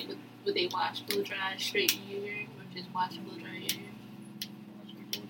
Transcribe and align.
they 0.00 0.06
would, 0.06 0.18
would 0.44 0.54
they 0.54 0.68
watch 0.72 1.06
blow 1.06 1.22
dry 1.22 1.54
straight 1.58 1.92
in 1.92 2.08
your 2.16 2.26
ear 2.26 2.46
or 2.56 2.74
just 2.74 2.88
watch 2.94 3.12
blow 3.24 3.38
dry 3.38 3.54
in 3.56 3.62
your 3.62 3.70
ear? 3.72 5.22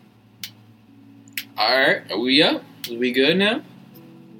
All 1.56 1.78
right, 1.78 2.10
are 2.10 2.18
we 2.18 2.42
up? 2.42 2.62
We 2.90 3.12
good 3.12 3.36
now? 3.36 3.62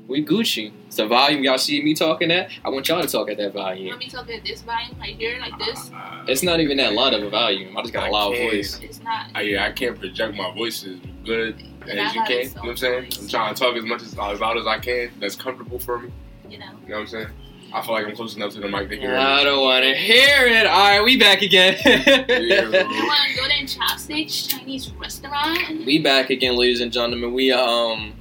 We 0.09 0.25
Gucci. 0.25 0.73
It's 0.87 0.97
the 0.97 1.07
volume 1.07 1.43
y'all 1.43 1.57
see 1.59 1.83
me 1.83 1.95
talking 1.95 2.31
at. 2.31 2.51
I 2.65 2.69
want 2.69 2.89
y'all 2.89 3.01
to 3.01 3.09
talk 3.09 3.31
at 3.31 3.37
that 3.39 3.45
You 3.45 3.51
volume. 3.53 3.87
want 3.89 3.99
me 4.01 4.07
to 4.09 4.17
talk 4.17 4.29
at 4.31 4.45
this 4.45 4.63
volume 4.63 4.99
right 4.99 5.17
here, 5.17 5.39
like 5.41 5.57
this? 5.59 5.91
Uh, 5.95 6.25
It's 6.29 6.43
not 6.43 6.61
even 6.61 6.77
that 6.79 6.93
loud 6.93 7.15
of 7.15 7.23
a 7.23 7.31
volume. 7.31 7.77
I 7.77 7.83
just 7.83 7.95
got 7.95 8.05
a 8.05 8.07
I 8.07 8.11
loud 8.11 8.35
can't. 8.35 8.51
voice. 8.53 8.81
It's 8.83 9.01
not. 9.03 9.27
I, 9.35 9.43
yeah, 9.43 9.65
I 9.65 9.73
can't 9.73 9.99
project 9.99 10.37
my 10.37 10.53
voice 10.55 10.85
as 10.85 10.99
good 11.25 11.63
And 11.89 11.99
as 11.99 12.15
you 12.15 12.23
can. 12.25 12.31
a 12.33 12.43
You 12.43 12.49
know 12.49 12.61
what 12.63 12.69
I'm 12.71 12.77
saying? 12.77 13.11
soft 13.11 13.23
I'm 13.23 13.29
trying 13.29 13.55
to 13.55 13.61
talk 13.63 13.77
as 13.77 13.85
much 13.85 14.03
as 14.03 14.09
as 14.19 14.41
loud 14.41 14.59
as 14.59 14.67
I 14.67 14.79
can. 14.81 15.11
That's 15.21 15.37
comfortable 15.37 15.79
for 15.79 15.99
me. 15.99 16.11
You 16.51 16.59
know. 16.59 16.67
You 16.83 16.89
know 16.89 16.95
what 16.97 17.01
I'm 17.03 17.07
saying? 17.07 17.29
I 17.75 17.81
feel 17.81 17.95
like 17.95 18.07
I'm 18.07 18.15
close 18.15 18.37
enough 18.37 18.53
to 18.53 18.61
the 18.61 18.69
mic 18.69 18.91
to 18.91 18.97
hear 18.97 19.15
it. 19.15 19.19
I 19.19 19.43
don't 19.45 19.63
want 19.63 19.83
to 19.85 19.95
hear 19.95 20.47
it. 20.47 20.67
All 20.67 20.89
right, 20.91 21.03
we 21.03 21.17
back 21.19 21.41
again. 21.43 21.77
You 21.85 22.71
want 22.71 23.31
to 23.31 23.37
go 23.37 23.49
to 23.49 23.67
Chopsticks 23.67 24.47
Chinese 24.47 24.93
restaurant? 24.93 25.87
we 25.87 25.99
back 25.99 26.31
again, 26.31 26.57
ladies 26.57 26.81
and 26.83 26.93
gentlemen. 26.93 27.33
We 27.33 27.51
um, 27.51 28.13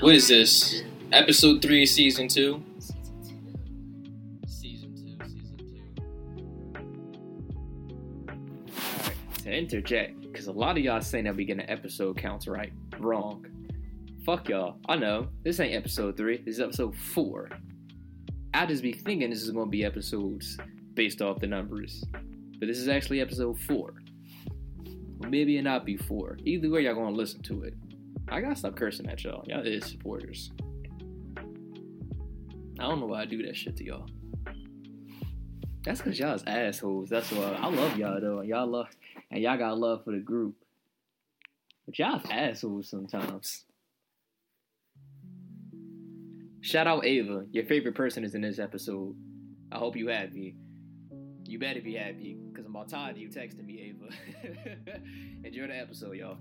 what 0.00 0.14
is 0.14 0.28
this? 0.28 0.82
Episode 1.12 1.62
three, 1.62 1.86
season 1.86 2.28
two. 2.28 2.62
Season 2.78 3.22
two, 3.24 3.32
season 4.46 4.94
two. 4.94 5.14
Alright, 8.76 9.16
to 9.44 9.52
interject, 9.56 10.20
because 10.20 10.46
a 10.48 10.52
lot 10.52 10.76
of 10.76 10.84
y'all 10.84 11.00
saying 11.00 11.24
that 11.24 11.36
we 11.36 11.44
getting 11.46 11.62
an 11.62 11.70
episode 11.70 12.18
counts 12.18 12.46
right. 12.48 12.72
Wrong. 12.98 13.46
Fuck 14.26 14.48
y'all. 14.48 14.76
I 14.88 14.96
know. 14.96 15.28
This 15.42 15.60
ain't 15.60 15.74
episode 15.74 16.16
three. 16.16 16.38
This 16.38 16.56
is 16.56 16.60
episode 16.60 16.94
four. 16.96 17.48
I 18.54 18.66
just 18.66 18.84
be 18.84 18.92
thinking 18.92 19.30
this 19.30 19.42
is 19.42 19.50
gonna 19.50 19.66
be 19.66 19.84
episodes 19.84 20.56
based 20.94 21.20
off 21.20 21.40
the 21.40 21.46
numbers. 21.48 22.04
But 22.60 22.68
this 22.68 22.78
is 22.78 22.86
actually 22.86 23.20
episode 23.20 23.58
four. 23.58 23.94
Or 25.20 25.28
maybe 25.28 25.58
it 25.58 25.62
not 25.62 25.84
be 25.84 25.96
four. 25.96 26.38
Either 26.44 26.70
way, 26.70 26.82
y'all 26.82 26.94
gonna 26.94 27.16
listen 27.16 27.42
to 27.42 27.64
it. 27.64 27.74
I 28.28 28.40
gotta 28.40 28.54
stop 28.54 28.76
cursing 28.76 29.08
at 29.08 29.24
y'all. 29.24 29.44
Y'all 29.48 29.66
is 29.66 29.84
supporters. 29.86 30.52
I 31.36 32.88
don't 32.88 33.00
know 33.00 33.06
why 33.06 33.22
I 33.22 33.24
do 33.24 33.44
that 33.44 33.56
shit 33.56 33.76
to 33.78 33.84
y'all. 33.84 34.06
That's 35.82 36.00
cause 36.00 36.16
y'all's 36.16 36.44
assholes. 36.46 37.10
That's 37.10 37.32
why 37.32 37.58
I 37.60 37.68
love 37.68 37.98
y'all 37.98 38.20
though. 38.20 38.40
Y'all 38.42 38.68
love 38.68 38.86
and 39.32 39.42
y'all 39.42 39.58
got 39.58 39.76
love 39.78 40.04
for 40.04 40.12
the 40.12 40.18
group. 40.18 40.54
But 41.86 41.98
y'all's 41.98 42.22
assholes 42.30 42.88
sometimes. 42.88 43.64
Shout 46.64 46.86
out 46.86 47.04
Ava. 47.04 47.44
Your 47.50 47.66
favorite 47.66 47.94
person 47.94 48.24
is 48.24 48.34
in 48.34 48.40
this 48.40 48.58
episode. 48.58 49.14
I 49.70 49.76
hope 49.76 49.96
you 49.96 50.08
happy. 50.08 50.54
You 51.44 51.58
better 51.58 51.82
be 51.82 51.92
happy, 51.92 52.38
because 52.48 52.64
I'm 52.64 52.74
about 52.74 52.88
tired 52.88 53.16
of 53.16 53.18
you 53.18 53.28
texting 53.28 53.66
me, 53.66 53.92
Ava. 53.92 54.98
Enjoy 55.44 55.66
the 55.66 55.76
episode, 55.76 56.16
y'all. 56.16 56.38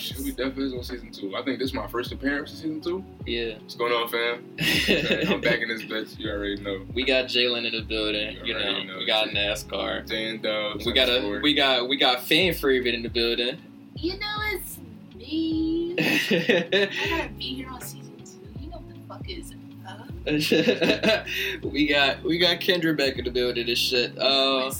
Shit, 0.00 0.18
we 0.18 0.30
definitely 0.30 0.66
is 0.66 0.72
on 0.74 0.82
season 0.84 1.10
two. 1.12 1.36
I 1.36 1.42
think 1.42 1.58
this 1.58 1.68
is 1.68 1.74
my 1.74 1.86
first 1.86 2.10
appearance 2.12 2.50
in 2.50 2.56
season 2.56 2.80
two. 2.80 3.04
Yeah. 3.26 3.58
What's 3.58 3.74
going 3.74 3.92
on, 3.92 4.08
fam? 4.08 4.44
Okay, 4.58 5.24
I'm 5.28 5.40
back 5.40 5.60
in 5.60 5.68
this 5.68 5.82
bitch. 5.82 6.18
You 6.18 6.30
already 6.30 6.56
know. 6.60 6.86
we 6.94 7.04
got 7.04 7.26
Jalen 7.26 7.66
in 7.66 7.72
the 7.72 7.82
building. 7.82 8.36
You 8.38 8.44
You 8.44 8.54
know, 8.54 8.60
already 8.60 8.84
know. 8.86 8.98
we 8.98 9.06
got 9.06 9.28
NASCAR. 9.28 10.06
Dan 10.06 10.40
Dubs. 10.40 10.84
We 10.86 10.92
got 10.92 11.08
a 11.08 11.16
underscore. 11.16 11.40
we 11.42 11.54
got 11.54 11.88
we 11.88 11.96
got 11.96 12.22
fan 12.22 12.54
favorite 12.54 12.94
in 12.94 13.02
the 13.02 13.08
building. 13.08 13.58
You 13.96 14.18
know 14.18 14.36
it's 14.52 14.78
me. 15.14 15.94
I 15.98 16.88
gotta 17.10 17.28
be 17.38 17.54
here 17.56 17.68
on 17.68 17.80
season 17.80 18.12
two. 18.24 18.62
You 18.62 18.70
know 18.70 18.78
what 18.78 18.94
the 18.94 19.00
fuck 19.06 19.28
is 19.28 19.52
up? 19.86 20.08
we 21.72 21.86
got 21.86 22.22
we 22.22 22.38
got 22.38 22.60
Kendra 22.60 22.96
back 22.96 23.18
in 23.18 23.24
the 23.24 23.30
building. 23.30 23.66
This 23.66 23.78
shit. 23.78 24.16
Uh, 24.18 24.70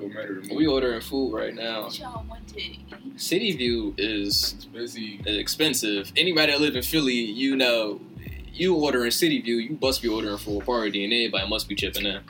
don't 0.00 0.14
matter 0.14 0.40
to 0.40 0.48
me. 0.48 0.56
we 0.56 0.66
ordering 0.66 1.00
food 1.00 1.34
right 1.34 1.54
now. 1.54 1.84
What 1.84 1.98
y'all 1.98 2.24
want 2.28 2.48
to 2.48 2.60
eat? 2.60 2.80
City 3.16 3.52
View 3.52 3.94
is 3.98 4.54
It's 4.56 4.64
busy. 4.64 5.20
expensive. 5.26 6.12
Anybody 6.16 6.52
that 6.52 6.60
live 6.60 6.76
in 6.76 6.82
Philly, 6.82 7.14
you 7.14 7.56
know, 7.56 8.00
you 8.52 8.74
ordering 8.74 9.10
City 9.10 9.40
View, 9.40 9.56
you 9.56 9.78
must 9.80 10.02
be 10.02 10.08
ordering 10.08 10.38
for 10.38 10.62
a 10.62 10.64
party, 10.64 11.04
and 11.04 11.12
everybody 11.12 11.48
must 11.48 11.68
be 11.68 11.74
chipping 11.74 12.06
in. 12.06 12.20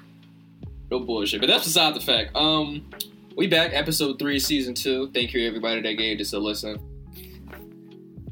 No 0.90 1.00
bullshit. 1.00 1.40
But 1.40 1.48
that's 1.48 1.64
beside 1.64 1.94
the 1.94 2.00
fact. 2.00 2.34
Um, 2.34 2.90
we 3.36 3.46
back, 3.46 3.70
episode 3.72 4.18
three, 4.18 4.40
season 4.40 4.74
two. 4.74 5.10
Thank 5.12 5.32
you 5.32 5.46
everybody 5.46 5.80
that 5.82 5.92
gave 5.94 6.18
this 6.18 6.32
a 6.32 6.38
listen. 6.38 6.78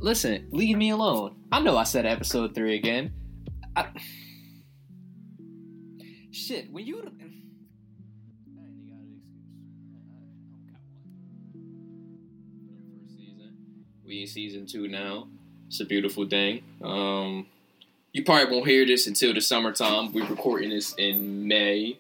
Listen, 0.01 0.47
leave 0.51 0.77
me 0.77 0.91
alone. 0.91 1.37
I 1.51 1.61
know 1.61 1.77
I 1.77 1.85
said 1.85 2.07
episode 2.07 2.55
three 2.55 2.77
again. 2.77 3.13
I... 3.77 3.89
Shit, 6.31 6.71
when 6.73 6.87
you. 6.87 7.03
We 14.09 14.23
in 14.23 14.27
season 14.27 14.65
two 14.65 14.89
now. 14.89 15.29
It's 15.67 15.81
a 15.81 15.85
beautiful 15.85 16.27
thing. 16.27 16.63
Um, 16.83 17.47
you 18.15 18.25
probably 18.25 18.57
won't 18.57 18.67
hear 18.67 18.87
this 18.87 19.07
until 19.07 19.35
the 19.35 19.43
summertime. 19.43 20.15
We're 20.15 20.25
recording 20.25 20.71
this 20.71 20.95
in 20.95 21.47
May. 21.47 21.99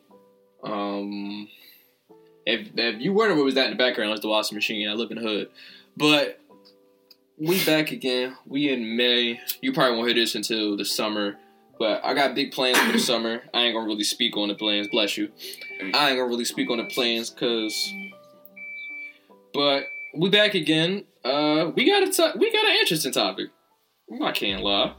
Um, 0.64 1.48
if, 2.46 2.68
if 2.74 3.02
you 3.02 3.12
wonder 3.12 3.34
what 3.34 3.44
was 3.44 3.56
that 3.56 3.66
in 3.66 3.72
the 3.72 3.76
background, 3.76 4.12
it's 4.12 4.22
the 4.22 4.28
washing 4.28 4.56
machine. 4.56 4.88
I 4.88 4.94
live 4.94 5.10
in 5.10 5.18
the 5.18 5.22
hood, 5.22 5.50
but 5.98 6.40
we 7.36 7.62
back 7.66 7.92
again. 7.92 8.38
We 8.46 8.72
in 8.72 8.96
May. 8.96 9.38
You 9.60 9.74
probably 9.74 9.98
won't 9.98 10.08
hear 10.08 10.16
this 10.16 10.34
until 10.34 10.78
the 10.78 10.86
summer. 10.86 11.36
But 11.78 12.02
I 12.06 12.14
got 12.14 12.34
big 12.34 12.52
plans 12.52 12.78
for 12.78 12.90
the 12.90 12.98
summer. 12.98 13.42
I 13.52 13.64
ain't 13.64 13.74
gonna 13.74 13.86
really 13.86 14.02
speak 14.02 14.34
on 14.38 14.48
the 14.48 14.54
plans. 14.54 14.88
Bless 14.88 15.18
you. 15.18 15.30
I 15.78 15.84
ain't 15.84 15.92
gonna 16.18 16.24
really 16.24 16.46
speak 16.46 16.70
on 16.70 16.78
the 16.78 16.84
plans 16.84 17.28
because. 17.28 17.92
But 19.52 19.88
we 20.14 20.30
back 20.30 20.54
again. 20.54 21.04
Uh, 21.28 21.70
we 21.76 21.84
got 21.84 22.02
a 22.02 22.10
t- 22.10 22.38
we 22.38 22.50
got 22.50 22.64
an 22.64 22.76
interesting 22.80 23.12
topic. 23.12 23.48
I 24.22 24.32
can't 24.32 24.62
lie. 24.62 24.94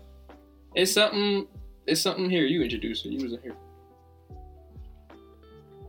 It's 0.76 0.94
something. 0.94 1.48
It's 1.88 2.02
something 2.02 2.30
here. 2.30 2.46
You 2.46 2.62
introduce 2.62 3.04
it. 3.06 3.10
You 3.10 3.24
wasn't 3.24 3.42
here. 3.42 3.56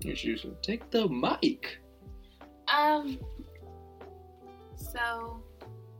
You 0.00 0.10
introduce 0.10 0.44
it. 0.44 0.62
Take 0.62 0.90
the 0.90 1.08
mic. 1.08 1.78
Um. 2.74 3.18
So, 4.76 5.42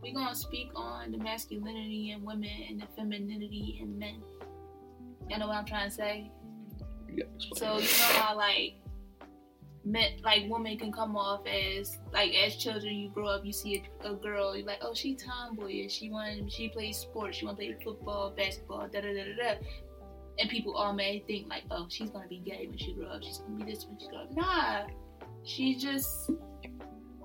we're 0.02 0.14
gonna 0.14 0.34
speak 0.34 0.70
on 0.74 1.12
the 1.12 1.18
masculinity 1.18 2.12
in 2.12 2.24
women 2.24 2.48
and 2.70 2.80
the 2.80 2.86
femininity 2.96 3.78
in 3.82 3.98
men. 3.98 4.22
Y'all 5.28 5.38
know 5.38 5.48
what 5.48 5.56
I'm 5.56 5.66
trying 5.66 5.90
to 5.90 5.94
say? 5.94 6.30
You. 7.12 7.24
So 7.56 7.76
you 7.76 7.82
know 7.82 8.20
how 8.20 8.36
like 8.36 8.79
men, 9.84 10.12
like 10.22 10.44
women 10.48 10.78
can 10.78 10.92
come 10.92 11.16
off 11.16 11.46
as 11.46 11.98
like 12.12 12.32
as 12.34 12.56
children. 12.56 12.94
You 12.94 13.10
grow 13.10 13.28
up, 13.28 13.44
you 13.44 13.52
see 13.52 13.82
a, 14.04 14.10
a 14.10 14.14
girl, 14.14 14.56
you're 14.56 14.66
like, 14.66 14.80
oh, 14.82 14.94
she 14.94 15.14
tomboyish. 15.14 15.92
She 15.92 16.10
want, 16.10 16.50
she 16.52 16.68
plays 16.68 16.98
sports. 16.98 17.38
She 17.38 17.46
want 17.46 17.58
to 17.58 17.64
play 17.64 17.76
football, 17.82 18.32
basketball, 18.36 18.88
da 18.88 19.00
da 19.00 19.12
da 19.12 19.24
da 19.24 19.36
da. 19.36 19.54
And 20.38 20.48
people 20.48 20.74
all 20.74 20.92
may 20.92 21.22
think 21.26 21.48
like, 21.48 21.64
oh, 21.70 21.86
she's 21.88 22.10
gonna 22.10 22.28
be 22.28 22.38
gay 22.38 22.66
when 22.68 22.78
she 22.78 22.94
grow 22.94 23.08
up. 23.08 23.22
She's 23.22 23.38
gonna 23.38 23.64
be 23.64 23.70
this 23.70 23.86
when 23.86 23.98
she 23.98 24.08
grow 24.08 24.20
up. 24.20 24.36
Nah, 24.36 24.86
she 25.44 25.74
just 25.74 26.30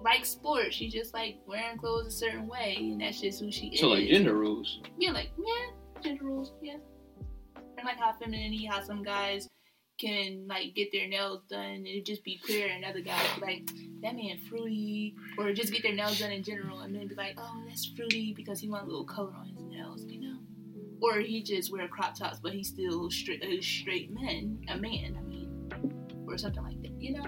likes 0.04 0.30
sports. 0.30 0.76
She 0.76 0.90
just 0.90 1.14
like 1.14 1.38
wearing 1.48 1.78
clothes 1.78 2.08
a 2.08 2.12
certain 2.12 2.48
way, 2.48 2.76
and 2.80 3.02
that's 3.02 3.22
just 3.22 3.40
who 3.40 3.52
she 3.52 3.68
is. 3.68 3.80
So 3.80 3.88
like 3.88 4.08
gender 4.08 4.36
rules. 4.36 4.82
Yeah, 4.98 5.12
like 5.12 5.32
yeah, 5.38 6.02
gender 6.02 6.26
rules 6.26 6.54
yeah. 6.62 6.78
And 7.78 7.86
like 7.86 7.98
how 7.98 8.14
femininity, 8.14 8.66
how 8.66 8.82
some 8.82 9.04
guys 9.04 9.50
can 9.98 10.46
like 10.48 10.76
get 10.76 10.92
their 10.92 11.08
nails 11.08 11.42
done 11.50 11.86
and 11.88 12.06
just 12.06 12.24
be 12.24 12.40
clear, 12.44 12.68
and 12.68 12.84
other 12.84 13.02
guys 13.02 13.26
like 13.42 13.68
that 14.02 14.16
man 14.16 14.38
fruity, 14.50 15.16
or 15.38 15.54
just 15.54 15.72
get 15.72 15.84
their 15.84 15.96
nails 15.96 16.20
done 16.20 16.32
in 16.32 16.44
general, 16.44 16.82
and 16.82 16.96
then 16.96 17.08
be 17.08 17.16
like, 17.16 17.36
oh, 17.38 17.64
that's 17.68 17.86
fruity 17.96 18.34
because 18.36 18.60
he 18.60 18.70
want 18.70 18.84
a 18.84 18.88
little 18.88 19.06
color 19.06 19.34
on 19.38 19.48
his 19.48 19.64
nails, 19.64 20.04
you 20.06 20.22
know. 20.22 20.40
Or 21.02 21.20
he 21.20 21.44
just 21.44 21.72
wear 21.72 21.88
crop 21.88 22.18
tops, 22.18 22.40
but 22.40 22.54
he's 22.54 22.70
still 22.70 23.10
straight, 23.12 23.44
a 23.44 23.62
straight 23.62 24.12
man, 24.12 24.60
a 24.70 24.78
man. 24.78 25.18
I 25.18 25.22
mean, 25.22 25.72
or 26.28 26.38
something 26.38 26.64
like 26.64 26.82
that, 26.82 26.92
you 27.00 27.14
know. 27.14 27.26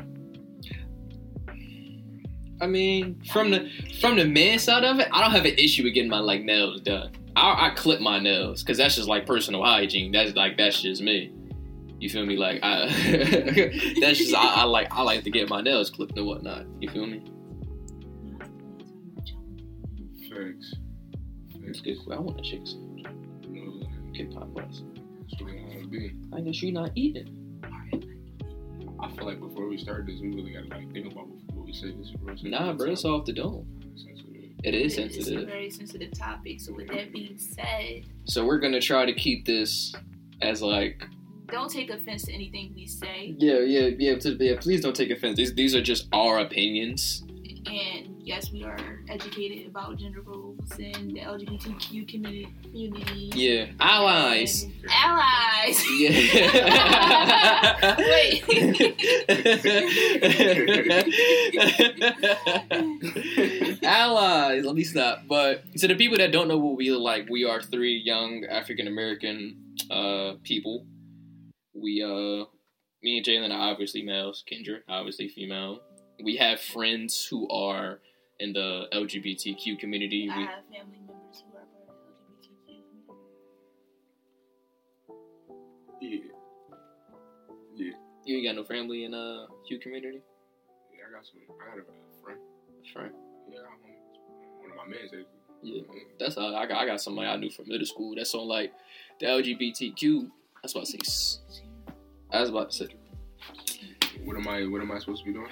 I 2.59 2.65
mean, 2.65 3.21
from 3.31 3.51
the 3.51 3.69
from 4.01 4.17
the 4.17 4.25
man 4.25 4.59
side 4.59 4.83
of 4.83 4.99
it, 4.99 5.07
I 5.11 5.21
don't 5.21 5.31
have 5.31 5.45
an 5.45 5.55
issue 5.57 5.83
with 5.83 5.93
getting 5.93 6.09
my 6.09 6.19
like 6.19 6.43
nails 6.43 6.81
done. 6.81 7.11
I, 7.35 7.67
I 7.67 7.69
clip 7.75 8.01
my 8.01 8.19
nails 8.19 8.63
because 8.63 8.77
that's 8.77 8.95
just 8.95 9.07
like 9.07 9.27
personal 9.27 9.63
hygiene. 9.63 10.11
That's 10.11 10.35
like 10.35 10.57
that's 10.57 10.81
just 10.81 11.01
me. 11.01 11.31
You 11.99 12.09
feel 12.09 12.25
me? 12.25 12.37
Like 12.37 12.59
I, 12.63 12.85
that's 14.01 14.17
just 14.19 14.35
I, 14.35 14.61
I 14.61 14.63
like 14.65 14.87
I 14.91 15.01
like 15.01 15.23
to 15.23 15.31
get 15.31 15.49
my 15.49 15.61
nails 15.61 15.89
clipped 15.89 16.17
and 16.17 16.27
whatnot. 16.27 16.65
You 16.79 16.89
feel 16.89 17.07
me? 17.07 17.23
Facts. 20.29 20.73
It's 21.63 21.81
good. 21.81 21.97
I 22.11 22.19
want 22.19 22.37
to 22.37 22.43
shake 22.43 22.65
some 22.65 22.97
You 22.97 23.79
know, 23.81 23.87
K-pop 24.13 24.53
bus. 24.53 24.83
that's 25.29 25.41
what 25.41 25.51
they 25.51 25.59
want 25.59 25.81
to 25.81 25.87
be. 25.87 26.11
I 26.33 26.41
guess 26.41 26.61
you're 26.61 26.71
not 26.71 26.91
eating. 26.95 27.33
I 28.99 29.11
feel 29.11 29.25
like 29.25 29.39
before 29.39 29.67
we 29.67 29.77
start 29.77 30.05
this, 30.07 30.19
we 30.21 30.29
really 30.29 30.53
gotta 30.53 30.67
like 30.67 30.91
think 30.93 31.11
about 31.11 31.27
what 31.53 31.65
we 31.65 31.73
say. 31.73 31.91
This 31.91 32.09
is 32.09 32.43
Nah, 32.43 32.73
bro, 32.73 32.91
it's 32.91 33.05
off 33.05 33.25
the 33.25 33.33
dome. 33.33 33.67
It 33.83 33.93
is 33.93 34.03
Sensitive. 34.03 34.53
It 34.63 34.73
is 34.73 34.93
a 34.93 34.95
sensitive. 34.95 35.47
very 35.47 35.69
sensitive 35.69 36.11
topic. 36.17 36.59
So 36.61 36.73
with 36.73 36.87
that 36.87 37.11
being 37.11 37.37
said, 37.37 38.05
So 38.25 38.45
we're 38.45 38.59
gonna 38.59 38.81
try 38.81 39.05
to 39.05 39.13
keep 39.13 39.45
this 39.45 39.93
as 40.41 40.61
like 40.61 41.03
don't 41.51 41.69
take 41.69 41.89
offense 41.89 42.23
to 42.25 42.33
anything 42.33 42.73
we 42.75 42.85
say. 42.85 43.35
yeah, 43.37 43.59
yeah, 43.59 43.89
yeah. 43.97 44.15
To, 44.17 44.31
yeah 44.39 44.59
please 44.59 44.81
don't 44.81 44.95
take 44.95 45.09
offense. 45.11 45.37
These 45.37 45.53
these 45.55 45.75
are 45.75 45.81
just 45.81 46.07
our 46.13 46.39
opinions. 46.39 47.23
And 47.65 48.21
yes, 48.21 48.51
we 48.51 48.63
are 48.63 48.77
educated 49.09 49.67
about 49.67 49.97
gender 49.97 50.21
roles 50.21 50.71
and 50.79 51.11
the 51.11 51.19
LGBTQ 51.19 52.07
community. 52.07 53.31
Yeah, 53.35 53.67
allies. 53.79 54.65
Allies. 54.89 55.83
Yeah. 55.99 57.95
Wait. 57.97 58.43
allies. 63.83 64.65
Let 64.65 64.75
me 64.75 64.83
stop. 64.83 65.23
But 65.27 65.63
to 65.77 65.87
the 65.87 65.95
people 65.95 66.17
that 66.17 66.31
don't 66.31 66.47
know 66.47 66.57
what 66.57 66.77
we 66.77 66.89
look 66.91 67.01
like, 67.01 67.29
we 67.29 67.43
are 67.43 67.61
three 67.61 67.97
young 67.97 68.45
African 68.49 68.87
American 68.87 69.57
uh, 69.91 70.33
people. 70.43 70.85
We 71.81 72.01
uh, 72.03 72.45
me 73.03 73.17
and 73.17 73.25
Jalen 73.25 73.51
are 73.53 73.71
obviously 73.71 74.01
males. 74.03 74.43
Kendra 74.51 74.79
obviously 74.89 75.27
female. 75.29 75.79
We 76.23 76.35
have 76.37 76.59
friends 76.59 77.25
who 77.29 77.47
are 77.49 77.99
in 78.39 78.53
the 78.53 78.85
LGBTQ 78.93 79.79
community. 79.79 80.27
I 80.31 80.37
We, 80.37 80.43
have 80.45 80.63
family 80.71 80.99
members 81.05 81.43
who 81.45 81.57
are 81.57 81.65
part 81.85 81.99
of 81.99 82.05
the 82.17 82.47
LGBTQ. 82.47 83.03
Yeah. 86.01 86.19
Yeah. 87.75 87.91
you 88.25 88.37
ain't 88.37 88.45
got 88.47 88.55
no 88.55 88.63
family 88.63 89.03
in 89.05 89.13
uh 89.13 89.45
Q 89.67 89.79
community, 89.79 90.21
Yeah, 90.93 91.05
I 91.09 91.11
got 91.15 91.25
some. 91.25 91.35
I 91.49 91.75
got 91.75 91.83
a 91.83 92.23
friend. 92.23 92.39
friend. 92.93 93.11
Yeah, 93.51 93.59
I 93.59 93.61
got 93.63 93.71
one, 93.81 93.91
one 94.61 94.71
of 94.71 94.77
my 94.77 94.85
mans. 94.85 95.11
actually. 95.13 95.25
Yeah, 95.63 95.81
that's 96.19 96.35
how 96.35 96.55
I 96.55 96.65
got. 96.67 96.77
I 96.81 96.85
got 96.85 97.01
somebody 97.01 97.27
I 97.27 97.35
knew 97.37 97.49
from 97.51 97.67
middle 97.67 97.85
school. 97.85 98.13
That's 98.15 98.33
on 98.35 98.47
like 98.47 98.73
the 99.19 99.25
LGBTQ. 99.27 100.29
That's 100.61 100.73
what 100.75 100.81
I 100.81 100.85
say. 100.85 100.99
S- 102.29 102.35
I 102.35 102.41
was 102.41 102.49
about 102.49 102.71
to 102.71 102.77
say. 102.77 102.87
What 104.23 104.35
am 104.35 104.47
I? 104.47 104.65
What 104.67 104.81
am 104.81 104.91
I 104.91 104.99
supposed 104.99 105.23
to 105.23 105.31
be 105.31 105.33
doing? 105.33 105.49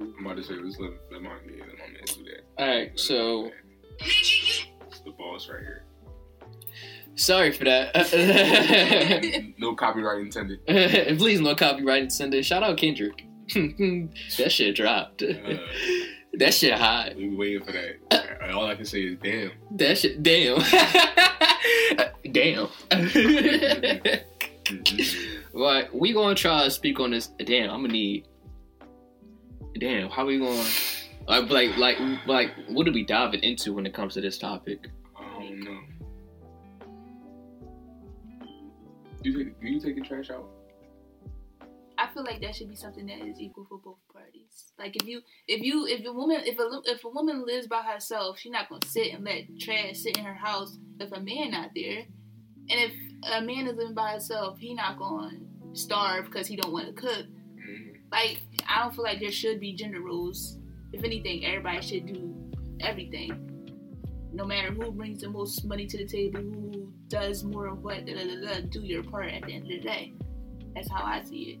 I'm 0.00 0.24
about 0.24 0.36
to 0.38 0.42
say, 0.42 0.54
let's 0.54 0.78
let, 0.78 0.92
let 1.12 1.22
my 1.22 1.30
yeah, 1.46 1.64
let 1.68 1.78
my 1.78 1.86
man 1.92 2.02
do 2.06 2.24
that. 2.24 2.44
All 2.58 2.66
right, 2.68 2.88
Let 2.90 2.98
so 2.98 3.42
my 3.42 3.48
man. 3.48 3.52
It's 4.00 5.00
the 5.04 5.10
boss 5.10 5.48
right 5.48 5.60
here. 5.60 5.84
sorry 7.16 7.52
for 7.52 7.64
that. 7.64 7.94
no 9.58 9.74
copyright 9.74 10.20
intended. 10.20 10.64
Please 11.18 11.40
no 11.40 11.54
copyright 11.54 12.04
intended. 12.04 12.46
Shout 12.46 12.62
out 12.62 12.78
Kendrick. 12.78 13.24
that 13.54 14.48
shit 14.50 14.74
dropped. 14.76 15.22
Uh, 15.22 15.34
that 16.34 16.54
shit 16.54 16.72
hot. 16.72 17.14
we 17.16 17.34
waiting 17.36 17.62
for 17.64 17.72
that. 17.72 18.50
All 18.52 18.66
I 18.66 18.74
can 18.76 18.84
say 18.86 19.02
is 19.02 19.18
damn. 19.22 19.50
That 19.72 19.98
shit. 19.98 20.22
Damn. 20.22 20.60
damn. 22.32 22.68
But 25.60 25.94
we 25.94 26.14
gonna 26.14 26.34
try 26.34 26.64
to 26.64 26.70
speak 26.70 27.00
on 27.00 27.10
this. 27.10 27.26
Damn, 27.44 27.68
I'm 27.68 27.82
gonna 27.82 27.92
need. 27.92 28.26
Damn, 29.78 30.08
how 30.08 30.24
we 30.24 30.38
going? 30.38 30.66
Like, 31.28 31.50
like, 31.50 31.76
like, 31.76 31.98
like, 32.26 32.52
what 32.70 32.88
are 32.88 32.92
we 32.92 33.04
diving 33.04 33.40
into 33.40 33.74
when 33.74 33.84
it 33.84 33.92
comes 33.92 34.14
to 34.14 34.22
this 34.22 34.38
topic? 34.38 34.88
I 35.14 35.22
don't 35.22 35.60
know. 35.60 35.80
Do 39.22 39.30
you 39.30 39.44
take, 39.44 39.60
do 39.60 39.68
you 39.68 39.80
take 39.80 39.96
the 39.96 40.00
trash 40.00 40.30
out? 40.30 40.48
I 41.98 42.08
feel 42.14 42.24
like 42.24 42.40
that 42.40 42.56
should 42.56 42.70
be 42.70 42.74
something 42.74 43.04
that 43.04 43.20
is 43.20 43.38
equal 43.38 43.66
for 43.68 43.76
both 43.84 43.98
parties. 44.10 44.72
Like 44.78 44.96
if 44.96 45.06
you, 45.06 45.20
if 45.46 45.60
you, 45.60 45.86
if 45.86 46.06
a 46.06 46.12
woman, 46.14 46.40
if 46.46 46.58
a 46.58 46.80
if 46.86 47.04
a 47.04 47.08
woman 47.10 47.44
lives 47.44 47.66
by 47.66 47.82
herself, 47.82 48.38
she's 48.38 48.50
not 48.50 48.70
gonna 48.70 48.80
sit 48.86 49.12
and 49.12 49.24
let 49.26 49.42
trash 49.60 49.98
sit 49.98 50.16
in 50.16 50.24
her 50.24 50.32
house 50.32 50.78
if 50.98 51.12
a 51.12 51.20
man 51.20 51.50
not 51.50 51.72
there. 51.76 52.04
And 52.70 52.80
if 52.80 52.92
a 53.30 53.42
man 53.42 53.66
is 53.66 53.76
living 53.76 53.92
by 53.92 54.12
himself, 54.12 54.58
he 54.58 54.72
not 54.72 54.98
gonna 54.98 55.49
starve 55.72 56.26
because 56.26 56.46
he 56.46 56.56
don't 56.56 56.72
want 56.72 56.86
to 56.86 56.92
cook. 56.92 57.26
Mhm. 57.56 57.96
Like 58.12 58.42
I 58.68 58.82
don't 58.82 58.94
feel 58.94 59.04
like 59.04 59.20
there 59.20 59.30
should 59.32 59.60
be 59.60 59.72
gender 59.72 60.00
rules. 60.00 60.58
If 60.92 61.04
anything, 61.04 61.44
everybody 61.44 61.80
should 61.82 62.06
do 62.06 62.34
everything. 62.80 63.46
No 64.32 64.44
matter 64.44 64.72
who 64.72 64.90
brings 64.92 65.20
the 65.22 65.28
most 65.28 65.64
money 65.64 65.86
to 65.86 65.98
the 65.98 66.06
table, 66.06 66.40
who 66.40 66.92
does 67.08 67.42
more 67.44 67.66
of 67.66 67.82
what, 67.82 68.06
da, 68.06 68.14
da, 68.14 68.24
da, 68.24 68.40
da, 68.40 68.60
do 68.68 68.80
your 68.80 69.02
part 69.02 69.28
at 69.28 69.42
the 69.42 69.52
end 69.54 69.64
of 69.64 69.68
the 69.68 69.80
day. 69.80 70.14
That's 70.74 70.88
how 70.88 71.02
I 71.04 71.22
see 71.22 71.58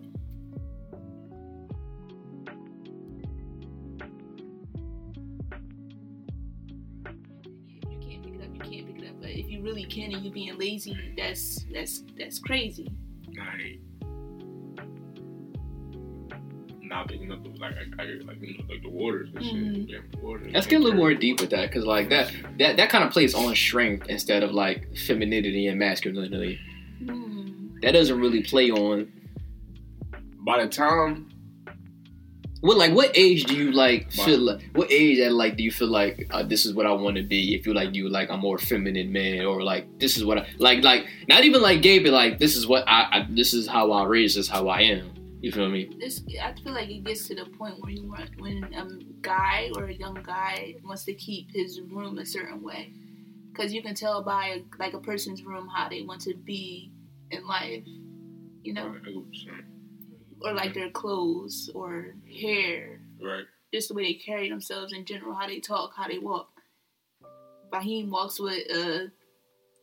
If 7.06 7.90
you 7.90 7.98
can't 8.00 8.22
pick 8.24 8.34
it 8.34 8.42
up, 8.42 8.54
you 8.54 8.60
can't 8.60 8.86
pick 8.86 9.02
it 9.04 9.08
up. 9.08 9.20
But 9.20 9.30
if 9.30 9.50
you 9.50 9.62
really 9.62 9.84
can 9.84 10.12
and 10.12 10.24
you 10.24 10.30
being 10.30 10.56
lazy, 10.58 10.96
that's 11.16 11.64
that's 11.72 12.04
that's 12.18 12.38
crazy. 12.38 12.88
Like, 13.28 13.80
not 16.90 17.08
picking 17.08 17.32
up 17.32 17.42
the, 17.42 17.48
like 17.58 17.74
I, 17.74 18.02
I 18.02 18.06
like 18.26 18.40
you 18.42 18.58
know 18.58 18.64
like 18.68 18.82
the 18.82 18.90
waters 18.90 19.30
and 19.34 19.42
shit. 19.44 19.54
Mhm. 19.54 19.88
Damn, 19.90 20.22
waters. 20.22 20.52
Let's 20.52 20.66
get 20.66 20.80
a 20.80 20.82
little 20.84 20.98
more 20.98 21.14
deep 21.14 21.40
with 21.40 21.50
that, 21.50 21.70
because 21.70 21.86
like 21.86 22.10
that, 22.10 22.30
that, 22.58 22.76
that 22.76 22.90
kind 22.90 23.02
of 23.04 23.10
plays 23.10 23.34
on 23.34 23.54
strength 23.54 24.08
instead 24.08 24.42
of 24.42 24.50
like 24.52 24.94
femininity 25.06 25.66
and 25.68 25.78
masculinity. 25.78 26.58
Hmm. 27.04 27.78
That 27.80 27.92
doesn't 27.92 28.20
really 28.20 28.42
play 28.42 28.70
on. 28.70 29.10
By 30.44 30.62
the 30.62 30.68
time 30.68 31.30
What 32.62 32.76
like 32.76 32.92
what 32.92 33.10
age 33.14 33.44
do 33.44 33.56
you 33.56 33.72
like 33.72 34.10
feel 34.12 34.38
like? 34.38 34.60
What 34.74 34.90
age 34.92 35.18
at 35.20 35.32
like 35.32 35.56
do 35.56 35.62
you 35.62 35.70
feel 35.70 35.88
like 35.88 36.26
uh, 36.30 36.42
this 36.42 36.66
is 36.66 36.74
what 36.74 36.84
I 36.86 36.92
want 36.92 37.16
to 37.16 37.22
be? 37.22 37.54
If 37.54 37.66
you 37.66 37.72
like 37.72 37.94
you 37.94 38.08
like 38.10 38.28
a 38.28 38.36
more 38.36 38.58
feminine 38.58 39.10
man, 39.12 39.46
or 39.46 39.62
like 39.62 39.86
this 39.98 40.16
is 40.18 40.24
what 40.24 40.36
I 40.38 40.46
like 40.58 40.82
like 40.84 41.06
not 41.28 41.44
even 41.44 41.62
like 41.62 41.80
gay, 41.80 42.00
but 42.00 42.12
like 42.12 42.38
this 42.38 42.56
is 42.56 42.66
what 42.66 42.84
I, 42.86 43.00
I 43.12 43.26
this 43.30 43.54
is 43.54 43.66
how 43.66 43.92
I 43.92 44.04
raise 44.04 44.34
this 44.34 44.44
is 44.46 44.50
how 44.50 44.68
I 44.68 44.80
am. 44.82 45.10
You 45.40 45.50
feel 45.52 45.70
me? 45.70 45.90
this 45.98 46.22
I 46.42 46.52
feel 46.52 46.74
like 46.74 46.90
it 46.90 47.02
gets 47.04 47.26
to 47.28 47.34
the 47.34 47.46
point 47.46 47.80
where 47.80 47.90
you 47.90 48.06
want 48.08 48.38
when 48.38 48.62
a 48.74 48.86
guy 49.22 49.70
or 49.74 49.86
a 49.86 49.94
young 49.94 50.18
guy 50.22 50.74
wants 50.84 51.04
to 51.04 51.14
keep 51.14 51.50
his 51.52 51.80
room 51.80 52.18
a 52.18 52.26
certain 52.26 52.62
way, 52.62 52.92
because 53.50 53.72
you 53.72 53.82
can 53.82 53.94
tell 53.94 54.22
by 54.22 54.62
like 54.78 54.92
a 54.92 54.98
person's 54.98 55.42
room 55.42 55.66
how 55.66 55.88
they 55.88 56.02
want 56.02 56.20
to 56.22 56.34
be 56.34 56.92
in 57.30 57.46
life, 57.46 57.84
you 58.62 58.74
know, 58.74 58.94
son. 59.32 59.64
or 60.42 60.52
like 60.52 60.74
their 60.74 60.90
clothes 60.90 61.70
or 61.74 62.14
hair, 62.30 63.00
right. 63.22 63.44
just 63.72 63.88
the 63.88 63.94
way 63.94 64.02
they 64.02 64.14
carry 64.14 64.50
themselves 64.50 64.92
in 64.92 65.06
general, 65.06 65.34
how 65.34 65.46
they 65.46 65.60
talk, 65.60 65.92
how 65.96 66.06
they 66.06 66.18
walk. 66.18 66.50
Fahim 67.72 68.10
walks 68.10 68.38
with 68.38 68.58
a 68.70 69.10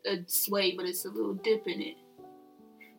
a 0.06 0.24
sway, 0.28 0.76
but 0.76 0.86
it's 0.86 1.06
a 1.06 1.10
little 1.10 1.34
dip 1.34 1.68
in 1.68 1.82
it. 1.82 1.96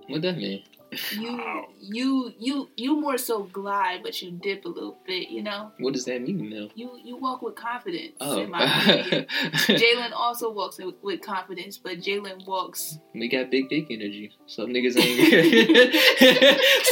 What 0.09 0.23
does 0.23 0.35
that 0.35 0.41
mean? 0.41 0.65
You 1.13 1.37
Wow. 1.37 1.67
you 1.81 2.33
you 2.39 2.69
you 2.77 2.99
more 3.01 3.19
so 3.19 3.43
glide, 3.45 4.01
but 4.03 4.21
you 4.23 4.31
dip 4.31 4.65
a 4.65 4.69
little 4.69 4.99
bit, 5.07 5.29
you 5.29 5.43
know. 5.43 5.71
What 5.79 5.93
does 5.93 6.05
that 6.07 6.23
mean 6.23 6.49
now? 6.49 6.69
You 6.75 6.99
you 7.05 7.17
walk 7.17 7.43
with 7.43 7.55
confidence. 7.57 8.13
Oh, 8.21 8.41
In 8.41 8.51
my. 8.51 8.65
Jalen 9.69 10.13
also 10.15 10.51
walks 10.51 10.79
with, 10.79 10.95
with 11.03 11.21
confidence, 11.21 11.77
but 11.79 11.99
Jalen 12.01 12.47
walks. 12.47 12.99
we 13.15 13.29
got 13.29 13.51
big 13.51 13.69
dick 13.69 13.87
energy. 13.91 14.33
Some 14.47 14.69
niggas 14.71 14.97
ain't. 15.03 15.95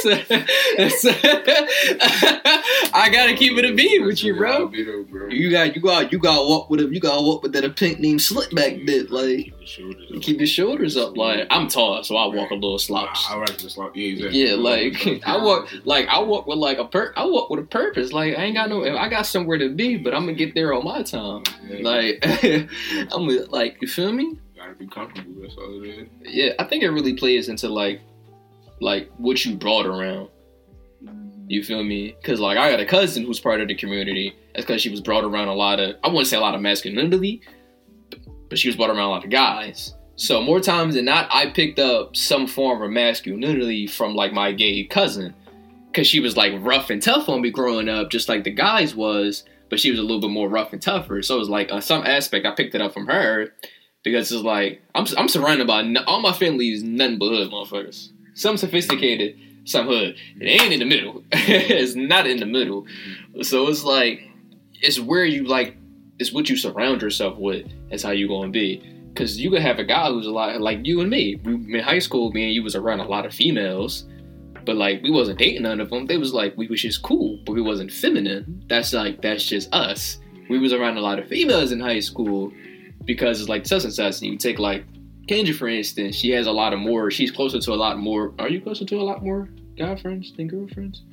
so, 0.03 1.11
so- 1.11 1.31
I 2.95 3.09
gotta 3.11 3.35
keep 3.35 3.57
it 3.59 3.65
a 3.65 3.75
beat 3.75 4.03
with 4.05 4.23
you, 4.23 4.37
bro. 4.37 4.71
You 5.31 5.51
got 5.51 5.75
you 5.75 5.81
got 5.83 6.13
you 6.13 6.19
got 6.19 6.37
to 6.43 6.47
walk 6.49 6.71
with 6.71 6.81
a 6.81 6.85
you 6.85 7.01
got 7.01 7.17
to 7.17 7.23
walk 7.23 7.43
with 7.43 7.53
that 7.55 7.65
a 7.65 7.71
pink 7.71 7.99
named 8.01 8.21
slick 8.23 8.51
back 8.55 8.75
bit 8.87 9.11
like 9.11 9.27
Keep 9.27 9.56
the 9.56 9.56
shoulders 9.67 10.11
up. 10.15 10.23
keep 10.23 10.39
your 10.39 10.47
shoulders 10.47 10.97
up 10.97 11.17
like 11.17 11.47
I'm 11.51 11.69
tall 11.69 12.03
so 12.05 12.17
I 12.17 12.27
walk 12.27 12.51
a 12.51 12.55
little 12.55 12.79
slouch. 12.79 13.19
I, 13.29 13.35
I 13.35 13.37
like 13.39 13.57
to 13.59 13.69
slouch. 13.71 13.93
Yeah, 13.95 14.13
exactly. 14.13 14.49
Yeah, 14.49 14.55
like 14.55 15.23
I 15.27 15.37
walk 15.43 15.69
like 15.85 16.09
I 16.09 16.21
walk 16.21 16.47
with 16.47 16.59
like 16.59 16.79
a 16.79 16.85
per 16.85 17.13
I 17.17 17.25
walk 17.27 17.51
with 17.51 17.61
a 17.61 17.65
purpose. 17.67 18.13
Like 18.13 18.39
I 18.39 18.45
ain't 18.45 18.57
got 18.57 18.69
no 18.69 18.85
I 18.97 19.09
got 19.09 19.27
somewhere 19.27 19.59
to 19.59 19.69
be, 19.75 19.97
but 19.97 20.15
I'm 20.15 20.23
gonna 20.23 20.35
get 20.35 20.55
there 20.55 20.73
on 20.73 20.85
my 20.85 21.03
time. 21.03 21.43
Yeah, 21.69 21.79
Like 21.83 22.19
I'm 23.13 23.27
with, 23.27 23.49
like 23.51 23.79
you 23.81 23.89
feel 23.89 24.13
me? 24.13 24.39
gotta 24.57 24.75
be 24.75 24.87
comfortable. 24.87 25.35
That's 25.43 25.55
all 25.57 25.83
it 25.83 25.87
is. 25.89 26.09
Yeah, 26.23 26.53
I 26.59 26.65
think 26.65 26.83
it 26.83 26.91
really 26.91 27.15
plays 27.15 27.49
into 27.49 27.69
like 27.69 28.01
like 28.81 29.11
what 29.19 29.45
you 29.45 29.57
brought 29.57 29.87
around. 29.87 30.29
Mm-hmm. 31.05 31.45
You 31.49 31.63
feel 31.63 31.83
me? 31.85 32.17
Because 32.21 32.41
like 32.41 32.59
I 32.59 32.71
got 32.71 32.81
a 32.81 32.87
cousin 32.87 33.25
who's 33.25 33.41
part 33.41 33.61
of 33.61 33.69
the 33.69 33.75
community. 33.75 34.35
That's 34.55 34.67
because 34.67 34.81
she 34.81 34.89
was 34.91 35.01
brought 35.01 35.25
around 35.25 35.49
a 35.49 35.55
lot 35.55 35.79
of 35.81 35.97
I 36.03 36.09
wouldn't 36.09 36.27
say 36.27 36.37
a 36.37 36.41
lot 36.41 36.55
of 36.55 36.61
masculinity, 36.61 37.43
but 38.49 38.59
she 38.59 38.69
was 38.69 38.77
brought 38.77 38.91
around 38.91 38.99
a 39.01 39.11
lot 39.11 39.25
of 39.25 39.31
guys. 39.31 39.95
So 40.17 40.41
more 40.41 40.61
times 40.61 40.95
than 40.95 41.05
not, 41.05 41.29
I 41.31 41.51
picked 41.51 41.79
up 41.79 42.17
some 42.17 42.47
form 42.47 42.81
of 42.83 42.91
masculinity 42.91 43.87
from 43.87 44.15
like 44.15 44.33
my 44.33 44.53
gay 44.53 44.85
cousin, 44.85 45.35
because 45.91 46.07
she 46.07 46.21
was 46.21 46.37
like 46.37 46.53
rough 46.61 46.91
and 46.91 47.03
tough 47.03 47.29
on 47.29 47.43
me 47.43 47.51
growing 47.51 47.89
up, 47.89 48.11
just 48.11 48.29
like 48.29 48.45
the 48.45 48.51
guys 48.51 48.95
was. 48.95 49.45
But 49.69 49.81
she 49.81 49.91
was 49.91 49.99
a 49.99 50.03
little 50.03 50.21
bit 50.21 50.31
more 50.31 50.49
rough 50.49 50.73
and 50.73 50.81
tougher. 50.81 51.23
So 51.23 51.37
it 51.37 51.41
was 51.41 51.49
like 51.49 51.73
on 51.73 51.83
some 51.83 52.07
aspect, 52.07 52.47
I 52.47 52.53
picked 52.53 52.75
it 52.75 52.81
up 52.81 52.95
from 52.95 53.09
her 53.09 53.53
because 54.05 54.31
it's 54.31 54.43
like 54.43 54.81
I'm 54.95 55.07
I'm 55.19 55.29
surrounded 55.29 55.67
by 55.67 55.81
n- 55.81 55.97
all 56.07 56.21
my 56.21 56.33
family 56.33 56.71
is 56.71 56.83
nothing 56.85 57.19
but 57.19 57.31
hood 57.31 57.51
motherfuckers. 57.51 58.11
Some 58.35 58.57
sophisticated, 58.57 59.37
some 59.65 59.87
hood. 59.87 60.17
It 60.41 60.47
ain't 60.47 60.73
in 60.73 60.79
the 60.79 60.85
middle. 60.85 61.25
it's 61.33 61.97
not 61.97 62.27
in 62.27 62.39
the 62.39 62.47
middle. 62.47 62.87
So 63.43 63.67
it's 63.67 63.83
like 63.83 64.23
it's 64.81 65.01
where 65.01 65.25
you 65.25 65.45
like 65.45 65.77
it's 66.19 66.33
what 66.33 66.49
you 66.49 66.57
surround 66.57 67.03
yourself 67.03 67.39
with. 67.39 67.67
That's 67.91 68.03
how 68.03 68.11
you 68.11 68.29
gonna 68.29 68.51
be. 68.51 68.83
Cause 69.15 69.39
you 69.39 69.51
could 69.51 69.63
have 69.63 69.79
a 69.79 69.85
guy 69.85 70.09
who's 70.09 70.27
a 70.27 70.31
lot 70.31 70.61
like 70.61 70.85
you 70.85 71.01
and 71.01 71.09
me. 71.09 71.37
We 71.37 71.55
in 71.55 71.81
high 71.83 72.01
school, 72.01 72.31
me 72.33 72.45
and 72.45 72.53
you 72.55 72.63
was 72.63 72.77
around 72.77 73.01
a 73.01 73.09
lot 73.09 73.25
of 73.25 73.33
females, 73.33 74.05
but 74.65 74.77
like 74.77 75.03
we 75.03 75.11
wasn't 75.11 75.39
dating 75.39 75.63
none 75.63 75.81
of 75.81 75.89
them. 75.89 76.07
They 76.07 76.19
was 76.19 76.35
like 76.35 76.57
we 76.57 76.67
was 76.67 76.83
just 76.83 77.03
cool, 77.03 77.39
but 77.47 77.53
we 77.53 77.63
wasn't 77.63 77.91
feminine. 77.91 78.65
That's 78.69 78.93
like 78.93 79.23
that's 79.23 79.45
just 79.45 79.73
us. 79.73 80.19
We 80.51 80.59
was 80.59 80.73
around 80.73 80.99
a 80.99 81.01
lot 81.01 81.19
of 81.19 81.29
females 81.29 81.73
in 81.73 81.81
high 81.81 82.01
school 82.01 82.53
because 83.05 83.41
it's 83.41 83.49
like 83.49 83.65
such 83.65 83.85
and 83.85 83.93
such. 83.93 84.21
And 84.21 84.33
you 84.33 84.37
take 84.37 84.59
like 84.59 84.85
Kendra 85.27 85.55
for 85.55 85.69
instance, 85.69 86.15
she 86.15 86.31
has 86.31 86.47
a 86.47 86.53
lot 86.53 86.73
of 86.73 86.79
more. 86.79 87.11
She's 87.11 87.31
closer 87.31 87.59
to 87.59 87.73
a 87.73 87.75
lot 87.75 87.99
more. 87.99 88.35
Are 88.39 88.49
you 88.49 88.61
closer 88.61 88.85
to 88.85 88.97
a 88.97 89.03
lot 89.03 89.25
more 89.25 89.49
guy 89.79 89.97
friends 89.97 90.33
than 90.37 90.49
girlfriends? 90.49 91.05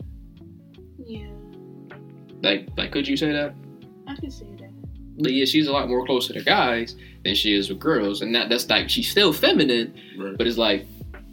Yeah, 1.06 1.28
Like 2.42 2.68
like 2.78 2.92
could 2.92 3.08
you 3.08 3.18
say 3.18 3.32
that? 3.32 3.56
I 4.08 4.16
can 4.16 4.30
say 4.30 4.46
yeah, 5.18 5.46
she's 5.46 5.68
a 5.68 5.72
lot 5.72 5.88
more 5.90 6.06
closer 6.06 6.34
to 6.34 6.44
guys 6.44 6.96
than 7.24 7.36
she 7.36 7.54
is 7.54 7.70
with 7.70 7.80
girls, 7.80 8.22
and 8.22 8.34
that 8.36 8.50
that's 8.50 8.70
like 8.70 8.90
she's 8.90 9.10
still 9.10 9.32
feminine, 9.34 9.94
Right. 10.18 10.38
but 10.38 10.48
it's 10.48 10.58
like 10.58 10.86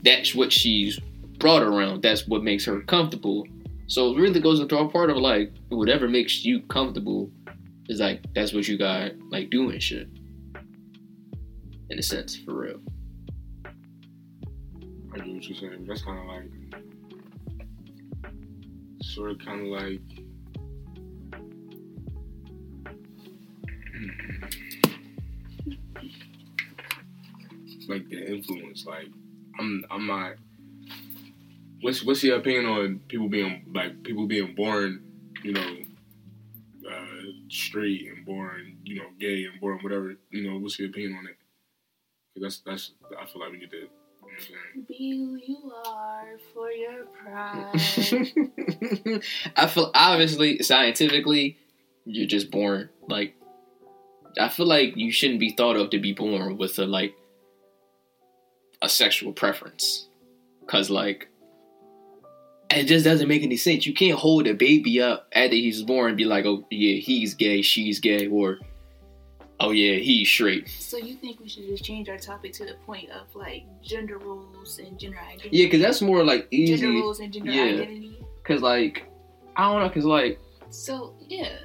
that's 0.03 0.35
what 0.35 0.53
she's 0.53 0.99
brought 1.39 1.63
around. 1.63 2.03
That's 2.03 2.27
what 2.29 2.43
makes 2.43 2.65
her 2.67 2.81
comfortable. 2.83 3.47
So 3.87 4.13
it 4.15 4.21
really 4.21 4.41
goes 4.41 4.61
into 4.61 4.79
a 4.79 4.89
part 4.89 5.11
of 5.11 5.17
like 5.17 5.53
whatever 5.69 6.09
makes 6.09 6.45
you 6.45 6.61
comfortable 6.63 7.31
is 7.89 7.99
like 8.01 8.23
that's 8.35 8.53
what 8.53 8.69
you 8.69 8.79
got 8.79 9.13
like 9.31 9.51
doing 9.51 9.79
shit. 9.81 10.09
In 11.91 11.99
a 11.99 12.03
sense, 12.03 12.37
for 12.37 12.55
real. 12.55 12.81
I 15.13 15.19
get 15.19 15.27
what 15.35 15.49
you're 15.49 15.59
saying. 15.59 15.85
That's 15.89 16.03
kind 16.03 16.19
of 16.21 16.27
like, 16.27 16.83
sort 19.03 19.33
of, 19.33 19.39
kind 19.41 19.61
of 19.63 19.67
like. 19.67 20.01
Influence, 28.31 28.85
like 28.87 29.09
I'm, 29.59 29.85
I'm 29.91 30.07
not. 30.07 30.35
What's 31.81 32.05
what's 32.05 32.23
your 32.23 32.37
opinion 32.39 32.67
on 32.67 33.01
people 33.09 33.29
being 33.29 33.65
like 33.75 34.03
people 34.03 34.27
being 34.27 34.55
born, 34.55 35.03
you 35.43 35.53
know, 35.53 35.77
uh, 36.91 37.23
straight 37.49 38.07
and 38.09 38.25
born, 38.27 38.77
you 38.85 38.97
know, 38.97 39.07
gay 39.19 39.45
and 39.45 39.59
born 39.61 39.79
whatever, 39.83 40.15
you 40.31 40.51
know, 40.51 40.59
what's 40.59 40.79
your 40.79 40.89
opinion 40.89 41.17
on 41.19 41.27
it? 41.27 41.37
'Cause 42.35 42.43
that's 42.43 42.59
that's 42.61 42.93
I 43.21 43.27
feel 43.27 43.41
like 43.41 43.53
we 43.53 43.59
need 43.59 43.71
to. 43.71 43.77
You 43.77 43.83
know 43.83 43.89
what 44.21 44.33
I'm 44.35 44.41
saying? 44.41 44.87
Be 44.89 45.17
who 45.17 45.37
you 45.37 45.73
are 45.87 46.39
for 46.55 46.71
your 46.71 47.05
pride. 47.07 49.23
I 49.57 49.67
feel 49.67 49.91
obviously 49.95 50.63
scientifically 50.63 51.57
you're 52.05 52.27
just 52.29 52.51
born 52.51 52.89
like 53.09 53.35
I 54.39 54.49
feel 54.49 54.67
like 54.67 54.97
you 54.97 55.11
shouldn't 55.11 55.41
be 55.41 55.51
thought 55.53 55.77
of 55.77 55.91
to 55.91 55.99
be 55.99 56.13
born 56.13 56.57
with 56.57 56.79
a 56.79 56.87
like 56.87 57.15
a 58.83 58.89
sexual 58.89 59.33
preference 59.33 60.09
cuz 60.67 60.91
like 60.91 61.29
it 62.71 62.85
just 62.85 63.05
doesn't 63.05 63.27
make 63.27 63.43
any 63.43 63.57
sense. 63.57 63.85
You 63.85 63.93
can't 63.93 64.17
hold 64.19 64.47
a 64.47 64.55
baby 64.55 65.01
up 65.03 65.29
after 65.33 65.57
he's 65.57 65.83
born 65.83 66.11
and 66.11 66.17
be 66.17 66.25
like, 66.25 66.45
"Oh 66.47 66.65
yeah, 66.71 67.01
he's 67.01 67.35
gay, 67.35 67.63
she's 67.63 67.99
gay," 67.99 68.29
or 68.29 68.61
"Oh 69.59 69.73
yeah, 69.73 69.95
he's 69.95 70.29
straight." 70.29 70.69
so 70.69 70.97
you 70.97 71.15
think 71.17 71.41
we 71.41 71.49
should 71.49 71.67
just 71.67 71.85
change 71.85 72.09
our 72.09 72.17
topic 72.17 72.53
to 72.55 72.65
the 72.65 72.75
point 72.87 73.11
of 73.11 73.35
like 73.35 73.65
gender 73.83 74.19
roles 74.19 74.79
and 74.79 74.99
gender 74.99 75.19
identity? 75.19 75.51
Yeah, 75.53 75.69
cuz 75.69 75.81
that's 75.81 76.01
more 76.01 76.23
like 76.25 76.47
easy. 76.51 76.77
gender 76.77 76.93
easy 76.93 77.03
roles 77.03 77.21
and 77.21 77.33
gender 77.33 77.51
yeah. 77.51 77.63
identity. 77.65 78.17
cuz 78.45 78.63
like 78.63 79.05
I 79.57 79.71
don't 79.71 79.83
know 79.83 79.91
cuz 79.91 80.05
like 80.05 80.39
So 80.71 81.17
yeah, 81.29 81.59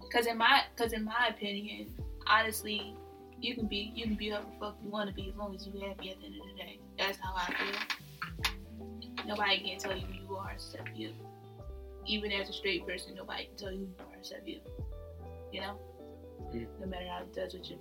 because 0.00 0.26
in 0.26 0.38
my 0.38 0.62
because 0.74 0.94
in 0.94 1.04
my 1.04 1.26
opinion, 1.28 1.94
honestly, 2.26 2.94
you 3.40 3.54
can 3.54 3.66
be 3.66 3.92
you 3.94 4.04
can 4.06 4.14
be 4.16 4.28
whoever 4.28 4.44
the 4.46 4.58
fuck 4.58 4.76
you 4.84 4.90
want 4.90 5.08
to 5.10 5.14
be 5.14 5.28
as 5.30 5.36
long 5.36 5.54
as 5.54 5.66
you 5.66 5.72
happy 5.80 6.10
at 6.10 6.18
the 6.20 6.26
end 6.26 6.34
of 6.40 6.46
the 6.46 6.62
day. 6.62 6.80
That's 6.98 7.18
how 7.18 7.34
I 7.36 7.46
feel. 7.54 8.54
Nobody 9.26 9.58
can 9.60 9.78
tell 9.78 9.96
you 9.96 10.06
who 10.06 10.14
you 10.14 10.36
are 10.36 10.52
except 10.52 10.96
you. 10.96 11.12
Even 12.06 12.32
as 12.32 12.48
a 12.48 12.52
straight 12.52 12.86
person, 12.86 13.14
nobody 13.14 13.46
can 13.46 13.56
tell 13.56 13.72
you 13.72 13.78
who 13.80 13.84
you 13.86 14.04
are 14.10 14.16
except 14.18 14.46
you. 14.48 14.60
You 15.52 15.60
know, 15.62 15.78
Mm. 16.54 16.66
no 16.80 16.86
matter 16.86 17.06
how 17.08 17.22
it 17.24 17.34
does 17.34 17.52
with 17.52 17.68
your 17.68 17.78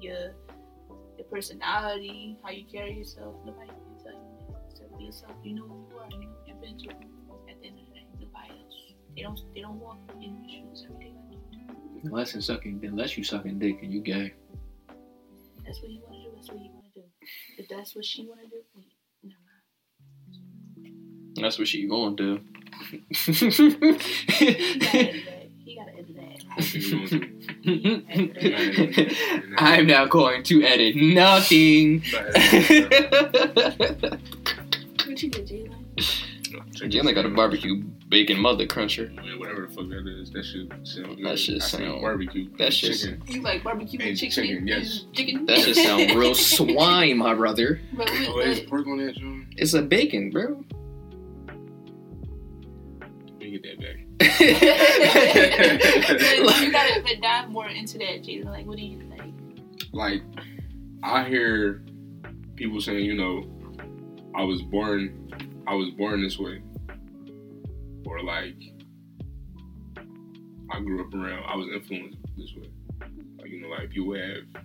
your 0.00 0.34
your 1.18 1.26
personality, 1.30 2.36
how 2.42 2.50
you 2.50 2.64
carry 2.64 2.96
yourself, 2.96 3.34
nobody 3.44 3.68
can 3.68 3.96
tell 4.02 4.12
you 4.14 4.56
except 4.70 4.90
for 4.94 5.00
yourself. 5.00 5.32
You 5.44 5.54
know 5.54 5.66
who 5.68 5.86
you 5.90 5.98
are. 5.98 6.08
You 6.10 6.18
know 6.20 6.28
what 6.28 6.46
you've 6.48 6.60
been 6.60 6.78
through. 6.78 6.96
At 7.50 7.60
the 7.60 7.66
end 7.68 7.78
of 7.78 7.86
the 7.86 7.94
day, 7.94 8.06
nobody 8.18 8.50
else. 8.64 8.76
They 9.14 9.22
don't 9.22 9.40
they 9.54 9.60
don't 9.60 9.78
walk 9.78 9.98
in 10.22 10.42
your 10.42 10.48
shoes 10.48 10.86
every 10.90 11.04
day 11.04 11.14
like 11.28 11.38
you 11.52 12.00
do. 12.02 12.08
unless 12.08 12.32
sucking 12.46 12.80
unless 12.82 13.16
you 13.18 13.24
sucking 13.24 13.58
dick 13.58 13.82
and 13.82 13.92
you 13.92 14.00
gay. 14.00 14.32
That's 15.68 15.82
what 15.82 15.90
you 15.90 16.00
want 16.00 16.14
to 16.14 16.20
do. 16.24 16.30
That's 16.34 16.48
what 16.48 16.60
you 16.62 16.70
want 16.72 16.86
to 16.86 16.92
do. 17.00 17.04
If 17.58 17.68
that's 17.68 17.94
what 17.94 18.04
she 18.06 18.26
want 18.26 18.40
to 18.40 18.46
do, 18.46 18.56
we, 18.74 18.86
never 19.22 19.38
mind. 20.80 20.94
That's 21.36 21.58
what 21.58 21.68
she 21.68 21.86
gonna 21.86 22.16
do. 22.16 22.40
He 23.10 23.26
gotta 23.36 24.96
edit 24.96 25.24
that. 25.26 25.50
He 25.60 25.76
gotta 25.76 25.92
edit 25.92 26.16
that. 26.16 27.28
You 27.60 27.76
know 27.76 27.96
what 27.96 28.16
I'm 28.16 28.32
saying? 28.40 29.10
I'm 29.58 29.86
now 29.86 30.06
going 30.06 30.42
to 30.44 30.62
edit 30.62 30.96
nothing. 30.96 32.02
What 35.06 35.22
you 35.22 35.30
did, 35.30 35.46
Jalen? 35.48 35.74
Jalen 36.86 37.14
got 37.14 37.24
a 37.26 37.28
barbecue 37.28 37.82
bacon 38.08 38.38
mother 38.38 38.66
cruncher. 38.66 39.10
Yeah, 39.24 39.36
whatever 39.38 39.62
the 39.66 39.68
fuck 39.68 39.88
that 39.88 40.06
is, 40.06 40.30
that 40.32 40.44
shit 40.44 40.68
sound 40.86 41.16
good. 41.16 41.26
That 41.26 41.38
shit 41.38 41.56
I 41.62 41.66
sound- 41.66 42.00
barbecue. 42.00 42.48
that 42.58 42.72
shit 42.72 42.96
chicken. 42.98 43.22
You 43.26 43.42
like 43.42 43.62
barbecue 43.64 43.98
And 44.00 44.08
and 44.10 44.18
chicken? 44.18 44.44
chicken, 44.44 44.66
yes. 44.66 45.04
Chicken. 45.12 45.46
That 45.46 45.58
just 45.58 45.82
sound 45.82 46.10
real 46.14 46.34
swine, 46.34 47.18
my 47.18 47.34
brother. 47.34 47.80
But, 47.94 48.10
we- 48.10 48.26
Oh, 48.28 48.38
there's 48.38 48.60
pork 48.60 48.86
on 48.86 48.98
that, 49.04 49.16
John. 49.16 49.46
It's 49.56 49.74
a 49.74 49.82
bacon, 49.82 50.30
bro. 50.30 50.64
We 53.40 53.50
get 53.58 53.62
that 53.62 53.78
back. 53.80 53.96
but 56.44 56.60
you 56.60 56.72
gotta 56.72 57.00
but 57.06 57.20
dive 57.22 57.48
more 57.50 57.68
into 57.68 57.98
that, 57.98 58.22
Jalen. 58.22 58.46
Like, 58.46 58.66
what 58.66 58.76
do 58.76 58.82
you 58.84 58.98
think? 59.08 59.34
Like, 59.92 60.22
I 61.02 61.24
hear 61.24 61.82
people 62.56 62.80
saying, 62.80 63.04
you 63.04 63.14
know, 63.14 63.44
I 64.34 64.42
was 64.42 64.60
born, 64.62 65.30
I 65.66 65.74
was 65.74 65.90
born 65.90 66.22
this 66.22 66.38
way, 66.38 66.60
or 68.08 68.22
like, 68.22 68.56
I 70.70 70.80
grew 70.80 71.06
up 71.06 71.14
around, 71.14 71.44
I 71.46 71.56
was 71.56 71.68
influenced 71.68 72.18
this 72.36 72.54
way. 72.54 72.70
Like, 73.38 73.50
you 73.50 73.60
know, 73.60 73.68
like 73.68 73.94
you 73.94 74.12
have, 74.12 74.62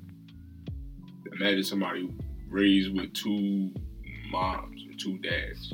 imagine 1.33 1.63
somebody 1.63 2.09
raised 2.49 2.93
with 2.93 3.13
two 3.13 3.71
moms 4.29 4.85
or 4.89 4.97
two 4.97 5.17
dads. 5.19 5.73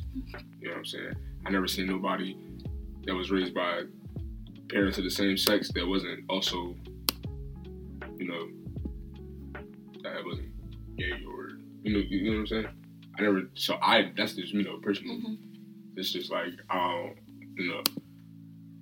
You 0.60 0.68
know 0.68 0.72
what 0.72 0.78
I'm 0.78 0.86
saying? 0.86 1.14
I 1.46 1.50
never 1.52 1.68
seen 1.68 1.88
nobody 1.88 2.36
that 3.06 3.14
was 3.14 3.32
raised 3.32 3.54
by 3.54 3.84
parents 4.70 4.98
of 4.98 5.04
the 5.04 5.10
same 5.10 5.38
sex 5.38 5.72
that 5.74 5.88
wasn't 5.88 6.24
also, 6.30 6.76
you 8.18 8.28
know, 8.28 8.48
that 10.04 10.26
wasn't 10.26 10.50
gay 10.98 11.24
or 11.28 11.52
you 11.84 11.94
know, 11.94 12.00
you 12.00 12.24
know 12.26 12.32
what 12.32 12.40
I'm 12.40 12.48
saying? 12.48 12.68
I 13.18 13.22
never. 13.22 13.44
So 13.54 13.78
I 13.82 14.12
that's 14.16 14.34
just 14.34 14.54
you 14.54 14.64
know 14.64 14.78
personal. 14.78 15.16
Mm-hmm. 15.18 15.34
It's 15.96 16.12
just 16.12 16.32
like 16.32 16.54
I 16.70 16.76
don't, 16.76 17.16
you 17.60 17.68
know, 17.70 17.84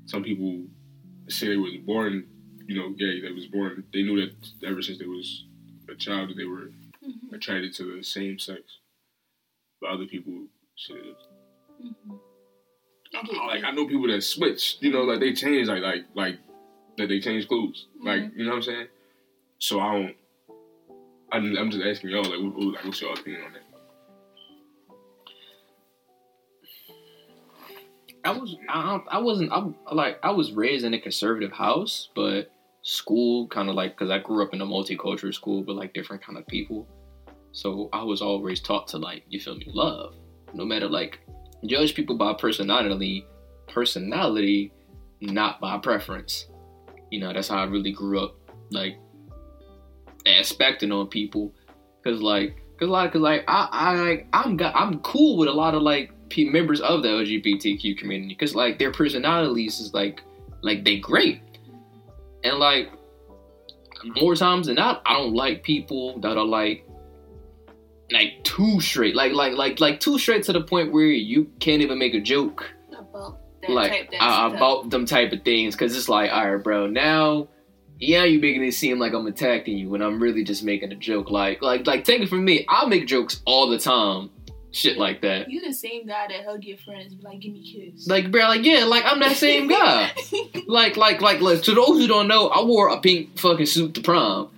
some 0.06 0.24
people 0.24 0.64
say 1.28 1.48
they 1.50 1.58
was 1.58 1.74
born, 1.86 2.26
you 2.68 2.76
know, 2.80 2.90
gay. 2.92 3.20
They 3.22 3.32
was 3.32 3.48
born. 3.48 3.84
They 3.94 4.04
knew 4.04 4.22
that 4.22 4.68
ever 4.68 4.82
since 4.82 5.00
they 5.00 5.06
was 5.06 5.46
a 5.90 5.96
child 5.96 6.30
that 6.30 6.38
they 6.38 6.46
were 6.46 6.72
Mm-hmm. 7.08 7.36
attracted 7.36 7.74
to 7.76 7.96
the 7.98 8.04
same 8.04 8.38
sex. 8.40 8.62
But 9.80 9.92
other 9.92 10.06
people 10.08 10.48
say 10.76 10.96
Mm-hmm. 11.84 12.16
I 13.16 13.46
like. 13.48 13.64
I 13.64 13.72
know 13.72 13.88
people 13.88 14.08
that 14.08 14.22
switch, 14.22 14.78
you 14.82 14.92
know, 14.92 15.04
like 15.04 15.20
they 15.22 15.32
change, 15.34 15.68
like 15.70 15.82
like 15.84 16.06
like 16.16 16.38
that 16.98 17.08
they 17.08 17.20
change 17.20 17.48
clothes, 17.48 17.86
like 18.04 18.22
Mm-hmm. 18.22 18.40
you 18.40 18.46
know 18.46 18.52
what 18.52 18.58
I'm 18.58 18.64
saying. 18.64 18.88
So 19.60 19.80
I 19.80 19.94
don't. 19.94 20.16
I'm, 21.32 21.58
I'm 21.58 21.72
just 21.72 21.86
asking 21.86 22.10
y'all, 22.10 22.24
like, 22.24 22.40
what- 22.56 22.74
like, 22.76 22.86
what's 22.86 23.02
your 23.02 23.14
opinion 23.14 23.44
on 23.44 23.54
that? 23.54 23.62
I 28.24 28.32
was 28.32 28.56
I, 28.70 29.00
I 29.10 29.18
wasn't 29.20 29.52
I'm 29.52 29.76
like 29.92 30.20
I 30.24 30.32
was 30.32 30.52
raised 30.52 30.86
in 30.86 30.94
a 30.94 31.00
conservative 31.00 31.52
house, 31.52 32.10
but 32.16 32.52
school 32.82 33.48
kind 33.48 33.70
of 33.70 33.76
like 33.76 33.98
because 33.98 34.10
I 34.10 34.20
grew 34.20 34.44
up 34.44 34.54
in 34.54 34.62
a 34.62 34.66
multicultural 34.66 35.34
school 35.34 35.64
but 35.64 35.76
like 35.76 35.94
different 35.94 36.24
kind 36.24 36.38
of 36.38 36.46
people, 36.48 36.88
so 37.52 37.90
I 37.94 38.04
was 38.04 38.22
always 38.22 38.60
taught 38.60 38.88
to 38.90 38.98
like 38.98 39.24
you 39.30 39.40
feel 39.40 39.56
me 39.56 39.66
love, 39.68 40.16
no 40.54 40.66
matter 40.66 40.88
like 40.88 41.20
judge 41.66 41.96
people 41.96 42.18
by 42.18 42.34
personality, 42.34 43.26
personality, 43.68 44.72
not 45.22 45.60
by 45.60 45.78
preference. 45.78 46.48
You 47.12 47.20
know 47.20 47.34
that's 47.34 47.48
how 47.48 47.58
I 47.58 47.66
really 47.66 47.92
grew 47.92 48.20
up, 48.24 48.36
like 48.72 48.98
aspecting 50.26 50.92
on 50.92 51.08
people, 51.08 51.54
cause 52.04 52.22
like 52.22 52.62
cause 52.80 52.90
like 52.90 53.14
cause 53.14 53.22
like 53.22 53.44
I 53.48 53.70
I 53.72 53.96
like 53.96 54.28
I'm 54.34 54.60
I'm 54.62 55.00
cool 55.00 55.38
with 55.38 55.48
a 55.48 55.54
lot 55.54 55.76
of 55.76 55.82
like 55.82 56.12
members 56.50 56.82
of 56.82 57.04
the 57.04 57.10
LGBTQ 57.10 57.98
community 57.98 58.34
because 58.34 58.56
like 58.56 58.80
their 58.80 58.92
personalities 58.92 59.80
is 59.80 59.94
like 59.94 60.22
like 60.62 60.84
they 60.84 60.98
great, 61.00 61.42
and 62.44 62.58
like 62.58 62.92
more 64.20 64.36
times 64.36 64.68
than 64.68 64.76
not, 64.76 65.02
I 65.06 65.14
don't 65.14 65.34
like 65.34 65.64
people 65.64 66.20
that 66.20 66.38
are 66.38 66.46
like 66.46 66.86
like 68.12 68.44
too 68.44 68.80
straight, 68.80 69.16
like 69.16 69.34
like 69.34 69.54
like 69.54 69.80
like 69.80 70.00
too 70.00 70.18
straight 70.18 70.44
to 70.44 70.54
the 70.54 70.62
point 70.62 70.92
where 70.92 71.06
you 71.06 71.52
can't 71.60 71.82
even 71.82 72.00
make 72.00 72.14
a 72.14 72.22
joke. 72.22 72.70
About 72.98 73.40
like 73.68 74.10
about 74.20 74.90
them 74.90 75.06
type 75.06 75.32
of 75.32 75.44
things 75.44 75.76
because 75.76 75.96
it's 75.96 76.10
like 76.10 76.32
all 76.32 76.54
right 76.54 76.64
bro 76.64 76.88
now 76.88 77.48
yeah 78.00 78.24
you 78.24 78.40
making 78.40 78.64
it 78.64 78.74
seem 78.74 79.00
like 79.00 79.14
i'm 79.14 79.28
attacking 79.28 79.78
you 79.78 79.90
when 79.90 80.02
i'm 80.02 80.22
really 80.22 80.44
just 80.44 80.64
making 80.64 80.92
a 80.92 80.96
joke. 80.96 81.30
Like 81.30 81.62
like 81.62 81.88
like 81.88 82.04
take 82.04 82.22
it 82.22 82.30
from 82.30 82.46
me 82.46 82.66
i 82.70 82.86
make 82.86 83.08
jokes 83.08 83.42
all 83.46 83.70
the 83.70 83.80
time 83.80 84.30
shit 84.78 84.98
like 84.98 85.22
that 85.22 85.50
You 85.50 85.62
the 85.62 85.74
same 85.74 86.06
guy 86.08 86.28
that 86.30 86.46
hug 86.46 86.64
your 86.64 86.78
friends, 86.78 87.14
like, 87.22 87.40
give 87.42 87.54
me 87.54 87.60
a 87.60 87.92
kiss. 87.92 88.08
like 88.08 88.32
bro 88.32 88.44
like 88.48 88.64
yeah 88.64 88.86
like 88.86 89.04
i'm 89.06 89.20
that 89.20 89.36
same 89.36 89.68
guy 89.78 90.12
like 90.68 90.96
like 90.98 91.22
like 91.22 91.42
like 91.42 91.62
to 91.64 91.74
those 91.74 91.98
who 92.00 92.08
don't 92.08 92.28
know 92.28 92.48
i 92.50 92.62
wore 92.64 92.90
a 92.90 93.00
pink 93.00 93.38
fucking 93.38 93.66
suit 93.66 93.94
to 93.96 94.02
prom 94.02 94.50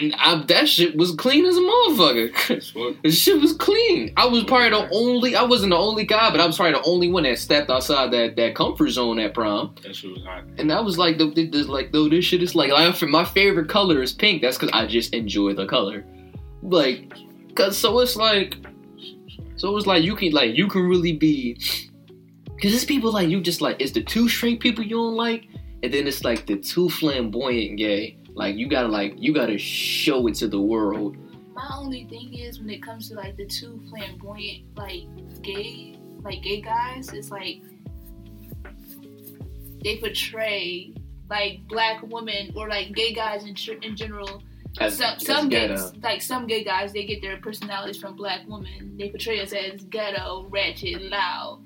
and 0.00 0.14
I, 0.16 0.36
that 0.46 0.68
shit 0.68 0.96
was 0.96 1.10
clean 1.16 1.44
as 1.44 1.56
a 1.56 1.60
motherfucker 1.60 2.48
That's 2.48 2.72
what. 2.76 2.94
The 3.02 3.10
shit 3.10 3.40
was 3.40 3.52
clean. 3.54 4.12
I 4.16 4.24
was 4.24 4.44
probably 4.44 4.70
the 4.70 4.88
only. 4.92 5.34
I 5.34 5.42
wasn't 5.42 5.70
the 5.70 5.76
only 5.76 6.04
guy, 6.04 6.30
but 6.30 6.38
I 6.40 6.46
was 6.46 6.56
probably 6.56 6.74
the 6.74 6.84
only 6.88 7.10
one 7.10 7.24
that 7.24 7.38
stepped 7.40 7.68
outside 7.68 8.12
that, 8.12 8.36
that 8.36 8.54
comfort 8.54 8.90
zone 8.90 9.18
at 9.18 9.34
prom. 9.34 9.74
That 9.82 9.96
shit 9.96 10.12
was 10.12 10.22
hot. 10.24 10.44
And 10.58 10.72
I 10.72 10.80
was 10.80 10.96
like, 10.96 11.18
the, 11.18 11.26
the, 11.28 11.48
the- 11.50 11.64
like, 11.64 11.90
though 11.90 12.08
this 12.08 12.24
shit 12.24 12.40
is 12.40 12.54
like, 12.54 12.70
like 12.70 13.02
my 13.02 13.24
favorite 13.24 13.68
color 13.68 14.00
is 14.00 14.12
pink. 14.12 14.42
That's 14.42 14.56
because 14.56 14.70
I 14.72 14.86
just 14.86 15.12
enjoy 15.12 15.54
the 15.54 15.66
color. 15.66 16.06
Like, 16.62 17.12
cause 17.56 17.76
so 17.76 17.98
it's 17.98 18.14
like, 18.14 18.54
so 19.56 19.76
it's 19.76 19.86
like 19.86 20.02
you 20.02 20.16
can 20.16 20.32
like 20.32 20.56
you 20.56 20.68
can 20.68 20.82
really 20.82 21.12
be, 21.12 21.54
cause 22.60 22.74
it's 22.74 22.84
people 22.84 23.12
like 23.12 23.28
you 23.28 23.40
just 23.40 23.60
like 23.60 23.76
it's 23.80 23.92
the 23.92 24.02
two 24.02 24.28
straight 24.28 24.60
people 24.60 24.84
you 24.84 24.96
don't 24.96 25.14
like, 25.14 25.46
and 25.82 25.92
then 25.92 26.06
it's 26.06 26.24
like 26.24 26.46
the 26.46 26.56
two 26.56 26.88
flamboyant 26.88 27.78
gay. 27.78 28.18
Like 28.34 28.56
you 28.56 28.68
gotta 28.68 28.88
like 28.88 29.14
you 29.16 29.32
gotta 29.32 29.58
show 29.58 30.26
it 30.26 30.34
to 30.36 30.48
the 30.48 30.60
world. 30.60 31.16
My 31.54 31.70
only 31.76 32.04
thing 32.06 32.34
is 32.34 32.58
when 32.58 32.70
it 32.70 32.82
comes 32.82 33.08
to 33.10 33.14
like 33.14 33.36
the 33.36 33.46
two 33.46 33.80
flamboyant, 33.88 34.76
like 34.76 35.04
gay, 35.42 35.96
like 36.22 36.42
gay 36.42 36.60
guys, 36.60 37.12
it's 37.12 37.30
like 37.30 37.62
they 39.84 39.98
portray 39.98 40.94
like 41.30 41.60
black 41.68 42.02
women 42.02 42.52
or 42.56 42.68
like 42.68 42.92
gay 42.92 43.12
guys 43.12 43.44
in, 43.44 43.54
in 43.82 43.94
general. 43.94 44.42
As, 44.80 44.96
some 44.96 45.18
some 45.20 45.50
like 46.02 46.20
some 46.20 46.46
gay 46.46 46.64
guys, 46.64 46.92
they 46.92 47.04
get 47.04 47.22
their 47.22 47.36
personalities 47.38 47.96
from 47.96 48.16
black 48.16 48.40
women. 48.48 48.96
They 48.96 49.08
portray 49.08 49.40
us 49.40 49.52
as 49.52 49.84
ghetto, 49.84 50.46
ratchet, 50.50 51.00
loud, 51.02 51.62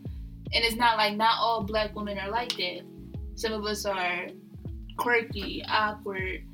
and 0.53 0.65
it's 0.65 0.77
not 0.77 0.99
like 0.99 1.17
not 1.17 1.39
all 1.41 1.63
black 1.63 1.95
women 1.95 2.19
are 2.19 2.31
like 2.31 2.55
that. 2.57 2.83
Some 3.35 3.53
of 3.53 3.65
us 3.65 3.87
are 3.87 4.27
quirky, 4.99 5.65
awkward, 5.69 6.45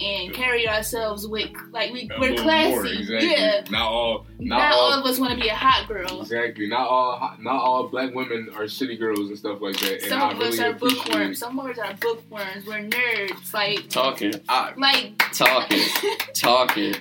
and 0.00 0.32
carry 0.32 0.66
ourselves 0.68 1.26
with 1.26 1.50
like 1.72 1.92
we, 1.92 2.10
we're 2.18 2.34
classy. 2.36 2.70
more, 2.70 2.86
exactly. 2.86 3.30
Yeah, 3.30 3.64
Not 3.70 3.82
all. 3.92 4.26
Not, 4.38 4.58
not, 4.58 4.72
all. 4.72 4.78
all 4.92 5.00
of 5.00 5.04
us 5.06 5.18
want 5.18 5.34
to 5.34 5.38
be 5.40 5.48
a 5.48 5.54
hot 5.54 5.86
girl. 5.88 6.22
Exactly. 6.22 6.66
Not 6.66 6.88
all. 6.88 7.34
Not 7.38 7.54
all 7.62 7.88
black 7.88 8.14
women 8.14 8.50
are 8.56 8.66
city 8.68 8.96
girls 8.96 9.28
and 9.28 9.38
stuff 9.38 9.60
like 9.60 9.78
that. 9.80 9.92
And 10.00 10.02
Some 10.02 10.20
I 10.22 10.32
of 10.32 10.40
us 10.40 10.58
really 10.58 10.70
are 10.70 10.72
bookworms. 10.74 11.38
Some 11.38 11.58
of 11.58 11.66
us 11.66 11.78
are 11.78 11.94
bookworms. 12.00 12.66
We're 12.66 12.88
nerds. 12.88 13.52
Like, 13.52 13.88
Talking, 13.90 14.32
I, 14.48 14.72
like, 14.76 15.18
talking, 15.32 15.82
talking. 16.34 16.94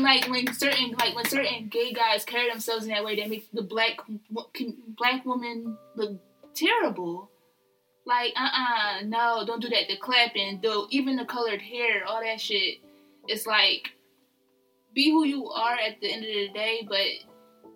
like 0.00 0.28
when 0.28 0.52
certain, 0.52 0.92
like 0.98 1.14
when 1.16 1.24
certain 1.24 1.68
gay 1.68 1.92
guys 1.92 2.24
carry 2.24 2.50
themselves 2.50 2.84
in 2.84 2.90
that 2.90 3.04
way, 3.04 3.16
they 3.16 3.26
make 3.26 3.48
the 3.52 3.62
black 3.62 3.98
black 4.30 5.24
woman 5.24 5.76
look 5.96 6.20
terrible. 6.54 7.30
Like, 8.04 8.32
uh, 8.36 8.48
uh 8.52 9.02
no, 9.04 9.44
don't 9.46 9.62
do 9.62 9.68
that. 9.68 9.88
The 9.88 9.96
clapping, 9.96 10.60
though, 10.62 10.86
even 10.90 11.16
the 11.16 11.24
colored 11.24 11.62
hair, 11.62 12.04
all 12.06 12.20
that 12.20 12.40
shit. 12.40 12.78
It's 13.28 13.46
like, 13.46 13.90
be 14.94 15.10
who 15.10 15.24
you 15.24 15.48
are 15.48 15.74
at 15.74 16.00
the 16.00 16.12
end 16.12 16.24
of 16.24 16.32
the 16.32 16.48
day. 16.52 16.86
But 16.88 17.06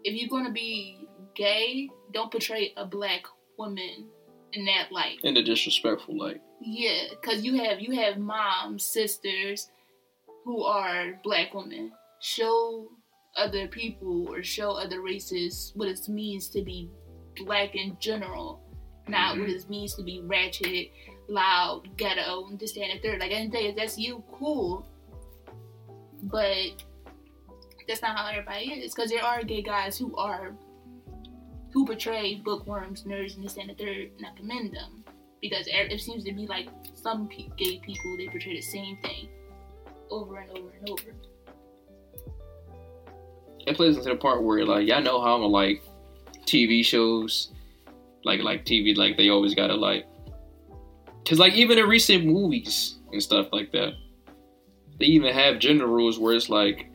if 0.05 0.15
you're 0.15 0.29
gonna 0.29 0.53
be 0.53 1.07
gay, 1.35 1.89
don't 2.13 2.31
portray 2.31 2.73
a 2.77 2.85
black 2.85 3.23
woman 3.59 4.09
in 4.53 4.65
that 4.67 4.91
light. 4.91 5.19
In 5.23 5.37
a 5.37 5.43
disrespectful 5.43 6.19
light. 6.19 6.41
Yeah, 6.61 7.05
because 7.11 7.45
you 7.45 7.63
have 7.63 7.81
you 7.81 7.95
have 8.01 8.19
moms, 8.19 8.85
sisters 8.85 9.71
who 10.45 10.63
are 10.65 11.21
black 11.23 11.55
women. 11.55 11.93
Show 12.21 12.89
other 13.37 13.69
people 13.69 14.29
or 14.29 14.43
show 14.43 14.71
other 14.71 15.03
races 15.03 15.73
what 15.75 15.89
it 15.89 16.09
means 16.09 16.49
to 16.49 16.63
be 16.63 16.91
black 17.37 17.75
in 17.75 17.97
general, 18.01 18.63
not 19.09 19.39
what 19.39 19.49
it 19.49 19.69
means 19.69 19.95
to 19.95 20.03
be 20.03 20.21
ratchet, 20.25 20.91
loud, 21.29 21.97
ghetto, 21.97 22.47
and 22.49 22.59
this, 22.59 22.73
that, 22.73 22.83
and 22.83 23.01
the 23.01 23.09
third. 23.09 23.21
Like, 23.21 23.31
at 23.31 23.35
the 23.35 23.37
end 23.37 23.47
of 23.47 23.53
the 23.53 23.59
day, 23.59 23.67
if 23.69 23.77
that's 23.77 23.99
you, 23.99 24.23
cool. 24.33 24.87
But 26.23 26.83
that's 27.87 28.03
not 28.03 28.17
how 28.17 28.29
everybody 28.29 28.67
is. 28.67 28.95
Because 28.95 29.11
there 29.11 29.23
are 29.23 29.43
gay 29.43 29.63
guys 29.63 29.97
who 29.99 30.15
are 30.17 30.55
who 31.73 31.85
portray 31.85 32.37
bookworms, 32.37 33.05
nerds, 33.05 33.37
and 33.37 33.45
this, 33.45 33.55
that, 33.55 33.63
and 33.63 33.71
the 33.71 33.75
third, 33.75 34.11
and 34.17 34.27
I 34.27 34.31
commend 34.37 34.75
them 34.75 35.05
because 35.41 35.67
it 35.67 35.93
it 35.93 36.01
seems 36.01 36.25
to 36.25 36.33
be 36.33 36.47
like 36.47 36.69
some 36.95 37.29
gay 37.29 37.81
people 37.85 38.17
they 38.17 38.27
portray 38.29 38.57
the 38.57 38.63
same 38.63 38.97
thing 39.03 39.29
over 40.11 40.39
and 40.39 40.51
over 40.51 40.71
and 40.79 40.91
over. 40.91 41.15
It 43.67 43.77
plays 43.77 43.97
into 43.97 44.11
the 44.11 44.17
part 44.17 44.43
where 44.43 44.65
like 44.65 44.87
y'all 44.87 45.03
know 45.03 45.21
how 45.21 45.37
I'm 45.37 45.51
like 45.51 45.83
TV 46.47 46.85
shows, 46.85 47.53
like 48.27 48.43
like 48.43 48.67
TV, 48.67 48.97
like 48.97 49.17
they 49.17 49.31
always 49.31 49.55
gotta 49.55 49.75
like, 49.75 50.07
cause 51.27 51.39
like 51.39 51.55
even 51.55 51.79
in 51.79 51.89
recent 51.89 52.27
movies 52.27 52.97
and 53.13 53.23
stuff 53.23 53.47
like 53.53 53.73
that, 53.73 53.95
they 54.99 55.07
even 55.07 55.33
have 55.33 55.61
gender 55.61 55.87
rules 55.87 56.19
where 56.19 56.35
it's 56.35 56.51
like, 56.51 56.91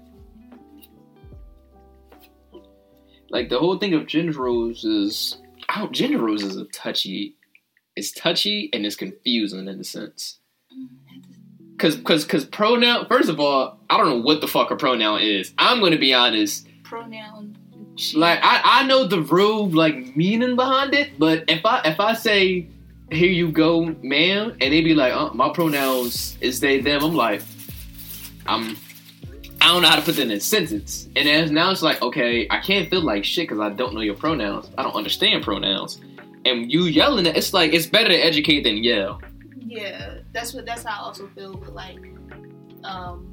like 3.30 3.50
the 3.50 3.58
whole 3.58 3.80
thing 3.80 3.94
of 3.94 4.06
gender 4.08 4.34
rules 4.34 4.84
is, 4.84 5.38
oh, 5.76 5.88
gender 5.92 6.18
rules 6.18 6.44
is 6.44 6.58
a 6.58 6.66
touchy, 6.66 7.36
it's 7.96 8.12
touchy 8.12 8.70
and 8.74 8.86
it's 8.86 8.98
confusing 8.98 9.68
in 9.68 9.80
a 9.80 9.84
sense. 9.86 10.38
Mm-hmm. 10.72 11.78
Cause, 11.78 11.96
cause, 12.04 12.26
cause 12.26 12.46
pronoun. 12.46 13.08
First 13.08 13.30
of 13.30 13.40
all, 13.40 13.80
I 13.90 13.98
don't 13.98 14.10
know 14.10 14.22
what 14.22 14.42
the 14.42 14.48
fuck 14.48 14.70
a 14.70 14.76
pronoun 14.76 15.22
is. 15.22 15.54
I'm 15.58 15.80
gonna 15.80 15.98
be 15.98 16.14
honest. 16.14 16.68
Pronoun. 16.84 17.51
Like 18.16 18.40
I, 18.42 18.62
I 18.64 18.88
know 18.88 19.06
the 19.06 19.22
real 19.22 19.70
like 19.70 20.16
meaning 20.16 20.56
behind 20.56 20.94
it, 20.94 21.20
but 21.20 21.46
if 21.48 21.66
I 21.66 21.82
if 21.86 22.00
I 22.00 22.14
say 22.14 22.68
here 23.12 23.30
you 23.30 23.52
go, 23.52 23.96
ma'am, 24.02 24.52
and 24.62 24.74
they 24.74 24.82
be 24.82 24.96
like, 24.96 25.14
uh, 25.14 25.34
my 25.34 25.52
pronouns 25.54 26.38
is 26.40 26.62
they 26.62 26.80
them, 26.80 27.04
I'm 27.04 27.14
like, 27.14 27.42
I'm 28.48 28.78
I 29.62 29.68
don't 29.68 29.84
know 29.84 29.90
how 29.90 29.98
to 29.98 30.02
put 30.02 30.16
that 30.16 30.24
in 30.24 30.32
a 30.32 30.40
sentence. 30.40 31.08
And 31.16 31.28
then 31.28 31.54
now 31.54 31.70
it's 31.70 31.84
like, 31.84 32.02
okay, 32.02 32.48
I 32.50 32.60
can't 32.60 32.90
feel 32.90 33.02
like 33.02 33.24
shit 33.24 33.48
because 33.48 33.60
I 33.60 33.70
don't 33.70 33.94
know 33.94 34.02
your 34.02 34.16
pronouns. 34.16 34.72
I 34.76 34.82
don't 34.82 34.96
understand 34.96 35.44
pronouns. 35.44 36.02
And 36.46 36.72
you 36.72 36.86
yelling 36.86 37.28
it, 37.28 37.38
it's 37.38 37.54
like 37.54 37.72
it's 37.72 37.86
better 37.86 38.10
to 38.10 38.18
educate 38.18 38.64
than 38.64 38.78
yell. 38.78 39.22
Yeah, 39.60 40.16
that's 40.32 40.54
what 40.54 40.66
that's 40.66 40.84
how 40.84 41.02
I 41.02 41.06
also 41.06 41.28
feel 41.36 41.54
with 41.54 41.70
like 41.70 42.00
um 42.84 43.28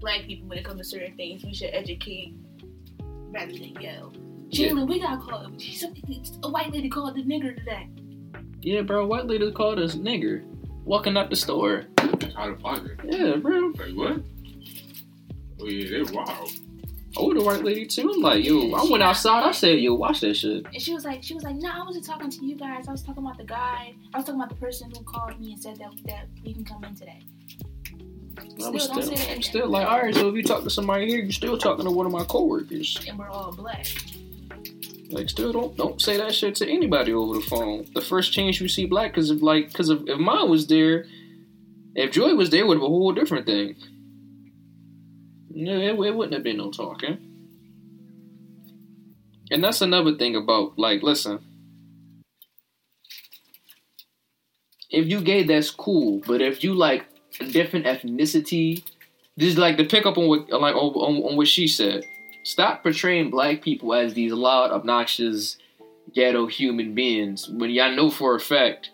black 0.00 0.22
people 0.22 0.48
when 0.48 0.56
it 0.56 0.64
comes 0.64 0.80
to 0.80 0.84
certain 0.84 1.14
things. 1.16 1.44
We 1.44 1.52
should 1.52 1.70
educate 1.74 2.34
rather 3.30 3.52
than 3.52 3.74
yell. 3.80 4.12
Yeah. 4.50 4.70
Jalen, 4.70 4.88
we 4.88 5.00
got 5.00 5.20
called. 5.20 5.60
Somebody, 5.60 6.22
a 6.42 6.50
white 6.50 6.72
lady 6.72 6.88
called 6.88 7.16
the 7.16 7.22
nigger 7.22 7.56
today. 7.56 7.88
Yeah, 8.60 8.82
bro, 8.82 9.06
white 9.06 9.26
lady 9.26 9.50
called 9.52 9.78
us 9.78 9.94
nigger 9.94 10.44
walking 10.84 11.16
out 11.16 11.30
the 11.30 11.36
store. 11.36 11.84
out 12.36 12.50
of 12.50 12.58
pocket. 12.58 12.98
Yeah, 13.04 13.36
bro. 13.36 13.72
Like 13.76 13.94
what? 13.94 14.22
Oh 15.60 15.66
yeah, 15.66 15.90
they're 15.90 16.12
wild. 16.14 16.50
older 17.16 17.42
white 17.42 17.64
lady 17.64 17.86
too. 17.86 18.10
I'm 18.14 18.20
like, 18.20 18.44
yo, 18.44 18.72
I 18.72 18.90
went 18.90 19.02
outside. 19.02 19.44
I 19.44 19.52
said, 19.52 19.80
yo, 19.80 19.94
watch 19.94 20.20
that 20.20 20.34
shit. 20.34 20.64
And 20.66 20.80
she 20.80 20.94
was 20.94 21.04
like, 21.04 21.22
she 21.22 21.34
was 21.34 21.42
like, 21.42 21.56
no, 21.56 21.70
I 21.70 21.84
wasn't 21.84 22.06
talking 22.06 22.30
to 22.30 22.46
you 22.46 22.56
guys. 22.56 22.88
I 22.88 22.92
was 22.92 23.02
talking 23.02 23.24
about 23.24 23.38
the 23.38 23.44
guy. 23.44 23.94
I 24.14 24.18
was 24.18 24.26
talking 24.26 24.40
about 24.40 24.50
the 24.50 24.56
person 24.56 24.90
who 24.90 25.02
called 25.04 25.38
me 25.40 25.52
and 25.52 25.62
said 25.62 25.76
that 25.78 25.90
that 26.06 26.26
we 26.44 26.54
can 26.54 26.64
come 26.64 26.84
in 26.84 26.94
today. 26.94 27.22
I 28.40 28.68
was 28.70 28.84
Still, 28.84 28.94
don't 28.94 29.02
still, 29.02 29.02
say 29.02 29.14
that 29.16 29.30
I'm 29.34 29.42
still 29.42 29.68
like, 29.68 29.86
all 29.86 30.00
right. 30.00 30.14
So 30.14 30.28
if 30.28 30.34
you 30.34 30.42
talk 30.42 30.62
to 30.64 30.70
somebody 30.70 31.08
here, 31.08 31.20
you're 31.20 31.32
still 31.32 31.58
talking 31.58 31.84
to 31.84 31.90
one 31.90 32.06
of 32.06 32.12
my 32.12 32.24
coworkers. 32.24 32.98
And 33.08 33.18
we're 33.18 33.28
all 33.28 33.52
black. 33.52 33.86
Like, 35.10 35.30
still 35.30 35.52
don't 35.52 35.76
don't 35.76 36.00
say 36.02 36.18
that 36.18 36.34
shit 36.34 36.54
to 36.56 36.68
anybody 36.68 37.12
over 37.12 37.34
the 37.34 37.40
phone. 37.40 37.86
The 37.94 38.02
first 38.02 38.32
chance 38.32 38.60
you 38.60 38.68
see 38.68 38.86
black, 38.86 39.12
because 39.12 39.30
if 39.30 39.40
like, 39.42 39.68
because 39.68 39.90
if, 39.90 40.00
if 40.06 40.18
mine 40.18 40.50
was 40.50 40.66
there, 40.66 41.06
if 41.94 42.12
Joy 42.12 42.34
was 42.34 42.50
there, 42.50 42.66
would 42.66 42.76
have 42.76 42.82
a 42.82 42.88
whole 42.88 43.12
different 43.12 43.46
thing. 43.46 43.76
No, 45.50 45.72
it, 45.72 46.06
it 46.06 46.14
wouldn't 46.14 46.34
have 46.34 46.44
been 46.44 46.58
no 46.58 46.70
talking. 46.70 47.18
And 49.50 49.64
that's 49.64 49.80
another 49.80 50.14
thing 50.14 50.36
about 50.36 50.78
like, 50.78 51.02
listen. 51.02 51.40
If 54.90 55.06
you 55.06 55.20
gay, 55.20 55.42
that's 55.42 55.70
cool. 55.70 56.22
But 56.26 56.40
if 56.40 56.62
you 56.62 56.74
like 56.74 57.06
different 57.38 57.86
ethnicity, 57.86 58.84
just 59.38 59.58
like 59.58 59.76
to 59.76 59.84
pick 59.84 60.06
up 60.06 60.18
on 60.18 60.28
what 60.28 60.50
like 60.50 60.74
on, 60.74 60.92
on, 60.94 61.30
on 61.30 61.36
what 61.36 61.48
she 61.48 61.68
said. 61.68 62.04
stop 62.42 62.82
portraying 62.82 63.30
black 63.30 63.62
people 63.62 63.94
as 63.94 64.14
these 64.14 64.32
loud, 64.32 64.70
obnoxious, 64.70 65.56
ghetto 66.14 66.46
human 66.46 66.94
beings 66.94 67.48
when 67.48 67.70
y'all 67.70 67.94
know 67.94 68.10
for 68.10 68.34
a 68.34 68.40
fact 68.40 68.90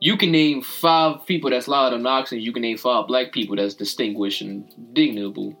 you 0.00 0.16
can 0.16 0.30
name 0.30 0.62
five 0.62 1.26
people 1.26 1.50
that's 1.50 1.68
loud, 1.68 1.92
obnoxious. 1.92 2.42
You 2.42 2.52
can 2.52 2.62
name 2.62 2.76
five 2.76 3.06
black 3.06 3.32
people 3.32 3.56
that's 3.56 3.74
distinguished 3.74 4.42
and 4.42 4.70
dignable. 4.92 5.56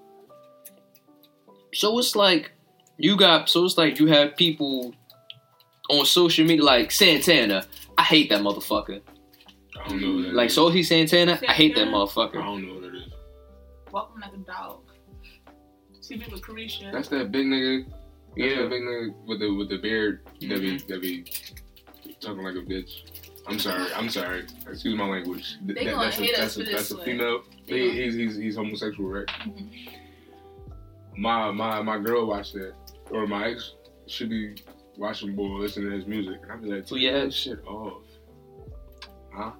So 1.72 1.98
it's 1.98 2.14
like 2.14 2.52
you 2.98 3.16
got. 3.16 3.48
So 3.48 3.64
it's 3.64 3.78
like 3.78 3.98
you 3.98 4.06
have 4.08 4.36
people 4.36 4.94
on 5.88 6.04
social 6.04 6.46
media 6.46 6.64
like 6.64 6.90
Santana. 6.90 7.66
I 7.96 8.02
hate 8.02 8.28
that 8.30 8.42
motherfucker. 8.42 9.00
I 9.86 9.88
don't 9.88 10.00
know. 10.00 10.14
What 10.16 10.22
that 10.24 10.34
Like 10.34 10.46
is. 10.48 10.54
Sophie 10.54 10.82
Santana. 10.82 11.38
I 11.48 11.52
hate 11.52 11.74
that 11.74 11.80
Santana? 11.82 11.96
I 11.96 12.06
motherfucker. 12.06 12.32
don't 12.34 12.66
know 12.66 12.74
what 12.74 12.84
it 12.84 12.94
is. 12.96 13.12
Walking 13.92 14.20
like 14.20 14.32
a 14.34 14.36
dog. 14.38 14.80
See 16.00 16.16
me 16.16 16.26
with 16.30 16.42
Carisha. 16.42 16.92
That's 16.92 17.08
that 17.08 17.32
big 17.32 17.46
nigga. 17.46 17.84
That's 17.86 17.96
Yeah. 18.36 18.62
that 18.62 18.70
big 18.70 18.82
nigga 18.82 19.14
with 19.26 19.40
the 19.40 19.50
with 19.54 19.68
the 19.70 19.78
beard 19.78 20.20
that 20.40 20.40
be 20.40 20.76
Mm-hmm. 20.76 20.86
that 20.92 21.00
be 21.00 21.24
talking 22.20 22.42
like 22.44 22.54
a 22.54 22.58
bitch. 22.58 23.22
I'm 23.48 23.58
sorry. 23.58 23.92
I'm 23.94 24.10
sorry. 24.10 24.44
Excuse 24.68 24.96
my 24.98 25.06
language. 25.08 25.56
Th- 25.66 25.78
They 25.78 25.84
that- 25.84 25.90
gonna 25.92 26.04
that's 26.04 26.16
hate 26.18 26.30
a, 26.36 26.42
us 26.42 26.54
that's 26.54 26.56
a, 26.56 26.64
for 26.64 26.70
that's 26.70 26.82
this 26.82 26.90
a 26.92 26.96
one. 26.96 27.04
female. 27.04 27.42
They 27.68 27.78
He, 27.80 27.88
gonna- 27.88 28.00
he's, 28.02 28.14
he's 28.14 28.36
he's 28.36 28.56
homosexual, 28.56 29.08
right? 29.10 29.26
Mhm. 29.26 29.68
My 31.16 31.50
my 31.50 31.80
my 31.82 31.98
girl 31.98 32.26
watched 32.26 32.54
that, 32.54 32.74
or 33.10 33.26
my 33.26 33.50
ex 33.50 33.72
should 34.06 34.28
be 34.30 34.56
watching 34.98 35.34
boy 35.34 35.44
listening 35.58 35.90
to 35.90 35.96
his 35.96 36.06
music, 36.06 36.40
and 36.42 36.52
I 36.52 36.56
be 36.56 36.68
like, 36.68 36.88
Who 36.88 36.98
turn 37.00 37.14
that 37.14 37.26
ex? 37.26 37.34
shit 37.34 37.64
off. 37.66 38.02
Huh? 39.32 39.52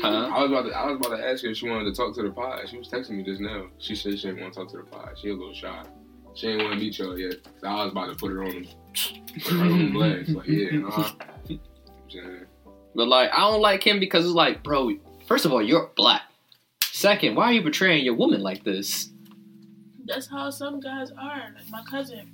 Huh? 0.00 0.08
I 0.08 0.42
was 0.42 0.50
about 0.50 0.62
to 0.68 0.76
I 0.76 0.90
was 0.90 0.96
about 0.96 1.16
to 1.16 1.24
ask 1.24 1.44
her 1.44 1.50
if 1.50 1.56
she 1.56 1.68
wanted 1.68 1.84
to 1.84 1.92
talk 1.92 2.14
to 2.16 2.22
the 2.22 2.30
pod. 2.30 2.68
She 2.68 2.78
was 2.78 2.88
texting 2.88 3.10
me 3.10 3.22
just 3.22 3.40
now. 3.40 3.66
She 3.78 3.94
said 3.94 4.18
she 4.18 4.28
didn't 4.28 4.42
want 4.42 4.54
to 4.54 4.60
talk 4.60 4.70
to 4.70 4.78
the 4.78 4.82
pod. 4.82 5.16
She 5.20 5.28
a 5.28 5.34
little 5.34 5.54
shy. 5.54 5.84
She 6.34 6.48
ain't 6.48 6.62
want 6.62 6.74
to 6.74 6.80
meet 6.80 6.98
y'all 6.98 7.18
yet. 7.18 7.36
So 7.60 7.68
I 7.68 7.84
was 7.84 7.92
about 7.92 8.06
to 8.08 8.16
put 8.16 8.32
her 8.32 8.42
on 8.42 8.66
put 9.44 9.52
her 9.52 9.64
on 9.64 9.92
blast. 9.92 10.30
Like 10.30 10.48
yeah, 10.48 10.86
uh-huh. 10.86 11.12
But 12.94 13.08
like, 13.08 13.30
I 13.32 13.40
don't 13.40 13.60
like 13.60 13.84
him 13.84 14.00
because 14.00 14.24
it's 14.24 14.34
like, 14.34 14.62
bro. 14.62 14.90
First 15.26 15.44
of 15.44 15.52
all, 15.52 15.62
you're 15.62 15.90
black. 15.96 16.22
Second, 16.82 17.34
why 17.34 17.46
are 17.46 17.52
you 17.52 17.62
portraying 17.62 18.04
your 18.04 18.14
woman 18.14 18.40
like 18.40 18.62
this? 18.62 19.10
That's 20.04 20.28
how 20.28 20.50
some 20.50 20.80
guys 20.80 21.10
are. 21.12 21.52
Like 21.54 21.70
my 21.70 21.82
cousin. 21.84 22.30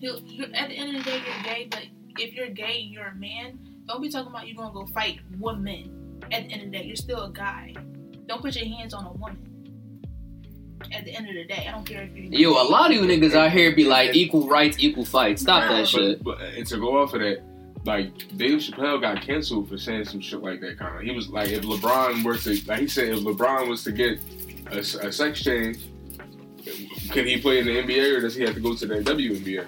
He'll, 0.00 0.20
you're, 0.20 0.54
at 0.54 0.68
the 0.68 0.74
end 0.74 0.96
of 0.96 1.04
the 1.04 1.10
day, 1.10 1.22
you're 1.24 1.44
gay, 1.44 1.68
but 1.70 1.86
if 2.18 2.34
you're 2.34 2.48
gay 2.48 2.82
and 2.82 2.92
you're 2.92 3.06
a 3.06 3.14
man, 3.14 3.58
don't 3.86 4.02
be 4.02 4.10
talking 4.10 4.30
about 4.30 4.46
you're 4.46 4.56
gonna 4.56 4.72
go 4.72 4.86
fight 4.86 5.20
women. 5.38 6.05
At 6.32 6.48
the 6.48 6.52
end 6.52 6.62
of 6.62 6.70
the 6.70 6.78
day, 6.78 6.84
you're 6.84 6.96
still 6.96 7.24
a 7.24 7.30
guy. 7.30 7.74
Don't 8.26 8.42
put 8.42 8.56
your 8.56 8.66
hands 8.66 8.94
on 8.94 9.06
a 9.06 9.12
woman. 9.12 9.42
At 10.92 11.04
the 11.04 11.14
end 11.14 11.28
of 11.28 11.34
the 11.34 11.44
day, 11.44 11.66
I 11.68 11.72
don't 11.72 11.84
care 11.84 12.02
if 12.02 12.14
you're 12.14 12.26
Yo, 12.26 12.50
a 12.50 12.68
lot 12.68 12.90
of 12.90 12.96
you 12.96 13.02
niggas 13.02 13.34
out 13.34 13.50
here 13.50 13.74
be 13.74 13.84
like 13.84 14.14
equal 14.14 14.48
rights, 14.48 14.76
equal 14.78 15.04
fights. 15.04 15.42
Stop 15.42 15.62
that 15.62 15.70
but, 15.70 15.88
shit. 15.88 16.22
But, 16.22 16.40
and 16.40 16.66
to 16.66 16.78
go 16.78 17.00
off 17.00 17.14
of 17.14 17.20
that, 17.20 17.42
like 17.84 18.12
Dave 18.36 18.58
Chappelle 18.58 19.00
got 19.00 19.22
canceled 19.22 19.68
for 19.68 19.78
saying 19.78 20.04
some 20.04 20.20
shit 20.20 20.42
like 20.42 20.60
that. 20.60 20.78
Kind 20.78 20.96
of. 20.96 21.02
He 21.02 21.12
was 21.12 21.28
like, 21.28 21.50
if 21.50 21.62
LeBron 21.62 22.24
were 22.24 22.36
to, 22.38 22.60
like 22.66 22.80
he 22.80 22.88
said, 22.88 23.08
if 23.08 23.20
LeBron 23.20 23.68
was 23.68 23.84
to 23.84 23.92
get 23.92 24.20
a, 24.70 24.78
a 24.78 25.12
sex 25.12 25.42
change, 25.42 25.78
can 27.10 27.26
he 27.26 27.40
play 27.40 27.60
in 27.60 27.66
the 27.66 27.76
NBA 27.76 28.16
or 28.16 28.20
does 28.20 28.34
he 28.34 28.42
have 28.42 28.54
to 28.54 28.60
go 28.60 28.74
to 28.74 28.86
the 28.86 28.96
WNBA? 28.96 29.66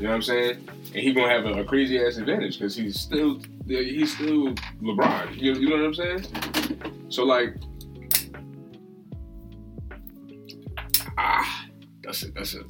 You 0.00 0.06
know 0.06 0.12
what 0.12 0.16
I'm 0.16 0.22
saying? 0.22 0.68
And 0.94 0.96
he 0.96 1.12
gonna 1.12 1.28
have 1.28 1.44
a, 1.44 1.60
a 1.60 1.64
crazy 1.64 2.02
ass 2.02 2.16
advantage 2.16 2.58
because 2.58 2.74
he's 2.74 2.98
still 2.98 3.38
he's 3.66 4.14
still 4.14 4.54
LeBron. 4.80 5.36
You, 5.36 5.52
you 5.52 5.68
know 5.68 5.76
what 5.76 5.84
I'm 5.84 5.94
saying? 5.94 7.06
So 7.10 7.24
like, 7.24 7.54
ah, 11.18 11.66
that's 12.02 12.22
it. 12.22 12.32
That's 12.34 12.54
it. 12.54 12.64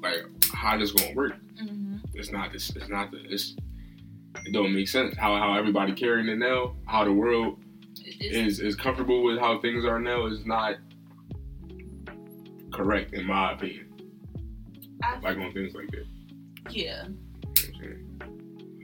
Like, 0.00 0.18
how 0.54 0.78
this 0.78 0.92
gonna 0.92 1.16
work? 1.16 1.32
hmm 1.58 1.96
It's 2.14 2.30
not 2.30 2.52
this. 2.52 2.70
It's 2.76 2.88
not 2.88 3.10
the. 3.10 3.18
It's. 3.24 3.56
It 4.44 4.52
don't 4.52 4.72
make 4.72 4.86
sense 4.86 5.16
how 5.16 5.36
how 5.36 5.54
everybody 5.58 5.94
carrying 5.94 6.28
it 6.28 6.38
now. 6.38 6.76
How 6.86 7.02
the 7.02 7.12
world 7.12 7.58
is 8.20 8.60
is 8.60 8.76
comfortable 8.76 9.24
with 9.24 9.40
how 9.40 9.60
things 9.60 9.84
are 9.84 9.98
now 9.98 10.26
is 10.26 10.46
not 10.46 10.76
correct 12.72 13.14
in 13.14 13.26
my 13.26 13.54
opinion. 13.54 13.86
I, 15.02 15.18
Like 15.18 15.38
on 15.38 15.52
things 15.52 15.74
like 15.74 15.90
that. 15.90 16.06
Yeah, 16.70 17.04
You 17.04 17.08
know 17.08 17.48
what 17.50 17.68
I'm 17.68 17.74
saying? 17.80 18.20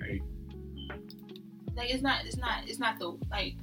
Like, 0.01 1.77
like 1.77 1.91
it's 1.91 2.03
not, 2.03 2.25
it's 2.25 2.37
not, 2.37 2.69
it's 2.69 2.79
not 2.79 2.99
the 2.99 3.17
like. 3.31 3.55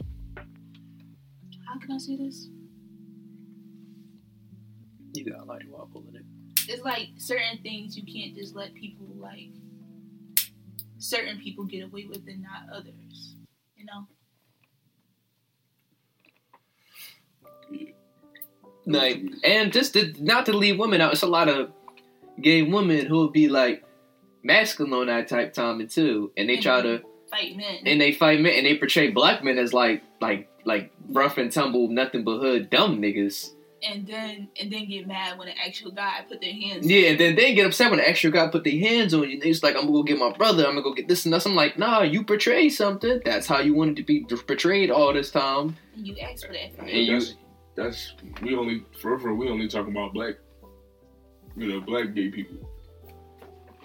How 1.68 1.80
can 1.80 1.92
I 1.94 1.98
say 1.98 2.18
this? 2.18 2.50
You 5.14 5.26
got 5.26 5.42
a 5.42 5.46
light 5.46 5.64
while 5.70 5.90
pulling 5.92 6.16
it. 6.16 6.26
it's 6.70 6.84
like 6.84 7.10
certain 7.18 7.60
things 7.64 7.98
you 7.98 8.04
can't 8.04 8.36
just 8.36 8.56
let 8.56 8.74
people 8.74 9.08
like 9.18 9.52
certain 11.00 11.40
people 11.40 11.66
get 11.66 11.84
away 11.84 12.06
with 12.06 12.28
and 12.28 12.42
not 12.44 12.64
others. 12.74 13.36
You 13.76 13.86
know? 13.86 14.08
Like, 18.86 19.24
and 19.44 19.72
just 19.72 19.94
to, 19.94 20.14
not 20.20 20.46
to 20.48 20.54
leave 20.54 20.80
women 20.80 21.02
out, 21.02 21.14
it's 21.14 21.22
a 21.22 21.28
lot 21.28 21.48
of 21.48 21.72
gay 22.42 22.64
women 22.64 23.06
who 23.06 23.16
will 23.16 23.30
be 23.30 23.48
like 23.48 23.84
masculine 24.44 24.94
on 24.94 25.08
that 25.08 25.28
type 25.28 25.54
timing 25.54 25.88
too, 25.88 26.32
and 26.38 26.50
they 26.50 26.58
try 26.58 26.82
to 26.82 27.02
Fight 27.30 27.56
men. 27.56 27.78
and 27.86 28.00
they 28.02 28.12
fight 28.12 28.42
men 28.42 28.54
and 28.56 28.66
they 28.66 28.78
portray 28.78 29.10
black 29.10 29.44
men 29.44 29.58
as 29.58 29.74
like 29.74 30.04
like 30.20 30.50
like 30.66 30.92
rough 31.10 31.38
and 31.38 31.52
tumble, 31.52 31.88
nothing 31.90 32.24
but 32.24 32.40
hood, 32.40 32.70
dumb 32.70 33.02
niggas. 33.02 33.52
and 33.84 34.06
then 34.06 34.48
and 34.60 34.72
then 34.72 34.86
get 34.88 35.08
mad 35.08 35.38
when 35.40 35.48
an 35.48 35.56
actual 35.66 35.92
guy 35.92 36.24
put 36.30 36.40
their 36.42 36.54
hands 36.54 36.86
Yeah, 36.86 37.10
and 37.10 37.20
then 37.20 37.36
they 37.36 37.56
get 37.56 37.66
upset 37.66 37.90
when 37.90 37.98
the 38.00 38.08
actual 38.08 38.32
guy 38.32 38.48
put 38.48 38.64
their 38.64 38.78
hands 38.80 39.14
on 39.14 39.28
you. 39.30 39.40
It's 39.44 39.64
like 39.64 39.76
I'm 39.76 39.82
gonna 39.84 39.94
go 39.94 40.04
get 40.04 40.20
my 40.20 40.32
brother. 40.34 40.66
I'm 40.66 40.72
gonna 40.74 40.84
go 40.84 40.94
get 40.94 41.08
this 41.08 41.26
and 41.26 41.34
that. 41.34 41.46
I'm 41.48 41.56
like, 41.56 41.80
nah, 41.80 42.02
you 42.04 42.24
portray 42.24 42.70
something. 42.70 43.22
That's 43.26 43.48
how 43.48 43.60
you 43.60 43.74
wanted 43.74 43.96
to 43.98 44.04
be 44.04 44.26
portrayed 44.26 44.92
all 44.92 45.14
this 45.14 45.32
time. 45.32 45.78
you 45.96 46.16
ask 46.20 46.46
for 46.46 46.54
that. 46.54 46.78
And 46.80 46.90
you- 46.90 47.14
that's, 47.20 47.36
that's 47.76 48.14
we 48.42 48.56
only 48.56 48.84
for 49.02 49.18
for 49.18 49.34
we 49.34 49.48
only 49.50 49.68
talking 49.70 49.92
about 49.96 50.14
black, 50.14 50.36
you 51.56 51.68
know, 51.68 51.80
black 51.82 52.14
gay 52.14 52.30
people 52.30 52.58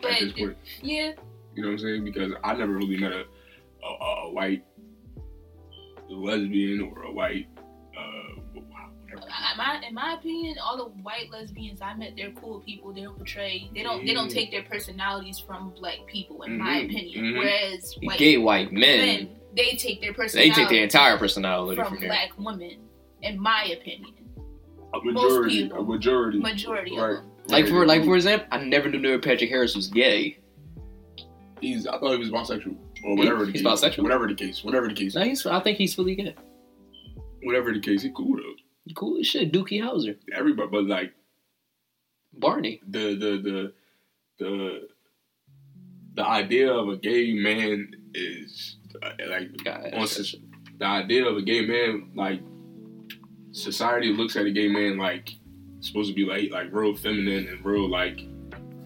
But 0.02 0.12
at 0.12 0.20
this 0.20 0.32
point. 0.32 0.56
yeah, 0.82 1.12
You 1.54 1.62
know 1.62 1.68
what 1.68 1.72
I'm 1.72 1.78
saying? 1.78 2.04
Because 2.04 2.32
I 2.44 2.54
never 2.54 2.72
really 2.72 2.96
met 2.98 3.12
a 3.12 3.24
a, 3.84 3.88
a 4.28 4.32
white 4.32 4.64
lesbian 6.08 6.80
or 6.82 7.02
a 7.04 7.12
white 7.12 7.46
uh, 7.96 8.40
my 9.56 9.80
in 9.88 9.94
my 9.94 10.14
opinion, 10.14 10.56
all 10.62 10.76
the 10.76 10.90
white 11.02 11.30
lesbians 11.30 11.80
I 11.80 11.94
met, 11.94 12.12
they're 12.16 12.32
cool 12.32 12.60
people. 12.60 12.92
They 12.92 13.02
don't 13.02 13.16
portray. 13.16 13.70
They 13.74 13.82
don't. 13.82 14.04
They 14.04 14.12
don't 14.12 14.30
take 14.30 14.50
their 14.50 14.62
personalities 14.64 15.38
from 15.38 15.72
black 15.78 15.98
people. 16.06 16.42
In 16.42 16.58
my 16.58 16.80
Mhm, 16.82 16.84
opinion, 16.90 17.24
mhm. 17.24 17.38
whereas 17.38 17.96
white 18.02 18.18
Gay 18.18 18.36
white 18.36 18.72
men, 18.72 18.98
men, 18.98 19.36
they 19.54 19.70
take 19.76 20.00
their 20.02 20.12
personality. 20.12 20.50
they 20.50 20.54
take 20.54 20.68
their 20.68 20.82
entire 20.82 21.16
personality 21.16 21.76
from 21.76 21.96
from 21.96 22.06
black 22.06 22.30
women. 22.38 22.76
In 23.22 23.40
my 23.40 23.64
opinion, 23.80 24.12
A 24.92 25.00
majority, 25.02 25.62
people. 25.62 25.78
a 25.80 25.82
majority. 25.84 26.38
majority 26.38 26.98
Right. 26.98 27.10
of 27.12 27.16
them. 27.16 27.30
Like 27.48 27.68
for 27.68 27.86
like 27.86 28.04
for 28.04 28.16
example, 28.16 28.46
I 28.50 28.58
never 28.64 28.88
knew 28.88 29.18
Patrick 29.20 29.50
Harris 29.50 29.76
was 29.76 29.88
gay. 29.88 30.38
he's 31.60 31.86
I 31.86 31.98
thought 31.98 32.12
he 32.12 32.18
was 32.18 32.30
bisexual 32.30 32.76
or 33.04 33.16
whatever 33.16 33.46
the 33.46 33.52
He's 33.52 33.62
case. 33.62 33.70
bisexual? 33.82 34.02
Whatever 34.02 34.26
the 34.26 34.34
case. 34.34 34.64
Whatever 34.64 34.88
the 34.88 34.94
case. 34.94 35.14
No, 35.14 35.22
he's, 35.22 35.46
I 35.46 35.60
think 35.60 35.78
he's 35.78 35.94
fully 35.94 36.16
gay. 36.16 36.34
Whatever 37.42 37.72
the 37.72 37.80
case, 37.80 38.02
he 38.02 38.10
cool 38.10 38.36
though. 38.36 38.92
Cool 38.94 39.18
as 39.20 39.26
shit. 39.26 39.52
Doogie 39.52 39.80
Howser, 39.80 40.16
Everybody, 40.34 40.68
but 40.70 40.84
like 40.86 41.12
Barney. 42.32 42.80
the 42.88 43.14
the 43.16 43.40
the 43.42 43.72
the 44.38 44.88
the 46.14 46.26
idea 46.26 46.72
of 46.72 46.88
a 46.88 46.96
gay 46.96 47.32
man 47.34 47.90
is 48.14 48.76
like 49.28 49.50
God, 49.64 49.92
on 49.94 50.06
the 50.78 50.84
idea 50.86 51.26
of 51.26 51.36
a 51.36 51.42
gay 51.42 51.64
man 51.66 52.10
like 52.14 52.40
society 53.52 54.12
looks 54.12 54.36
at 54.36 54.46
a 54.46 54.50
gay 54.50 54.68
man 54.68 54.98
like 54.98 55.30
supposed 55.80 56.08
to 56.08 56.14
be 56.14 56.24
like 56.24 56.50
like 56.50 56.72
real 56.72 56.96
feminine 56.96 57.48
and 57.48 57.64
real 57.64 57.88
like 57.88 58.20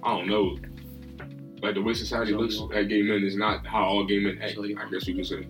I 0.03 0.17
don't 0.17 0.29
know 0.29 0.57
like 1.63 1.75
the 1.75 1.83
way 1.83 1.93
society 1.93 2.33
looks 2.33 2.59
at 2.75 2.89
gay 2.89 3.03
men 3.03 3.23
is 3.23 3.37
not 3.37 3.67
how 3.67 3.85
all 3.85 4.05
gay 4.05 4.19
men 4.19 4.39
act. 4.41 4.59
I 4.59 4.91
guess 4.91 5.07
you 5.07 5.15
could 5.15 5.27
say. 5.27 5.47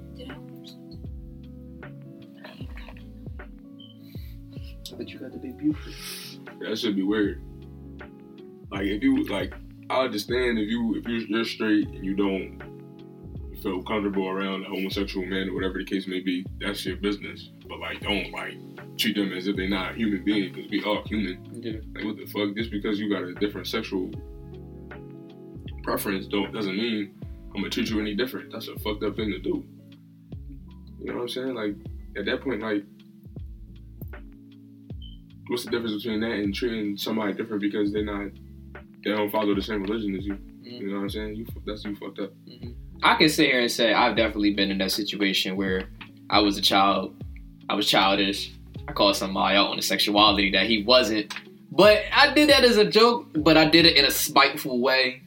But 4.96 5.08
you 5.08 5.18
got 5.18 5.32
to 5.32 5.38
be 5.38 5.52
beautiful. 5.52 5.92
That 6.60 6.76
should 6.78 6.96
be 6.96 7.04
weird. 7.04 7.42
Like 8.72 8.86
if 8.86 9.02
you 9.02 9.24
like, 9.28 9.54
I 9.88 10.00
understand 10.04 10.58
if 10.58 10.68
you 10.68 10.96
if 10.96 11.06
you're, 11.06 11.20
you're 11.20 11.44
straight 11.44 11.88
and 11.88 12.04
you 12.04 12.14
don't 12.16 12.60
feel 13.62 13.82
comfortable 13.82 14.28
around 14.28 14.64
a 14.64 14.68
homosexual 14.68 15.26
man 15.26 15.48
or 15.48 15.54
whatever 15.54 15.78
the 15.78 15.84
case 15.84 16.08
may 16.08 16.20
be. 16.20 16.44
That's 16.60 16.84
your 16.84 16.96
business. 16.96 17.50
But 17.70 17.78
like, 17.78 18.00
don't 18.00 18.32
like 18.32 18.54
treat 18.98 19.14
them 19.16 19.32
as 19.32 19.46
if 19.46 19.54
they're 19.56 19.68
not 19.68 19.92
a 19.92 19.94
human 19.94 20.24
being 20.24 20.52
because 20.52 20.68
we 20.70 20.82
are 20.82 21.02
human. 21.06 21.38
Yeah. 21.62 21.74
Like 21.94 22.04
what 22.04 22.16
the 22.16 22.26
fuck? 22.26 22.56
Just 22.56 22.72
because 22.72 22.98
you 22.98 23.08
got 23.08 23.22
a 23.22 23.32
different 23.34 23.68
sexual 23.68 24.10
preference 25.84 26.26
don't 26.26 26.52
doesn't 26.52 26.76
mean 26.76 27.14
I'm 27.54 27.62
gonna 27.62 27.70
treat 27.70 27.88
you 27.88 28.00
any 28.00 28.14
different. 28.16 28.52
That's 28.52 28.66
a 28.68 28.76
fucked 28.80 29.04
up 29.04 29.14
thing 29.16 29.30
to 29.30 29.38
do. 29.38 29.64
You 30.98 31.06
know 31.06 31.14
what 31.14 31.22
I'm 31.22 31.28
saying? 31.28 31.54
Like 31.54 31.76
at 32.16 32.24
that 32.26 32.42
point, 32.42 32.60
like 32.60 32.84
what's 35.46 35.64
the 35.64 35.70
difference 35.70 36.02
between 36.02 36.20
that 36.20 36.32
and 36.32 36.54
treating 36.54 36.96
somebody 36.96 37.32
different 37.34 37.62
because 37.62 37.92
they're 37.92 38.04
not 38.04 38.30
they 39.04 39.10
don't 39.12 39.30
follow 39.30 39.54
the 39.54 39.62
same 39.62 39.82
religion 39.82 40.16
as 40.16 40.26
you. 40.26 40.34
Mhm. 40.34 40.80
You 40.80 40.86
know 40.88 40.96
what 40.96 41.02
I'm 41.02 41.10
saying? 41.10 41.36
You 41.36 41.46
that's 41.64 41.84
you 41.84 41.94
fucked 41.96 42.18
up. 42.18 42.32
I 43.02 43.14
can 43.14 43.28
sit 43.28 43.46
here 43.46 43.60
and 43.60 43.70
say 43.70 43.94
I've 43.94 44.16
definitely 44.16 44.54
been 44.54 44.70
in 44.70 44.78
that 44.78 44.90
situation 44.92 45.56
where 45.56 45.88
I 46.28 46.40
was 46.40 46.58
a 46.58 46.62
child, 46.62 47.19
I 47.70 47.74
was 47.74 47.86
childish. 47.86 48.50
I 48.88 48.92
called 48.92 49.14
somebody 49.14 49.56
out 49.56 49.68
on 49.68 49.78
a 49.78 49.82
sexuality 49.82 50.50
that 50.50 50.66
he 50.66 50.82
wasn't, 50.82 51.32
but 51.70 52.02
I 52.12 52.34
did 52.34 52.50
that 52.50 52.64
as 52.64 52.76
a 52.76 52.84
joke. 52.84 53.28
But 53.32 53.56
I 53.56 53.66
did 53.66 53.86
it 53.86 53.96
in 53.96 54.04
a 54.04 54.10
spiteful 54.10 54.80
way. 54.80 55.22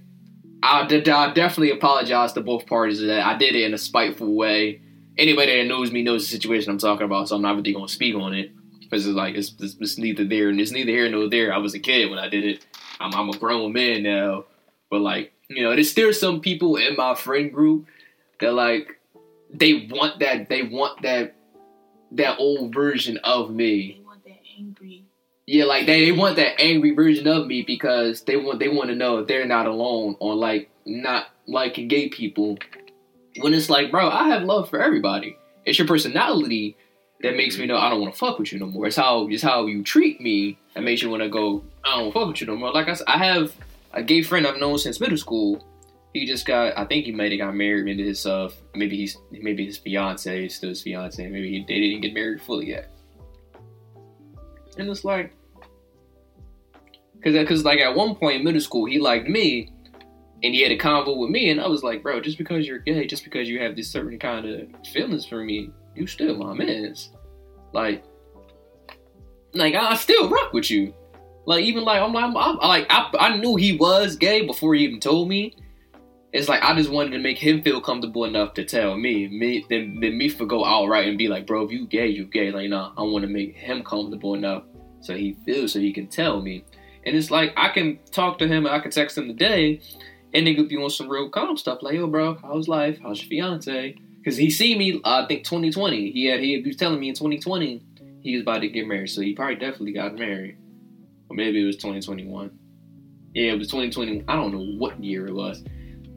I, 0.61 0.85
definitely 0.85 1.71
apologize 1.71 2.33
to 2.33 2.41
both 2.41 2.65
parties 2.65 2.99
that. 2.99 3.25
I 3.25 3.37
did 3.37 3.55
it 3.55 3.63
in 3.63 3.73
a 3.73 3.77
spiteful 3.77 4.35
way. 4.35 4.81
Anybody 5.17 5.55
that 5.55 5.67
knows 5.69 5.93
me 5.93 6.03
knows 6.03 6.23
the 6.23 6.35
situation 6.35 6.69
I'm 6.69 6.79
talking 6.79 7.05
about, 7.05 7.29
so 7.29 7.37
I'm 7.37 7.41
not 7.41 7.55
really 7.55 7.71
gonna 7.71 7.87
speak 7.87 8.13
on 8.13 8.33
it 8.33 8.51
because 8.81 9.07
it's 9.07 9.15
like 9.15 9.35
it's, 9.35 9.55
it's, 9.61 9.77
it's 9.79 9.97
neither 9.97 10.25
there 10.25 10.49
and 10.49 10.59
it's 10.59 10.71
neither 10.71 10.91
here 10.91 11.09
nor 11.09 11.29
there. 11.29 11.53
I 11.53 11.59
was 11.59 11.73
a 11.73 11.79
kid 11.79 12.09
when 12.09 12.19
I 12.19 12.27
did 12.27 12.43
it. 12.43 12.65
I'm, 12.99 13.13
I'm 13.13 13.29
a 13.29 13.37
grown 13.37 13.71
man 13.71 14.03
now, 14.03 14.43
but 14.89 14.99
like 14.99 15.31
you 15.47 15.63
know, 15.63 15.73
there's 15.73 15.91
still 15.91 16.11
some 16.11 16.41
people 16.41 16.75
in 16.75 16.97
my 16.97 17.15
friend 17.15 17.53
group 17.53 17.87
that 18.41 18.53
like 18.53 18.99
they 19.49 19.87
want 19.89 20.19
that 20.19 20.49
they 20.49 20.63
want 20.63 21.03
that 21.03 21.35
that 22.13 22.39
old 22.39 22.73
version 22.73 23.17
of 23.23 23.51
me. 23.51 23.97
They 23.97 24.05
want 24.05 24.23
that 24.25 24.39
angry. 24.57 25.05
Yeah, 25.45 25.65
like 25.65 25.85
they, 25.85 26.05
they 26.05 26.11
want 26.11 26.37
that 26.37 26.59
angry 26.59 26.91
version 26.91 27.27
of 27.27 27.47
me 27.47 27.63
because 27.63 28.21
they 28.21 28.37
want 28.37 28.59
they 28.59 28.69
want 28.69 28.89
to 28.89 28.95
know 28.95 29.23
they're 29.23 29.45
not 29.45 29.65
alone 29.65 30.15
or 30.19 30.35
like 30.35 30.69
not 30.85 31.27
liking 31.47 31.87
gay 31.87 32.09
people. 32.09 32.57
When 33.39 33.53
it's 33.53 33.69
like, 33.69 33.91
bro, 33.91 34.09
I 34.09 34.29
have 34.29 34.43
love 34.43 34.69
for 34.69 34.81
everybody. 34.81 35.37
It's 35.65 35.77
your 35.77 35.87
personality 35.87 36.77
that 37.21 37.35
makes 37.35 37.57
me 37.57 37.65
know 37.65 37.77
I 37.77 37.89
don't 37.89 38.01
want 38.01 38.13
to 38.13 38.19
fuck 38.19 38.37
with 38.37 38.51
you 38.51 38.59
no 38.59 38.67
more. 38.67 38.87
It's 38.87 38.95
how 38.95 39.27
it's 39.27 39.43
how 39.43 39.65
you 39.65 39.83
treat 39.83 40.21
me 40.21 40.57
that 40.75 40.83
makes 40.83 41.01
you 41.01 41.09
want 41.09 41.23
to 41.23 41.29
go. 41.29 41.63
I 41.83 41.97
don't 41.97 42.13
fuck 42.13 42.27
with 42.27 42.41
you 42.41 42.47
no 42.47 42.55
more. 42.55 42.71
Like 42.71 42.87
I 42.87 42.93
said, 42.93 43.07
I 43.07 43.17
have 43.25 43.53
a 43.91 44.03
gay 44.03 44.23
friend 44.23 44.45
I've 44.45 44.59
known 44.59 44.77
since 44.77 44.99
middle 44.99 45.17
school. 45.17 45.65
He 46.13 46.27
just 46.27 46.45
got. 46.45 46.77
I 46.77 46.85
think 46.85 47.05
he 47.05 47.11
might 47.11 47.31
have 47.31 47.39
got 47.39 47.55
married. 47.55 47.85
Maybe 47.85 48.05
his 48.05 48.25
uh, 48.25 48.51
maybe 48.75 48.97
he's 48.97 49.17
maybe 49.31 49.65
his 49.65 49.77
fiance 49.79 50.45
is 50.45 50.55
still 50.55 50.69
his 50.69 50.81
fiance. 50.81 51.27
Maybe 51.27 51.49
he, 51.49 51.65
they 51.67 51.79
didn't 51.79 52.01
get 52.01 52.13
married 52.13 52.41
fully 52.41 52.69
yet. 52.69 52.91
And 54.77 54.89
it's 54.89 55.03
like, 55.03 55.35
cause, 57.23 57.35
cause 57.47 57.63
like 57.63 57.79
at 57.79 57.95
one 57.95 58.15
point 58.15 58.37
in 58.37 58.43
middle 58.43 58.61
school 58.61 58.85
he 58.85 58.99
liked 58.99 59.27
me, 59.27 59.71
and 60.43 60.53
he 60.53 60.61
had 60.61 60.71
a 60.71 60.77
convo 60.77 61.17
with 61.17 61.31
me, 61.31 61.49
and 61.49 61.59
I 61.59 61.67
was 61.67 61.83
like, 61.83 62.03
bro, 62.03 62.19
just 62.19 62.37
because 62.37 62.67
you're 62.67 62.79
gay, 62.79 63.07
just 63.07 63.23
because 63.23 63.47
you 63.47 63.59
have 63.61 63.75
this 63.75 63.89
certain 63.89 64.19
kind 64.19 64.47
of 64.47 64.67
feelings 64.91 65.25
for 65.25 65.43
me, 65.43 65.71
you 65.95 66.05
still 66.05 66.35
my 66.35 66.53
man's. 66.53 67.11
Like, 67.71 68.03
like 69.53 69.73
I 69.73 69.95
still 69.95 70.29
rock 70.29 70.53
with 70.53 70.69
you. 70.69 70.93
Like 71.45 71.65
even 71.65 71.83
like 71.83 72.01
I'm, 72.01 72.15
I'm, 72.15 72.37
I'm 72.37 72.57
like 72.57 72.85
I, 72.89 73.09
I 73.19 73.37
knew 73.37 73.55
he 73.55 73.75
was 73.77 74.15
gay 74.15 74.45
before 74.45 74.75
he 74.75 74.83
even 74.83 74.99
told 74.99 75.27
me. 75.27 75.55
It's 76.33 76.49
like 76.49 76.63
I 76.63 76.75
just 76.75 76.89
wanted 76.89 77.11
to 77.11 77.19
make 77.19 77.37
him 77.37 77.61
feel 77.61 77.79
comfortable 77.79 78.25
enough 78.25 78.55
to 78.55 78.65
tell 78.65 78.97
me, 78.97 79.27
me 79.27 79.65
then, 79.69 79.99
then 80.01 80.17
me 80.17 80.29
for 80.29 80.47
go 80.47 80.65
outright 80.65 81.07
and 81.07 81.17
be 81.17 81.27
like, 81.27 81.45
bro, 81.45 81.63
if 81.63 81.71
you 81.71 81.85
gay, 81.85 82.07
you 82.07 82.25
gay. 82.25 82.51
Like, 82.51 82.69
nah, 82.69 82.91
I 82.97 83.03
want 83.03 83.21
to 83.21 83.29
make 83.29 83.55
him 83.55 83.83
comfortable 83.83 84.33
enough 84.33 84.63
so 85.01 85.15
he 85.15 85.37
feels 85.45 85.73
so 85.73 85.79
he 85.79 85.93
can 85.93 86.07
tell 86.07 86.41
me. 86.41 86.65
And 87.05 87.15
it's 87.15 87.29
like 87.29 87.53
I 87.55 87.69
can 87.69 87.99
talk 88.11 88.39
to 88.39 88.47
him, 88.47 88.65
I 88.65 88.79
can 88.79 88.89
text 88.89 89.15
him 89.15 89.27
today, 89.27 89.81
and 90.33 90.47
they 90.47 90.55
could 90.55 90.69
be 90.69 90.77
on 90.77 90.89
some 90.89 91.07
real 91.07 91.29
calm 91.29 91.55
stuff 91.55 91.83
like, 91.83 91.93
yo, 91.93 92.07
bro, 92.07 92.35
how's 92.41 92.67
life? 92.67 92.97
How's 93.03 93.21
your 93.21 93.29
fiance? 93.29 93.95
Because 94.17 94.35
he 94.35 94.49
see 94.49 94.75
me, 94.75 95.01
uh, 95.03 95.23
I 95.23 95.27
think 95.27 95.43
2020. 95.43 96.11
He 96.11 96.25
had 96.25 96.39
he 96.39 96.63
was 96.65 96.77
telling 96.77 96.99
me 96.99 97.09
in 97.09 97.15
2020 97.15 97.83
he 98.21 98.33
was 98.33 98.41
about 98.41 98.61
to 98.61 98.69
get 98.69 98.87
married, 98.87 99.09
so 99.09 99.21
he 99.21 99.33
probably 99.33 99.55
definitely 99.55 99.93
got 99.93 100.15
married, 100.15 100.57
or 101.29 101.35
maybe 101.35 101.61
it 101.61 101.65
was 101.65 101.75
2021. 101.75 102.57
Yeah, 103.35 103.51
it 103.51 103.59
was 103.59 103.67
2020. 103.67 104.23
I 104.27 104.35
don't 104.35 104.51
know 104.51 104.77
what 104.79 105.03
year 105.03 105.27
it 105.27 105.33
was. 105.33 105.63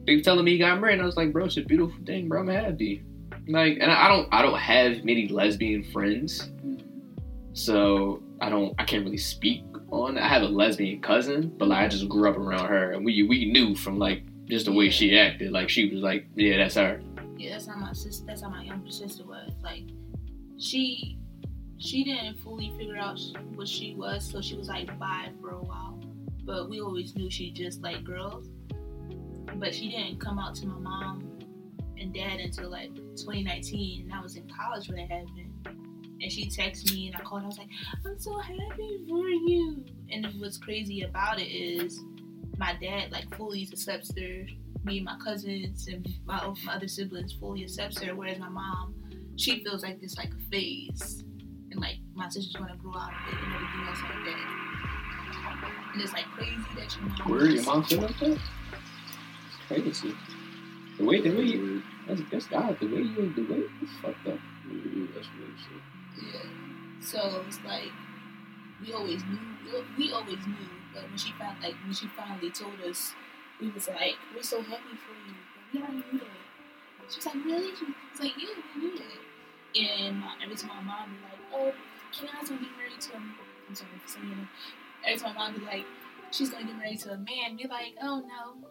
He 0.07 0.15
was 0.15 0.23
telling 0.23 0.45
me 0.45 0.53
he 0.53 0.57
got 0.57 0.79
married, 0.79 0.93
and 0.93 1.01
I 1.03 1.05
was 1.05 1.17
like, 1.17 1.33
bro, 1.33 1.45
it's 1.45 1.57
a 1.57 1.61
beautiful 1.61 2.03
thing, 2.05 2.29
bro. 2.29 2.39
I'm 2.39 2.47
happy. 2.47 3.03
Like, 3.47 3.77
and 3.79 3.91
I 3.91 4.07
don't, 4.07 4.27
I 4.31 4.41
don't 4.41 4.57
have 4.57 5.03
many 5.03 5.27
lesbian 5.27 5.83
friends, 5.91 6.49
so 7.53 8.23
I 8.41 8.49
don't, 8.49 8.73
I 8.79 8.85
can't 8.85 9.03
really 9.03 9.17
speak 9.17 9.63
on. 9.91 10.17
I 10.17 10.27
have 10.27 10.43
a 10.43 10.47
lesbian 10.47 11.01
cousin, 11.01 11.53
but 11.57 11.67
like 11.67 11.79
I 11.79 11.87
just 11.89 12.07
grew 12.09 12.29
up 12.29 12.37
around 12.37 12.67
her, 12.67 12.93
and 12.93 13.05
we 13.05 13.23
we 13.23 13.51
knew 13.51 13.75
from 13.75 13.99
like 13.99 14.23
just 14.45 14.65
the 14.65 14.71
way 14.71 14.89
she 14.89 15.17
acted, 15.19 15.51
like 15.51 15.69
she 15.69 15.89
was 15.89 16.01
like, 16.01 16.25
yeah, 16.35 16.57
that's 16.57 16.75
her. 16.75 17.01
Yeah, 17.37 17.51
that's 17.51 17.67
how 17.67 17.75
my 17.75 17.93
sister. 17.93 18.25
That's 18.25 18.41
how 18.41 18.49
my 18.49 18.63
younger 18.63 18.89
sister 18.89 19.25
was. 19.25 19.51
Like, 19.61 19.83
she, 20.57 21.19
she 21.77 22.03
didn't 22.03 22.39
fully 22.39 22.73
figure 22.77 22.97
out 22.97 23.19
what 23.55 23.67
she 23.67 23.93
was, 23.93 24.29
so 24.29 24.41
she 24.41 24.55
was 24.55 24.69
like 24.69 24.87
bi 24.97 25.29
for 25.41 25.49
a 25.49 25.61
while. 25.61 25.99
But 26.43 26.69
we 26.69 26.79
always 26.79 27.13
knew 27.15 27.29
she 27.29 27.51
just 27.51 27.81
liked 27.81 28.05
girls. 28.05 28.47
But 29.59 29.73
she 29.73 29.89
didn't 29.89 30.19
come 30.19 30.39
out 30.39 30.55
to 30.55 30.67
my 30.67 30.79
mom 30.79 31.39
and 31.99 32.13
dad 32.13 32.39
until 32.39 32.69
like 32.69 32.95
2019, 32.95 34.03
and 34.03 34.13
I 34.13 34.21
was 34.21 34.35
in 34.35 34.47
college 34.49 34.87
when 34.87 34.99
it 34.99 35.09
happened. 35.09 35.53
And 36.19 36.31
she 36.31 36.47
texted 36.47 36.93
me, 36.93 37.07
and 37.07 37.15
I 37.15 37.19
called. 37.19 37.41
Her, 37.41 37.45
I 37.45 37.49
was 37.49 37.57
like, 37.59 37.69
"I'm 38.05 38.19
so 38.19 38.39
happy 38.39 39.05
for 39.07 39.29
you." 39.29 39.85
And 40.11 40.27
what's 40.39 40.57
crazy 40.57 41.03
about 41.03 41.39
it 41.39 41.47
is, 41.47 41.99
my 42.57 42.75
dad 42.81 43.11
like 43.11 43.35
fully 43.35 43.67
accepts 43.71 44.11
her 44.17 44.47
me 44.87 44.97
and 44.97 45.05
my 45.05 45.17
cousins 45.23 45.87
and 45.87 46.07
my, 46.25 46.41
my 46.63 46.73
other 46.73 46.87
siblings 46.87 47.33
fully 47.33 47.63
accepts 47.63 48.01
her, 48.01 48.15
whereas 48.15 48.39
my 48.39 48.49
mom, 48.49 48.95
she 49.35 49.63
feels 49.63 49.83
like 49.83 50.01
this 50.01 50.17
like 50.17 50.31
a 50.33 50.49
phase, 50.49 51.23
and 51.71 51.79
like 51.79 51.97
my 52.15 52.27
sister's 52.29 52.55
gonna 52.55 52.75
grow 52.77 52.95
out 52.95 53.11
of 53.11 53.33
it 53.33 53.39
and 53.43 53.53
everything 53.53 53.87
else 53.87 53.99
like 54.01 54.25
that. 54.25 54.63
And 55.93 56.01
it's 56.01 56.13
like 56.13 56.25
crazy 56.25 56.55
that 56.75 56.95
your 56.95 57.09
mom. 57.09 57.29
Where 57.29 57.45
your 57.45 57.63
mom 57.63 57.83
feel 57.83 58.01
like 58.01 58.19
that? 58.19 58.39
Crazy. 59.67 60.15
The 60.97 61.03
way 61.03 61.21
the 61.21 61.29
way 61.31 61.43
you, 61.43 61.83
that's 62.07 62.21
that's 62.31 62.47
God. 62.47 62.77
The 62.79 62.87
way 62.87 63.01
you 63.01 63.33
the 63.35 63.43
way 63.43 63.63
it's 63.81 63.91
fucked 64.01 64.27
up. 64.27 64.39
That's 65.13 65.27
what 65.27 65.43
I'm. 65.43 65.81
Yeah. 66.23 67.01
So 67.01 67.43
it's 67.47 67.59
like 67.65 67.91
we 68.81 68.93
always 68.93 69.23
knew. 69.25 69.83
We 69.97 70.11
always 70.13 70.39
knew, 70.47 70.69
but 70.93 71.03
when 71.03 71.17
she 71.17 71.31
found 71.33 71.61
like 71.61 71.75
when 71.83 71.93
she 71.93 72.07
finally 72.07 72.49
told 72.49 72.79
us, 72.81 73.13
we 73.59 73.69
was 73.69 73.87
like, 73.89 74.15
"We're 74.33 74.41
so 74.41 74.61
happy 74.61 74.95
for 75.03 75.13
you." 75.27 75.35
But 75.53 75.63
we 75.73 75.79
already 75.81 76.11
knew 76.13 76.19
that. 76.19 77.11
She 77.11 77.17
was 77.17 77.25
like, 77.25 77.45
"Really?" 77.45 77.75
She 77.75 77.85
was 77.85 78.19
like, 78.19 78.33
"Yeah, 78.37 78.55
we 78.75 78.81
knew 78.81 78.97
that." 78.97 79.19
And 79.79 80.19
my, 80.21 80.33
every 80.41 80.55
time 80.55 80.69
my 80.77 80.81
mom 80.81 81.09
be 81.11 81.17
like, 81.27 81.43
"Oh, 81.53 81.73
Kiana's 82.13 82.49
gonna 82.49 82.61
get 82.61 82.77
married 82.77 83.01
to 83.01 83.13
a," 83.13 83.17
I'm 83.17 83.75
sorry 83.75 83.91
for 84.01 84.07
saying 84.07 84.31
it. 84.31 84.47
Every 85.05 85.19
time 85.19 85.35
my 85.35 85.49
mom 85.49 85.59
be 85.59 85.65
like, 85.65 85.85
"She's 86.31 86.49
gonna 86.49 86.65
get 86.65 86.77
married 86.77 86.99
to 87.01 87.11
a 87.11 87.17
man," 87.17 87.57
be 87.57 87.67
like, 87.67 87.95
"Oh 88.01 88.21
no." 88.21 88.67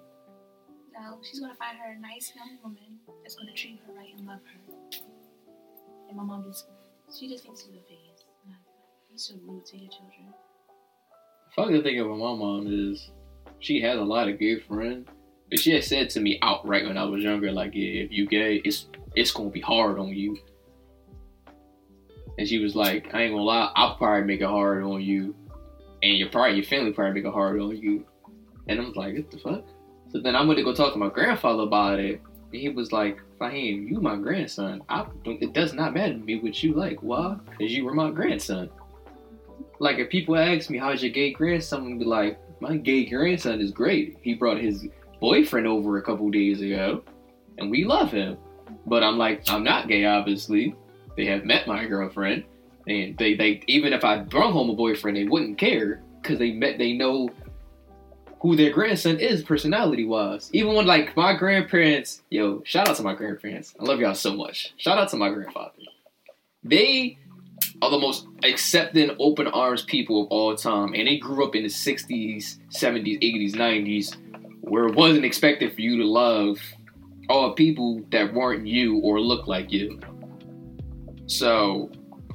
No, 0.99 1.19
she's 1.23 1.41
gonna 1.41 1.55
find 1.55 1.77
her 1.79 1.93
a 1.93 2.01
nice 2.01 2.33
young 2.35 2.57
woman 2.63 2.99
that's 3.23 3.35
gonna 3.35 3.53
treat 3.53 3.81
her 3.87 3.93
right 3.93 4.15
and 4.17 4.27
love 4.27 4.41
her. 4.41 5.01
And 6.09 6.17
my 6.17 6.23
mom 6.23 6.45
just 6.45 6.67
she 7.17 7.29
just 7.29 7.45
thinks 7.45 7.61
it's 7.61 7.71
a 7.71 7.89
phase. 7.89 8.25
You're 9.11 9.19
so 9.19 9.35
rude 9.47 9.65
to 9.67 9.77
your 9.77 9.91
children. 9.91 10.35
The 11.11 11.63
fucking 11.63 11.83
thing 11.83 12.01
about 12.01 12.19
my 12.19 12.35
mom 12.35 12.67
is 12.69 13.11
she 13.61 13.81
has 13.83 13.99
a 13.99 14.03
lot 14.03 14.29
of 14.29 14.39
gay 14.39 14.59
friends, 14.59 15.09
but 15.51 15.59
she 15.59 15.73
had 15.73 15.85
said 15.85 16.11
to 16.11 16.21
me 16.21 16.39
outright 16.43 16.87
when 16.87 16.99
I 16.99 17.05
was 17.05 17.23
younger, 17.23 17.53
like, 17.53 17.75
yeah, 17.75 18.03
if 18.03 18.13
you 18.13 18.27
gay, 18.27 18.57
it's 18.65 18.89
it's 19.15 19.31
gonna 19.31 19.51
be 19.51 19.61
hard 19.61 19.99
on 19.99 20.09
you. 20.09 20.39
And 22.39 22.47
she 22.47 22.59
was 22.59 22.75
like, 22.75 23.15
I 23.15 23.23
ain't 23.23 23.33
gonna 23.33 23.43
lie, 23.43 23.71
I'll 23.75 23.97
probably 23.97 24.25
make 24.25 24.41
it 24.41 24.47
hard 24.47 24.83
on 24.83 25.01
you, 25.01 25.35
and 26.03 26.19
your 26.19 26.29
probably 26.29 26.57
your 26.57 26.65
family 26.65 26.93
probably 26.93 27.15
make 27.21 27.29
it 27.29 27.35
hard 27.35 27.61
on 27.61 27.77
you. 27.77 28.07
And 28.69 28.81
I 28.81 28.85
was 28.85 28.97
like, 28.97 29.15
what 29.15 29.31
the 29.31 29.39
fuck? 29.39 29.65
So 30.13 30.21
then 30.21 30.37
I 30.37 30.45
went 30.45 30.59
to 30.59 30.65
go 30.65 30.75
talk 30.75 30.93
to 30.93 30.99
my 30.99 31.09
grandfather 31.09 31.63
about 31.63 31.99
it, 31.99 32.21
and 32.53 32.61
he 32.61 32.69
was 32.69 32.93
like, 32.93 33.19
Fahim, 33.41 33.89
you 33.89 34.01
my 34.01 34.17
grandson. 34.17 34.83
I 34.89 35.07
it 35.25 35.53
does 35.53 35.75
not 35.75 35.95
matter 35.95 36.15
to 36.15 36.19
me 36.19 36.39
what 36.39 36.63
you 36.63 36.73
like. 36.73 37.03
Why? 37.03 37.37
Because 37.51 37.75
you 37.75 37.85
were 37.85 37.95
my 37.95 38.11
grandson. 38.11 38.71
Like 39.79 39.99
if 39.99 40.09
people 40.09 40.37
ask 40.37 40.71
me 40.71 40.79
how's 40.79 41.03
your 41.03 41.13
gay 41.13 41.33
grandson, 41.33 41.81
I'm 41.81 41.99
be 41.99 42.05
like, 42.05 42.39
my 42.61 42.77
gay 42.77 43.05
grandson 43.05 43.61
is 43.61 43.71
great. 43.73 44.17
He 44.23 44.35
brought 44.35 44.59
his 44.59 44.89
boyfriend 45.21 45.67
over 45.67 45.99
a 45.99 46.03
couple 46.03 46.31
days 46.31 46.61
ago, 46.61 47.03
and 47.59 47.71
we 47.71 47.85
love 47.85 48.11
him. 48.11 48.39
But 48.87 49.03
I'm 49.03 49.19
like, 49.19 49.43
I'm 49.49 49.65
not 49.65 49.89
gay, 49.89 50.05
obviously. 50.05 50.75
They 51.17 51.27
have 51.27 51.45
met 51.45 51.67
my 51.67 51.85
girlfriend, 51.87 52.45
and 52.87 53.17
they 53.19 53.35
they 53.35 53.63
even 53.67 53.93
if 53.93 54.05
I 54.05 54.19
brought 54.19 54.53
home 54.53 54.71
a 54.71 54.75
boyfriend, 54.75 55.17
they 55.17 55.25
wouldn't 55.25 55.59
care 55.59 56.03
because 56.23 56.39
they 56.39 56.53
met 56.53 56.79
they 56.79 56.93
know 56.93 57.29
who 58.41 58.57
their 58.57 58.71
grandson 58.71 59.19
is 59.19 59.43
personality 59.43 60.05
wise. 60.05 60.51
Even 60.53 60.75
when 60.75 60.87
like 60.87 61.17
my 61.17 61.35
grandparents, 61.35 62.23
yo, 62.31 62.63
shout 62.65 62.89
out 62.89 62.97
to 62.97 63.03
my 63.03 63.15
grandparents. 63.15 63.75
I 63.81 63.85
love 63.85 64.01
y'all 64.01 64.15
so 64.15 64.35
much. 64.35 64.75
Shout 64.77 64.99
out 64.99 65.09
to 65.11 65.17
my 65.17 65.31
grandfather. 65.31 65.73
They 66.63 67.19
are 67.83 67.91
the 67.91 67.99
most 67.99 68.27
accepting, 68.43 69.11
open 69.19 69.47
arms 69.47 69.83
people 69.83 70.23
of 70.23 70.29
all 70.29 70.55
time, 70.57 70.95
and 70.95 71.07
they 71.07 71.19
grew 71.19 71.45
up 71.45 71.55
in 71.55 71.63
the 71.63 71.69
'60s, 71.69 72.59
'70s, 72.71 73.21
'80s, 73.23 73.55
'90s, 73.55 74.17
where 74.61 74.87
it 74.87 74.95
wasn't 74.95 75.25
expected 75.25 75.75
for 75.75 75.81
you 75.81 75.99
to 75.99 76.05
love 76.05 76.59
all 77.29 77.53
people 77.55 78.03
that 78.11 78.33
weren't 78.33 78.67
you 78.67 78.99
or 78.99 79.21
look 79.21 79.47
like 79.47 79.73
you. 79.73 80.01
So 81.27 81.91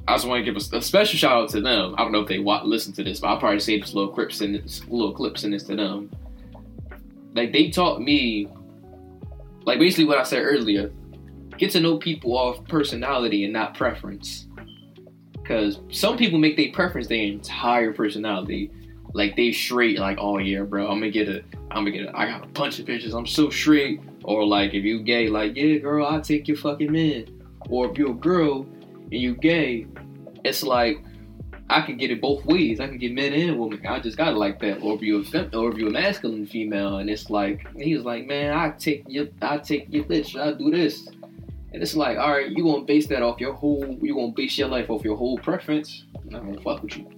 I 0.08 0.14
just 0.14 0.26
want 0.26 0.44
to 0.44 0.52
give 0.52 0.60
a, 0.60 0.76
a 0.76 0.82
special 0.82 1.16
shout 1.16 1.42
out 1.44 1.48
to 1.50 1.60
them. 1.60 1.94
I 1.96 2.02
don't 2.02 2.12
know 2.12 2.20
if 2.20 2.28
they 2.28 2.40
wa 2.40 2.62
listen 2.64 2.92
to 2.94 3.04
this, 3.04 3.20
but 3.20 3.28
I'll 3.28 3.38
probably 3.38 3.60
say 3.60 3.80
this 3.80 3.94
little 3.94 4.12
clips 4.12 4.40
in 4.40 4.52
this 4.52 4.82
little 4.88 5.12
clips 5.12 5.44
in 5.44 5.52
this 5.52 5.62
to 5.64 5.76
them. 5.76 6.10
like 7.34 7.52
they 7.52 7.70
taught 7.70 8.00
me, 8.00 8.48
like 9.64 9.78
basically 9.78 10.06
what 10.06 10.18
I 10.18 10.24
said 10.24 10.42
earlier, 10.42 10.90
get 11.56 11.70
to 11.72 11.80
know 11.80 11.98
people 11.98 12.36
off 12.36 12.66
personality 12.66 13.44
and 13.44 13.52
not 13.52 13.74
preference. 13.74 14.48
Cause 15.44 15.80
some 15.90 16.16
people 16.16 16.38
make 16.38 16.56
their 16.56 16.72
preference 16.72 17.08
their 17.08 17.24
entire 17.24 17.92
personality. 17.92 18.70
Like 19.12 19.36
they 19.36 19.52
straight, 19.52 19.98
like, 19.98 20.18
oh 20.20 20.38
yeah, 20.38 20.62
bro, 20.62 20.88
I'm 20.88 20.98
gonna 20.98 21.10
get 21.10 21.28
a, 21.28 21.42
I'm 21.70 21.84
gonna 21.84 21.90
get 21.90 22.06
a, 22.06 22.18
I 22.18 22.26
got 22.26 22.44
a 22.44 22.48
bunch 22.48 22.78
of 22.78 22.86
bitches, 22.86 23.14
I'm 23.16 23.26
so 23.26 23.50
straight. 23.50 24.00
Or 24.24 24.44
like 24.44 24.72
if 24.72 24.84
you 24.84 25.02
gay, 25.02 25.28
like, 25.28 25.56
yeah, 25.56 25.78
girl, 25.78 26.06
I'll 26.06 26.20
take 26.20 26.48
your 26.48 26.56
fucking 26.56 26.90
man. 26.90 27.26
Or 27.68 27.90
if 27.90 27.98
you're 27.98 28.12
a 28.12 28.14
girl 28.14 28.62
and 28.62 29.12
you 29.12 29.34
gay, 29.34 29.86
it's 30.44 30.62
like 30.62 31.04
I 31.72 31.80
can 31.80 31.96
get 31.96 32.10
it 32.10 32.20
both 32.20 32.44
ways. 32.44 32.80
I 32.80 32.86
can 32.86 32.98
get 32.98 33.12
men 33.12 33.32
and 33.32 33.58
women. 33.58 33.86
I 33.86 33.98
just 33.98 34.18
got 34.18 34.28
it 34.28 34.36
like 34.36 34.60
that. 34.60 34.82
Or 34.82 34.94
if 34.94 35.02
you're 35.02 35.22
a 35.22 35.24
fem- 35.24 35.50
or 35.54 35.70
a 35.70 35.90
masculine 35.90 36.46
female, 36.46 36.98
and 36.98 37.08
it's 37.08 37.30
like 37.30 37.66
he 37.76 37.94
was 37.94 38.04
like, 38.04 38.26
man, 38.26 38.52
I 38.52 38.70
take 38.70 39.04
your, 39.08 39.28
I 39.40 39.58
take 39.58 39.86
your 39.88 40.04
bitch. 40.04 40.38
I 40.38 40.52
do 40.52 40.70
this, 40.70 41.06
and 41.72 41.82
it's 41.82 41.96
like, 41.96 42.18
all 42.18 42.30
right, 42.30 42.50
you 42.50 42.62
gonna 42.62 42.84
base 42.84 43.06
that 43.06 43.22
off 43.22 43.40
your 43.40 43.54
whole, 43.54 43.98
you 44.02 44.14
gonna 44.14 44.32
base 44.32 44.58
your 44.58 44.68
life 44.68 44.90
off 44.90 45.04
your 45.04 45.16
whole 45.16 45.38
preference. 45.38 46.04
I'm 46.34 46.52
gonna 46.52 46.60
fuck 46.60 46.82
with 46.82 46.98
you. 46.98 47.08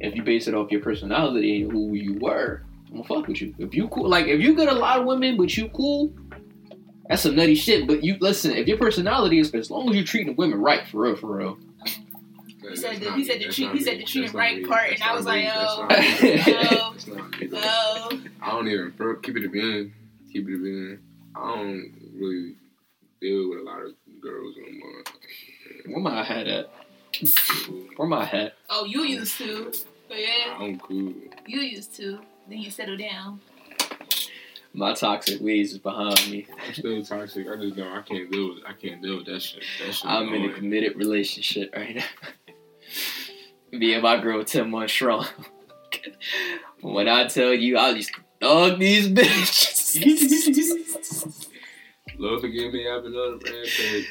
If 0.00 0.14
you 0.14 0.22
base 0.22 0.48
it 0.48 0.54
off 0.54 0.70
your 0.70 0.80
personality 0.80 1.62
and 1.62 1.72
who 1.72 1.94
you 1.94 2.18
were, 2.20 2.64
I'm 2.88 3.02
gonna 3.02 3.04
fuck 3.04 3.28
with 3.28 3.40
you. 3.40 3.54
If 3.58 3.74
you 3.74 3.88
cool, 3.88 4.08
like 4.08 4.26
if 4.26 4.40
you 4.40 4.56
get 4.56 4.68
a 4.68 4.74
lot 4.74 4.98
of 4.98 5.06
women, 5.06 5.36
but 5.36 5.56
you 5.56 5.68
cool. 5.68 6.12
That's 7.08 7.22
some 7.22 7.36
nutty 7.36 7.54
shit, 7.54 7.86
but 7.86 8.02
you 8.02 8.16
listen. 8.20 8.50
If 8.50 8.66
your 8.66 8.78
personality 8.78 9.38
is, 9.38 9.54
as 9.54 9.70
long 9.70 9.88
as 9.88 9.94
you're 9.94 10.04
treating 10.04 10.34
women 10.34 10.60
right, 10.60 10.84
for 10.88 11.02
real, 11.02 11.14
for 11.14 11.36
real, 11.36 11.56
He 12.70 12.76
said 12.76 13.00
the, 13.00 13.12
he 13.12 13.24
said 13.24 13.40
the 13.40 13.48
treat 13.48 13.70
he 13.72 13.80
said 13.80 13.98
the 13.98 14.04
treating 14.04 14.32
right 14.32 14.66
part, 14.66 14.92
and 14.92 15.02
I 15.02 15.14
was 15.14 15.26
like, 15.26 15.46
oh, 15.52 15.86
oh. 15.90 16.94
no, 17.40 17.48
no. 17.48 18.20
I 18.42 18.50
don't 18.50 18.68
even, 18.68 18.90
bro. 18.90 19.16
Keep 19.16 19.36
it 19.38 19.44
a 19.44 19.48
bean. 19.48 19.94
Keep 20.32 20.48
it 20.48 20.54
a 20.54 20.58
bean. 20.58 20.98
I 21.34 21.54
don't 21.54 21.92
really 22.14 22.54
deal 23.20 23.50
with 23.50 23.60
a 23.60 23.62
lot 23.62 23.82
of 23.82 23.94
girls 24.20 24.54
no 24.56 24.78
more. 24.78 25.02
where 25.86 26.00
my 26.00 26.24
hat 26.24 26.46
at? 26.46 26.70
Where 27.96 28.08
my 28.08 28.24
hat? 28.24 28.54
Oh, 28.68 28.84
you 28.84 29.02
used 29.02 29.38
to, 29.38 29.72
but 30.08 30.18
yeah, 30.18 30.56
I'm 30.58 30.78
cool. 30.78 31.14
you 31.46 31.60
used 31.60 31.94
to. 31.96 32.20
Then 32.48 32.58
you 32.58 32.70
settle 32.70 32.96
down. 32.96 33.40
My 34.72 34.92
toxic 34.92 35.40
ways 35.40 35.72
is 35.72 35.78
behind 35.78 36.30
me. 36.30 36.46
I'm 36.66 36.74
still 36.74 37.02
toxic. 37.02 37.46
I 37.48 37.56
just 37.56 37.76
know 37.76 37.88
I 37.90 38.02
can't 38.02 38.30
deal 38.30 38.54
with. 38.54 38.58
I 38.66 38.74
can't 38.74 39.00
deal 39.02 39.16
with 39.16 39.26
that 39.26 39.40
shit. 39.40 39.62
That 39.84 39.94
shit. 39.94 40.04
I'm 40.04 40.32
in 40.34 40.50
a 40.50 40.52
committed 40.52 40.96
relationship 40.96 41.74
right 41.74 41.96
now. 41.96 42.04
Me 43.72 43.94
and 43.94 44.02
my 44.02 44.20
girl 44.20 44.44
ten 44.44 44.70
months 44.70 44.92
strong. 44.92 45.26
when 46.80 47.08
I 47.08 47.26
tell 47.26 47.52
you, 47.52 47.78
I 47.78 47.94
just 47.94 48.12
dog 48.40 48.78
these 48.78 49.08
bitches. 49.08 49.96
Lord 52.18 52.40
forgive 52.40 52.72
me. 52.72 52.88
I've 52.88 53.02
been 53.02 53.12
on 53.12 53.34
a 53.34 53.38
rampage. 53.44 54.08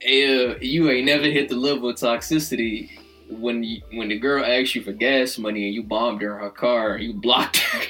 yeah, 0.00 0.54
you 0.60 0.90
ain't 0.90 1.06
never 1.06 1.24
hit 1.24 1.48
the 1.48 1.56
level 1.56 1.90
of 1.90 1.96
toxicity 1.96 2.90
when 3.30 3.62
you, 3.62 3.82
when 3.92 4.08
the 4.08 4.18
girl 4.18 4.44
asks 4.44 4.74
you 4.74 4.82
for 4.82 4.92
gas 4.92 5.38
money 5.38 5.66
and 5.66 5.74
you 5.74 5.82
bombed 5.82 6.22
her 6.22 6.36
in 6.36 6.42
her 6.42 6.50
car 6.50 6.94
and 6.94 7.04
you 7.04 7.12
blocked 7.12 7.58
her. 7.58 7.78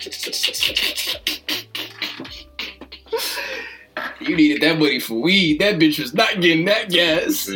you 4.20 4.36
needed 4.36 4.62
that 4.62 4.78
money 4.78 5.00
for 5.00 5.14
weed. 5.14 5.60
That 5.60 5.76
bitch 5.76 5.98
was 5.98 6.14
not 6.14 6.40
getting 6.40 6.64
that 6.66 6.90
gas. 6.90 7.48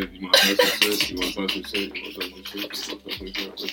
Because 3.20 3.68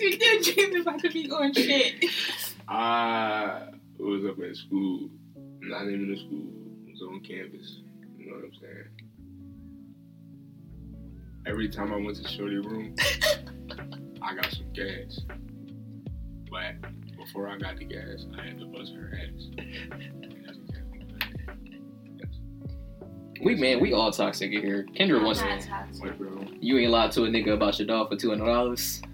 you 0.00 0.18
did 0.18 0.42
dream 0.54 0.80
about 0.80 1.00
to 1.00 1.10
be 1.10 1.28
going 1.28 1.52
shit. 1.52 2.04
I 2.68 3.68
was 3.98 4.24
up 4.24 4.38
at 4.42 4.56
school, 4.56 5.10
not 5.60 5.82
even 5.82 6.10
in 6.10 6.16
school, 6.26 6.48
I 6.88 6.90
was 6.90 7.02
on 7.02 7.20
campus. 7.20 7.82
You 8.18 8.30
know 8.30 8.36
what 8.36 8.44
I'm 8.44 8.54
saying? 8.60 8.88
Every 11.46 11.68
time 11.68 11.92
I 11.92 11.96
went 11.96 12.16
to 12.16 12.28
Shorty 12.28 12.56
room, 12.58 12.94
I 14.22 14.34
got 14.34 14.50
some 14.52 14.72
gas. 14.72 15.20
But 16.50 16.74
before 17.16 17.48
I 17.48 17.58
got 17.58 17.76
the 17.76 17.84
gas, 17.84 18.26
I 18.38 18.42
had 18.46 18.58
to 18.58 18.66
bust 18.66 18.94
her 18.94 19.12
ass. 19.14 19.50
We 23.42 23.54
man, 23.54 23.80
we 23.80 23.92
all 23.92 24.10
toxic 24.12 24.52
in 24.52 24.62
here. 24.62 24.86
Kendra 24.94 25.22
wants 25.22 25.40
to. 25.40 25.66
toxic. 25.66 26.12
You 26.60 26.78
ain't 26.78 26.90
lied 26.90 27.12
to 27.12 27.24
a 27.24 27.28
nigga 27.28 27.52
about 27.52 27.78
your 27.78 27.86
dog 27.86 28.08
for 28.08 28.16
two 28.16 28.30
hundred 28.30 28.46
dollars. 28.46 29.02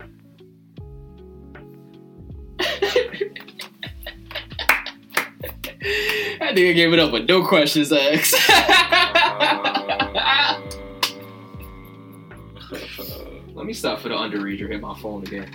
that 6.38 6.54
nigga 6.54 6.74
gave 6.74 6.92
it 6.92 6.98
up 6.98 7.12
with 7.12 7.28
no 7.28 7.44
questions 7.44 7.92
asked. 7.92 8.34
Let 13.54 13.66
me 13.66 13.72
stop 13.72 14.00
for 14.00 14.08
the 14.08 14.14
underreader. 14.14 14.68
Hit 14.68 14.80
my 14.80 14.98
phone 15.00 15.22
again. 15.24 15.50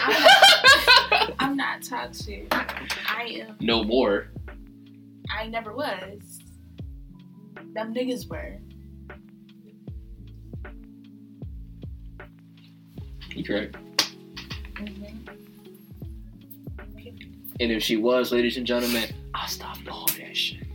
I'm 0.00 0.22
not, 0.22 1.34
I'm 1.38 1.56
not 1.56 1.82
toxic. 1.82 2.46
I 2.52 3.44
am. 3.46 3.56
no 3.60 3.82
more. 3.84 4.28
I 5.34 5.46
never 5.46 5.74
was. 5.74 6.38
Them 7.74 7.94
niggas 7.94 8.28
were. 8.28 8.58
You 13.34 13.44
correct. 13.44 13.76
Mm-hmm. 14.74 15.28
And 17.60 17.70
if 17.70 17.82
she 17.82 17.96
was, 17.96 18.32
ladies 18.32 18.56
and 18.56 18.66
gentlemen, 18.66 19.14
I 19.34 19.46
stopped 19.46 19.88
all 19.88 20.06
that 20.18 20.36
shit. 20.36 20.66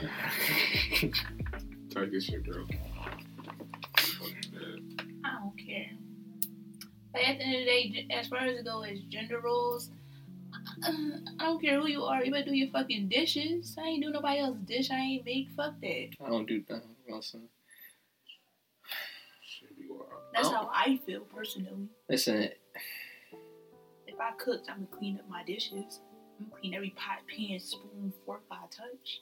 Talk 1.90 2.10
this 2.10 2.24
shit, 2.24 2.44
bro. 2.44 2.64
Fucking 3.96 4.36
bad. 4.52 5.06
I 5.24 5.38
don't 5.38 5.56
care. 5.56 5.90
But 7.12 7.22
at 7.22 7.38
the 7.38 7.44
end 7.44 7.54
of 7.54 7.60
the 7.60 7.64
day, 7.64 8.06
as 8.10 8.26
far 8.26 8.40
as 8.40 8.58
it 8.58 8.64
goes 8.64 8.86
as 8.90 9.00
gender 9.02 9.40
roles, 9.40 9.90
uh, 10.86 10.92
I 11.40 11.44
don't 11.46 11.60
care 11.60 11.80
who 11.80 11.86
you 11.88 12.02
are. 12.04 12.24
You 12.24 12.30
better 12.32 12.46
do 12.50 12.54
your 12.56 12.70
fucking 12.70 13.08
dishes. 13.08 13.76
I 13.78 13.86
ain't 13.88 14.02
do 14.02 14.10
nobody 14.10 14.40
else's 14.40 14.62
dish. 14.62 14.90
I 14.90 14.96
ain't 14.96 15.24
make. 15.24 15.50
Fuck 15.56 15.80
that. 15.80 16.08
I 16.24 16.28
don't 16.28 16.46
do 16.46 16.62
that. 16.68 16.82
Listen, 17.08 17.42
Shit 19.42 19.76
be. 19.78 19.86
That's 20.34 20.48
how 20.48 20.70
I 20.72 20.98
feel 21.06 21.20
personally. 21.20 21.88
listen. 22.08 22.50
If 24.06 24.20
I 24.20 24.32
cooked, 24.32 24.68
I'm 24.70 24.84
gonna 24.84 24.96
clean 24.98 25.18
up 25.18 25.28
my 25.28 25.44
dishes. 25.44 26.00
I'm 26.40 26.46
gonna 26.48 26.60
clean 26.60 26.74
every 26.74 26.90
pot, 26.90 27.18
pan, 27.28 27.58
spoon, 27.60 28.12
fork 28.26 28.42
I 28.50 28.56
touch. 28.70 29.20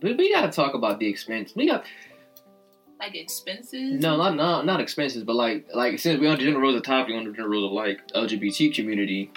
But 0.00 0.16
we 0.16 0.32
gotta 0.32 0.50
talk 0.50 0.74
about 0.74 0.98
the 0.98 1.06
expense. 1.08 1.54
We 1.54 1.66
got 1.66 1.84
Like 2.98 3.14
expenses. 3.14 4.00
no, 4.00 4.16
not 4.16 4.36
not 4.36 4.64
not 4.66 4.80
expenses, 4.80 5.24
but 5.24 5.34
like 5.36 5.66
like 5.74 5.98
since 5.98 6.20
we 6.20 6.26
on 6.28 6.38
the 6.38 6.44
general 6.44 6.62
rules 6.62 6.76
of 6.76 6.82
topic, 6.82 7.14
on 7.14 7.24
the 7.24 7.30
general 7.32 7.50
rules 7.50 7.64
of 7.66 7.72
like 7.72 8.06
LGBT 8.14 8.74
community. 8.74 9.30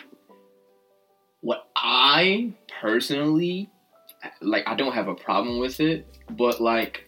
What 1.46 1.68
I 1.76 2.54
personally 2.82 3.70
like, 4.42 4.68
I 4.68 4.74
don't 4.74 4.94
have 4.94 5.08
a 5.08 5.14
problem 5.14 5.60
with 5.60 5.80
it, 5.80 6.08
but 6.32 6.60
like, 6.60 7.08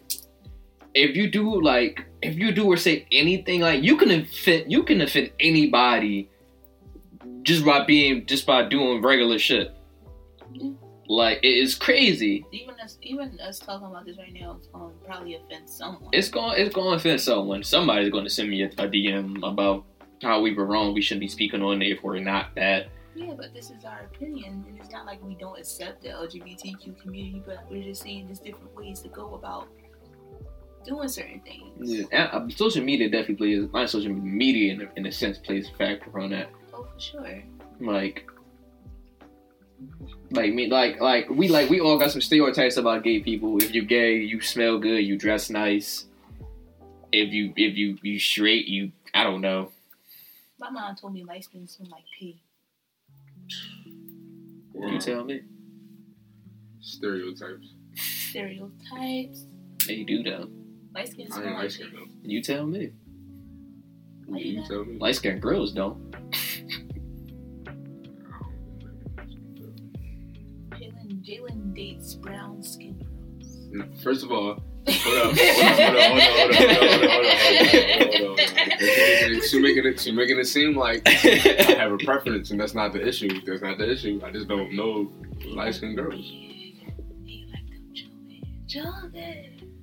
if 0.93 1.15
you 1.15 1.27
do 1.31 1.59
like, 1.59 2.05
if 2.21 2.37
you 2.37 2.51
do 2.51 2.65
or 2.65 2.77
say 2.77 3.07
anything 3.11 3.61
like, 3.61 3.81
you 3.81 3.97
can 3.97 4.11
offend, 4.11 4.71
you 4.71 4.83
can 4.83 5.01
offend 5.01 5.31
anybody 5.39 6.29
just 7.41 7.65
by 7.65 7.83
being 7.83 8.27
just 8.27 8.45
by 8.45 8.61
doing 8.61 9.01
regular 9.01 9.39
shit. 9.39 9.75
Like 11.07 11.39
it 11.41 11.57
is 11.57 11.73
crazy. 11.73 12.45
Even 12.51 12.75
us, 12.79 12.99
even 13.01 13.39
us 13.39 13.57
talking 13.57 13.87
about 13.87 14.05
this 14.05 14.19
right 14.19 14.31
now, 14.31 14.57
it's 14.59 14.67
gonna 14.67 14.93
probably 15.03 15.33
offend 15.33 15.67
someone. 15.67 16.11
It's 16.13 16.29
going 16.29 16.61
it's 16.61 16.75
going 16.75 16.91
to 16.91 16.95
offend 16.97 17.21
someone. 17.21 17.63
Somebody's 17.63 18.11
going 18.11 18.25
to 18.25 18.29
send 18.29 18.51
me 18.51 18.61
a, 18.61 18.67
a 18.67 18.87
DM 18.87 19.37
about 19.49 19.83
how 20.21 20.41
we 20.41 20.53
were 20.53 20.67
wrong. 20.67 20.93
We 20.93 21.01
shouldn't 21.01 21.21
be 21.21 21.27
speaking 21.27 21.63
on 21.63 21.81
it 21.81 21.87
if 21.87 22.03
we're 22.03 22.19
not 22.19 22.53
that. 22.53 22.89
Yeah, 23.17 23.33
but 23.35 23.51
this 23.51 23.71
is 23.71 23.83
our 23.83 24.01
opinion, 24.01 24.63
and 24.67 24.77
it's 24.79 24.91
not 24.91 25.07
like 25.07 25.23
we 25.23 25.33
don't 25.33 25.57
accept 25.57 26.03
the 26.03 26.09
LGBTQ 26.09 27.01
community, 27.01 27.41
but 27.43 27.65
we're 27.69 27.81
just 27.81 28.03
seeing 28.03 28.27
there's 28.27 28.39
different 28.39 28.75
ways 28.75 28.99
to 29.01 29.09
go 29.09 29.33
about 29.33 29.67
doing 30.85 31.07
certain 31.07 31.41
things. 31.41 31.63
Yeah, 31.79 32.05
and, 32.11 32.51
uh, 32.51 32.55
social 32.55 32.83
media 32.83 33.09
definitely 33.09 33.35
plays. 33.35 33.69
My 33.73 33.87
social 33.87 34.13
media, 34.13 34.73
in 34.73 34.81
a, 34.81 34.87
in 34.97 35.05
a 35.07 35.11
sense, 35.11 35.39
plays 35.39 35.67
a 35.67 35.73
factor 35.73 36.19
on 36.19 36.29
that. 36.29 36.49
Oh, 36.71 36.83
for 36.83 36.99
sure. 36.99 37.43
Like, 37.79 38.29
like 40.29 40.53
me, 40.53 40.67
like 40.67 41.01
like 41.01 41.27
we 41.27 41.47
like 41.47 41.71
we 41.71 41.79
all 41.79 41.97
got 41.97 42.11
some 42.11 42.21
stereotypes 42.21 42.77
about 42.77 43.03
gay 43.03 43.19
people. 43.19 43.57
If 43.57 43.73
you're 43.73 43.85
gay, 43.85 44.17
you 44.17 44.41
smell 44.41 44.77
good, 44.77 44.99
you 44.99 45.17
dress 45.17 45.49
nice. 45.49 46.05
If 47.11 47.33
you 47.33 47.51
if 47.55 47.75
you 47.75 47.97
you 48.03 48.19
straight, 48.19 48.67
you 48.67 48.91
I 49.15 49.23
don't 49.23 49.41
know. 49.41 49.71
My 50.59 50.69
mom 50.69 50.95
told 50.95 51.13
me 51.13 51.23
light 51.23 51.45
skin 51.45 51.67
smell 51.67 51.89
like 51.91 52.03
pee. 52.17 52.39
You 54.73 54.99
tell 54.99 55.23
me. 55.23 55.41
Stereotypes. 56.81 57.73
Stereotypes. 57.95 59.45
They 59.85 60.03
do 60.03 60.23
though. 60.23 60.49
Light 60.93 61.09
skin 61.09 61.27
I 61.31 61.35
smell 61.35 61.47
ain't 61.47 61.53
like 61.55 61.63
like 61.63 61.71
skin 61.71 61.87
though. 61.93 62.05
You 62.23 62.41
tell 62.41 62.65
me. 62.65 62.91
Why 64.25 64.39
you 64.39 64.59
You 64.59 64.67
tell 64.67 64.85
me. 64.85 64.97
Light 64.97 65.15
skin 65.15 65.39
girls 65.39 65.71
don't. 65.73 66.11
Jalen 70.71 71.23
Jalen 71.25 71.73
dates 71.75 72.15
brown 72.15 72.61
skin 72.61 72.97
girls. 72.99 74.01
First 74.03 74.23
of 74.23 74.31
all, 74.31 74.63
Hold 74.89 75.17
up. 75.17 75.35
She's 79.43 79.61
making 79.61 79.85
it. 79.85 79.99
She's 79.99 80.13
making 80.13 80.39
it 80.39 80.45
seem 80.45 80.75
like 80.75 81.01
I 81.05 81.09
have 81.77 81.91
a 81.91 81.97
preference, 81.97 82.51
and 82.51 82.59
that's 82.59 82.73
not 82.73 82.93
the 82.93 83.05
issue. 83.05 83.41
That's 83.45 83.61
not 83.61 83.77
the 83.77 83.91
issue. 83.91 84.21
I 84.23 84.31
just 84.31 84.47
don't 84.47 84.73
know 84.73 85.11
light 85.45 85.75
skinned 85.75 85.97
girls. 85.97 86.31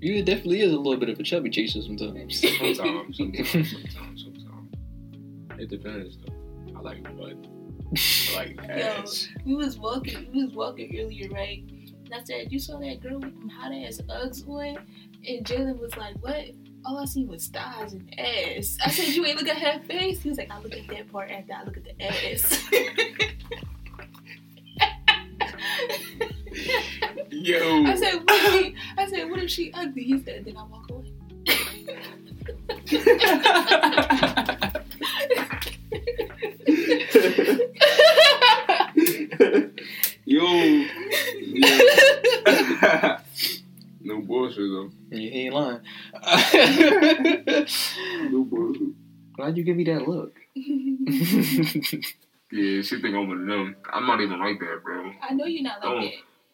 You 0.00 0.22
definitely 0.22 0.60
is 0.60 0.72
a 0.72 0.76
little 0.76 0.98
bit 0.98 1.08
of 1.08 1.18
a 1.18 1.22
chubby 1.22 1.50
chaser 1.50 1.82
sometimes. 1.82 2.40
Sometimes, 2.40 2.76
sometimes, 3.16 3.50
sometimes, 3.50 4.22
sometimes. 4.22 4.68
It 5.58 5.68
depends. 5.70 6.18
Though. 6.18 6.34
I 6.76 6.80
like 6.80 7.02
butt. 7.16 7.36
I 7.96 8.36
like 8.36 8.58
ass. 8.68 9.28
Yo, 9.28 9.42
we 9.46 9.54
was 9.54 9.78
walking. 9.78 10.28
We 10.32 10.44
was 10.44 10.54
walking 10.54 10.98
earlier, 10.98 11.28
right? 11.30 11.64
And 12.04 12.14
I 12.14 12.22
said, 12.22 12.52
You 12.52 12.58
saw 12.58 12.78
that 12.78 13.00
girl 13.02 13.18
with 13.18 13.38
them 13.38 13.48
hot 13.48 13.72
ass 13.72 14.00
Uggs 14.08 14.46
on? 14.48 14.78
And 15.26 15.44
Jalen 15.46 15.78
was 15.78 15.96
like, 15.96 16.16
What? 16.20 16.44
All 16.86 16.98
I 16.98 17.06
seen 17.06 17.28
was 17.28 17.46
thighs 17.46 17.94
and 17.94 18.12
ass. 18.18 18.76
I 18.84 18.90
said, 18.90 19.14
You 19.14 19.24
ain't 19.24 19.38
look 19.38 19.48
at 19.48 19.56
her 19.58 19.80
face? 19.84 20.20
He 20.22 20.28
was 20.28 20.36
like, 20.38 20.50
I 20.50 20.60
look 20.60 20.74
at 20.74 20.86
that 20.88 21.10
part 21.10 21.30
after 21.30 21.54
I 21.54 21.64
look 21.64 21.76
at 21.78 21.84
the 21.84 22.02
ass. 22.02 22.68
Yo. 27.30 27.84
I 27.84 27.94
said, 27.96 28.14
what 28.14 28.30
if 28.30 28.52
she, 28.52 28.74
I 28.96 29.06
said, 29.10 29.28
what 29.30 29.40
if 29.40 29.50
she 29.50 29.72
ugly? 29.72 30.04
He 30.04 30.22
said, 30.22 30.44
then 30.44 30.56
I 30.56 30.62
walk 30.64 30.88
away. 30.90 31.12
Yo. 40.26 40.86
Yeah. 41.54 43.20
no 44.02 44.20
bullshit 44.20 44.56
though. 44.58 44.90
you 45.10 45.30
ain't 45.30 45.54
lying. 45.54 45.80
No 48.30 48.44
bullshit. 48.44 48.88
Why'd 49.36 49.56
you 49.56 49.64
give 49.64 49.76
me 49.76 49.84
that 49.84 50.06
look? 50.08 50.34
Yeah, 52.52 52.82
she 52.82 53.00
think 53.00 53.16
I'm 53.16 53.26
one 53.26 53.40
of 53.40 53.46
them. 53.48 53.74
I'm 53.92 54.06
not 54.06 54.20
even 54.20 54.38
like 54.38 54.60
that, 54.60 54.80
bro. 54.84 55.10
I 55.28 55.34
know 55.34 55.44
you're 55.44 55.64
not 55.64 55.82
like 55.82 55.90
Oh. 55.90 56.00
that. 56.00 56.12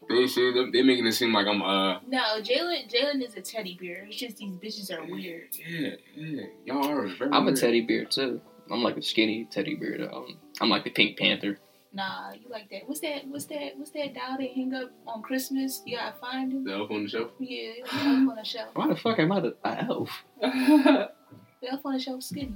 They 0.09 0.27
say 0.29 0.51
they, 0.51 0.71
they 0.71 0.83
making 0.83 1.07
it 1.07 1.13
seem 1.13 1.35
like 1.35 1.47
I'm 1.47 1.61
uh 1.61 1.99
No, 2.09 2.41
Jalen 2.41 2.91
Jalen 2.91 3.23
is 3.23 3.35
a 3.37 3.43
teddy 3.43 3.77
bear. 3.79 4.07
It's 4.09 4.17
just 4.17 4.39
these 4.39 4.55
bitches 4.55 4.91
are 4.97 5.05
weird. 5.05 5.49
yeah 5.69 5.91
yeah 6.17 6.45
y'all 6.65 6.89
are 6.89 7.07
very 7.07 7.31
I'm 7.33 7.47
a 7.49 7.53
teddy 7.55 7.83
bear 7.83 8.07
too. 8.07 8.41
I'm 8.71 8.83
like 8.83 8.97
a 8.97 9.03
skinny 9.03 9.45
teddy 9.51 9.75
bear 9.75 9.99
though. 9.99 10.27
I'm 10.63 10.71
like 10.71 10.85
the 10.85 10.91
Pink 10.91 11.19
Panther. 11.19 11.59
Nah, 11.93 12.33
you 12.33 12.49
like 12.49 12.71
that. 12.71 12.83
What's 12.87 13.01
that? 13.01 13.27
What's 13.27 13.47
that? 13.47 13.73
What's 13.77 13.91
that 13.91 14.15
doll 14.15 14.37
they 14.39 14.49
hang 14.49 14.73
up 14.75 14.91
on 15.09 15.23
Christmas? 15.23 15.83
You 15.85 15.97
gotta 15.97 16.17
find 16.19 16.53
him. 16.53 16.65
The 16.65 16.73
elf 16.75 16.91
on 16.91 17.03
the 17.03 17.09
shelf. 17.09 17.31
Yeah, 17.41 17.73
the 17.85 17.95
elf 17.95 18.07
on 18.31 18.37
the 18.37 18.45
shelf. 18.45 18.69
Why 18.75 18.87
the 18.89 18.97
fuck 18.97 19.19
am 19.19 19.33
I 19.33 19.41
the 19.41 19.57
a 19.65 19.85
elf? 19.85 20.11
The 21.63 21.71
elf 21.73 21.81
on 21.85 21.93
the 21.95 22.01
shelf 22.01 22.23
skinny. 22.23 22.55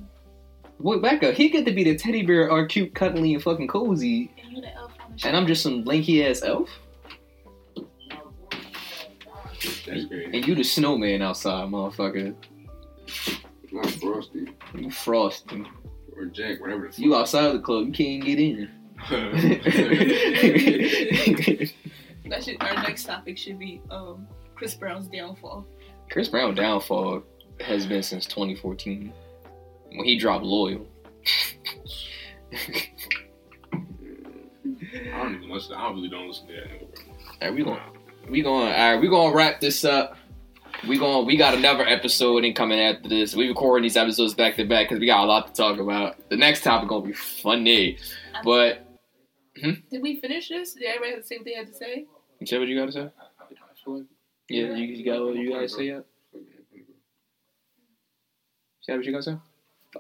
Wait, 0.79 1.03
back 1.03 1.23
up. 1.25 1.35
He 1.35 1.51
get 1.51 1.67
to 1.67 1.73
be 1.73 1.85
the 1.85 1.95
teddy 1.95 2.23
bear, 2.25 2.51
all 2.51 2.65
cute, 2.67 2.95
cuddly, 2.95 3.35
and 3.35 3.43
fucking 3.43 3.69
cozy, 3.69 4.31
And 4.43 4.53
you 4.57 4.63
the 4.63 4.75
elf 4.75 4.93
on 5.05 5.13
the 5.13 5.19
shelf. 5.19 5.29
and 5.29 5.37
I'm 5.37 5.47
just 5.47 5.63
some 5.63 5.85
lanky 5.85 6.25
ass 6.27 6.43
elf. 6.43 6.71
That's 9.87 10.05
great. 10.07 10.35
And 10.35 10.47
you 10.47 10.55
the 10.55 10.63
snowman 10.65 11.23
outside, 11.23 11.69
motherfucker. 11.69 12.35
Not 13.73 13.91
Frosty 13.91 14.47
You 14.75 14.91
frosty. 14.91 15.65
or 16.17 16.27
Jack, 16.27 16.61
whatever 16.61 16.83
the 16.87 16.93
fuck. 16.93 16.99
You 16.99 17.15
outside 17.17 17.53
the 17.53 17.59
club, 17.61 17.87
you 17.87 17.93
can't 17.93 18.25
get 18.25 18.39
in. 18.39 18.71
That 22.27 22.43
should, 22.43 22.57
our 22.61 22.75
next 22.83 23.05
topic 23.05 23.37
should 23.37 23.59
be 23.59 23.83
um 23.91 24.27
Chris 24.55 24.75
Brown's 24.75 25.09
downfall. 25.09 25.67
Chris 26.11 26.29
Brown 26.29 26.55
downfall 26.55 27.23
has 27.61 27.87
been 27.87 28.03
since 28.03 28.27
2014 28.27 29.13
when 29.93 30.05
he 30.05 30.19
dropped 30.19 30.45
Loyal. 30.45 30.87
I 34.93 35.23
don't 35.23 35.35
even 35.37 35.51
listen. 35.51 35.75
I 35.75 35.91
really 35.91 36.09
don't 36.09 36.29
listen 36.29 36.47
to 36.49 36.53
that. 36.55 36.71
nigga, 36.71 36.95
bro. 36.95 37.05
Alright, 37.43 37.55
we 37.55 37.65
going 37.65 37.81
we 38.31 38.43
going 38.43 38.73
all 38.73 38.93
right, 38.93 39.01
we 39.01 39.09
gonna 39.09 39.35
wrap 39.35 39.61
this 39.61 39.85
up. 39.85 40.17
We 40.89 40.99
going 40.99 41.27
we 41.27 41.37
got 41.37 41.55
another 41.55 41.87
episode 41.87 42.45
incoming 42.45 42.81
after 42.81 43.09
this. 43.09 43.35
We 43.35 43.49
recording 43.49 43.83
these 43.83 43.97
episodes 43.97 44.35
back 44.35 44.57
to 44.57 44.65
back 44.65 44.89
because 44.89 45.01
we 45.01 45.07
got 45.07 45.25
a 45.25 45.27
lot 45.27 45.47
to 45.49 45.53
talk 45.53 45.79
about. 45.79 46.29
The 46.31 46.37
next 46.37 46.63
topic 46.63 46.89
gonna 46.89 47.07
be 47.07 47.13
funny, 47.13 47.99
but 48.45 48.84
Did 49.91 50.03
we 50.03 50.21
finish 50.21 50.49
this? 50.49 50.75
Did 50.75 50.85
everybody 50.85 51.23
say 51.23 51.37
what 51.39 51.45
they 51.45 51.55
had 51.55 51.67
to 51.69 51.75
say? 51.75 52.07
you 52.41 52.47
say 52.47 52.59
what 52.59 52.69
you 52.69 52.79
gotta 52.79 52.93
say? 52.93 53.09
Yeah, 54.49 54.75
you, 54.75 54.85
you 54.87 55.05
got 55.05 55.25
what 55.25 55.37
you 55.37 55.53
gotta 55.53 55.69
say 55.69 55.87
yet? 55.87 56.05
Say 58.83 58.95
what 58.97 59.05
you 59.05 59.13
gotta 59.13 59.23
say? 59.23 59.33
No, 59.33 59.41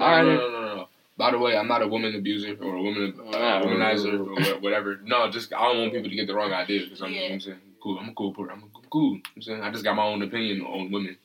All 0.00 0.10
right, 0.10 0.22
no, 0.24 0.34
no, 0.36 0.50
no, 0.50 0.76
no. 0.76 0.88
By 1.16 1.30
the 1.30 1.38
way, 1.38 1.56
I'm 1.56 1.68
not 1.68 1.80
a 1.82 1.86
woman 1.86 2.14
abuser 2.16 2.56
or 2.60 2.74
a 2.74 2.82
woman 2.82 3.14
uh, 3.32 3.62
womanizer 3.62 4.18
or 4.18 4.60
whatever. 4.60 4.98
No, 5.04 5.30
just 5.30 5.52
I 5.54 5.68
don't 5.72 5.78
want 5.82 5.92
people 5.92 6.10
to 6.10 6.16
get 6.16 6.26
the 6.26 6.34
wrong 6.34 6.52
idea 6.52 6.82
because 6.84 7.00
I'm, 7.02 7.12
you 7.12 7.20
know 7.28 7.34
I'm 7.34 7.40
saying 7.40 7.58
cool. 7.82 7.98
I'm 7.98 8.08
a 8.08 8.14
cool 8.14 8.34
person. 8.34 8.50
I'm 8.52 8.64
a- 8.64 8.88
cool. 8.90 9.12
You 9.14 9.18
know 9.18 9.22
I'm 9.36 9.42
saying 9.42 9.62
I 9.62 9.70
just 9.70 9.84
got 9.84 9.94
my 9.96 10.04
own 10.04 10.22
opinion 10.22 10.62
on 10.62 10.90
women, 10.90 11.16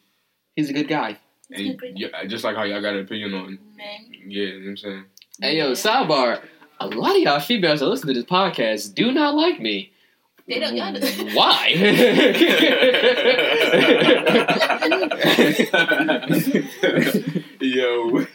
He's 0.55 0.69
a 0.69 0.73
good 0.73 0.87
guy. 0.87 1.17
It's 1.49 1.59
and 1.59 1.69
good, 1.69 1.79
great. 1.79 1.97
yeah, 1.97 2.25
just 2.27 2.43
like 2.43 2.55
how 2.55 2.63
y'all 2.63 2.81
got 2.81 2.93
an 2.93 3.01
opinion 3.01 3.33
on 3.33 3.59
Men. 3.75 4.11
yeah. 4.27 4.43
You 4.43 4.53
know 4.53 4.59
what 4.59 4.69
I'm 4.69 4.77
saying 4.77 5.03
Hey 5.41 5.57
yo, 5.57 5.71
sidebar. 5.71 6.41
A 6.81 6.87
lot 6.87 7.15
of 7.15 7.21
y'all 7.21 7.39
females 7.39 7.79
that 7.81 7.87
listen 7.87 8.07
to 8.07 8.13
this 8.13 8.23
podcast 8.25 8.93
do 8.95 9.11
not 9.11 9.35
like 9.35 9.59
me. 9.59 9.91
They 10.47 10.59
don't. 10.59 10.75
Y'all 10.75 10.93
don't- 10.93 11.33
Why? 11.35 11.73
Yo, 17.59 18.25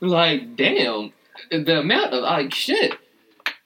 like, 0.00 0.56
damn, 0.56 1.12
the 1.50 1.80
amount 1.80 2.12
of 2.14 2.22
like 2.22 2.54
shit. 2.54 2.92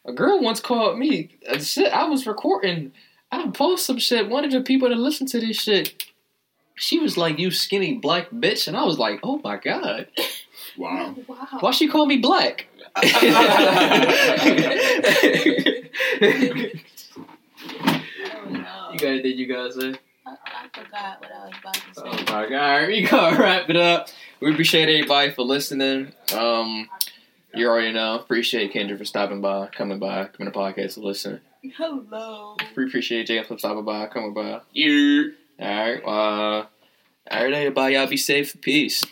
A 0.06 0.12
girl 0.12 0.40
once 0.40 0.60
called 0.60 0.98
me. 0.98 1.30
uh, 1.50 1.58
Shit, 1.58 1.92
I 1.92 2.04
was 2.08 2.26
recording. 2.28 2.92
I 3.32 3.48
post 3.48 3.84
some 3.86 3.98
shit. 3.98 4.28
One 4.28 4.44
of 4.44 4.52
the 4.52 4.60
people 4.60 4.88
that 4.88 4.94
listen 4.96 5.26
to 5.28 5.40
this 5.40 5.56
shit, 5.60 6.04
she 6.76 7.00
was 7.00 7.16
like, 7.16 7.38
"You 7.40 7.50
skinny 7.50 7.94
black 7.94 8.30
bitch," 8.30 8.68
and 8.68 8.76
I 8.76 8.84
was 8.84 8.98
like, 9.00 9.18
"Oh 9.24 9.40
my 9.42 9.56
god, 9.56 10.06
wow. 10.78 11.14
Wow. 11.26 11.48
why 11.58 11.70
she 11.72 11.88
call 11.88 12.06
me 12.06 12.18
black?" 12.18 12.68
I 12.96 13.02
don't 18.32 18.52
know. 18.52 18.90
You 18.92 18.98
got 18.98 19.08
anything 19.08 19.38
you 19.38 19.46
gotta 19.46 19.72
say? 19.72 19.94
I, 20.26 20.30
I 20.30 20.68
forgot 20.72 21.20
what 21.20 21.30
I 21.30 21.46
was 21.46 21.54
about 21.60 21.74
to 21.74 21.80
say. 21.94 22.02
Oh 22.04 22.10
my 22.32 22.48
god! 22.48 22.52
Alright, 22.52 22.88
we 22.88 23.02
gonna 23.06 23.38
wrap 23.38 23.68
it 23.70 23.76
up. 23.76 24.08
We 24.40 24.50
appreciate 24.52 24.88
everybody 24.88 25.30
for 25.30 25.42
listening. 25.42 26.12
Um, 26.34 26.88
you 27.54 27.68
already 27.68 27.92
know. 27.92 28.16
Appreciate 28.18 28.72
Kendra 28.72 28.96
for 28.98 29.04
stopping 29.04 29.40
by, 29.40 29.68
coming 29.68 29.98
by, 29.98 30.24
coming 30.26 30.52
to 30.52 30.58
podcast 30.58 30.94
to 30.94 31.00
listen. 31.00 31.40
Hello. 31.76 32.56
We 32.76 32.84
appreciate 32.86 33.26
James 33.26 33.46
for 33.46 33.58
stopping 33.58 33.84
by, 33.84 34.06
coming 34.06 34.32
by. 34.34 34.60
Yeah. 34.72 35.24
Alright, 35.60 36.04
uh, 36.04 36.66
alright, 37.30 37.52
everybody, 37.52 37.94
y'all 37.94 38.06
be 38.06 38.16
safe. 38.16 38.60
Peace. 38.60 39.02